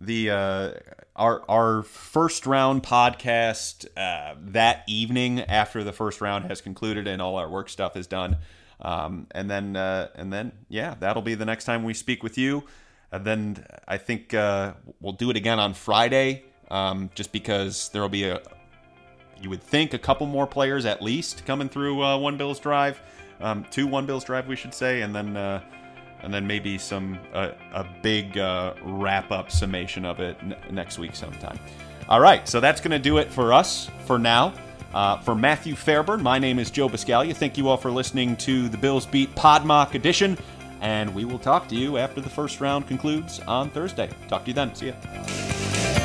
[0.00, 0.70] the uh,
[1.14, 7.20] our our first round podcast uh, that evening after the first round has concluded and
[7.20, 8.38] all our work stuff is done,
[8.82, 12.38] um, and then uh, and then yeah, that'll be the next time we speak with
[12.38, 12.64] you.
[13.12, 18.02] And then I think uh, we'll do it again on Friday, um, just because there
[18.02, 18.40] will be a
[19.40, 23.00] you would think a couple more players at least coming through uh, One Bills Drive,
[23.40, 25.62] um, two One Bills Drive we should say, and then uh,
[26.22, 30.98] and then maybe some uh, a big uh, wrap up summation of it n- next
[30.98, 31.58] week sometime.
[32.08, 34.52] All right, so that's going to do it for us for now.
[34.92, 37.34] Uh, for Matthew Fairburn, my name is Joe Buscaglia.
[37.34, 40.36] Thank you all for listening to the Bills Beat Podmock edition,
[40.80, 44.10] and we will talk to you after the first round concludes on Thursday.
[44.28, 44.74] Talk to you then.
[44.74, 45.99] See ya.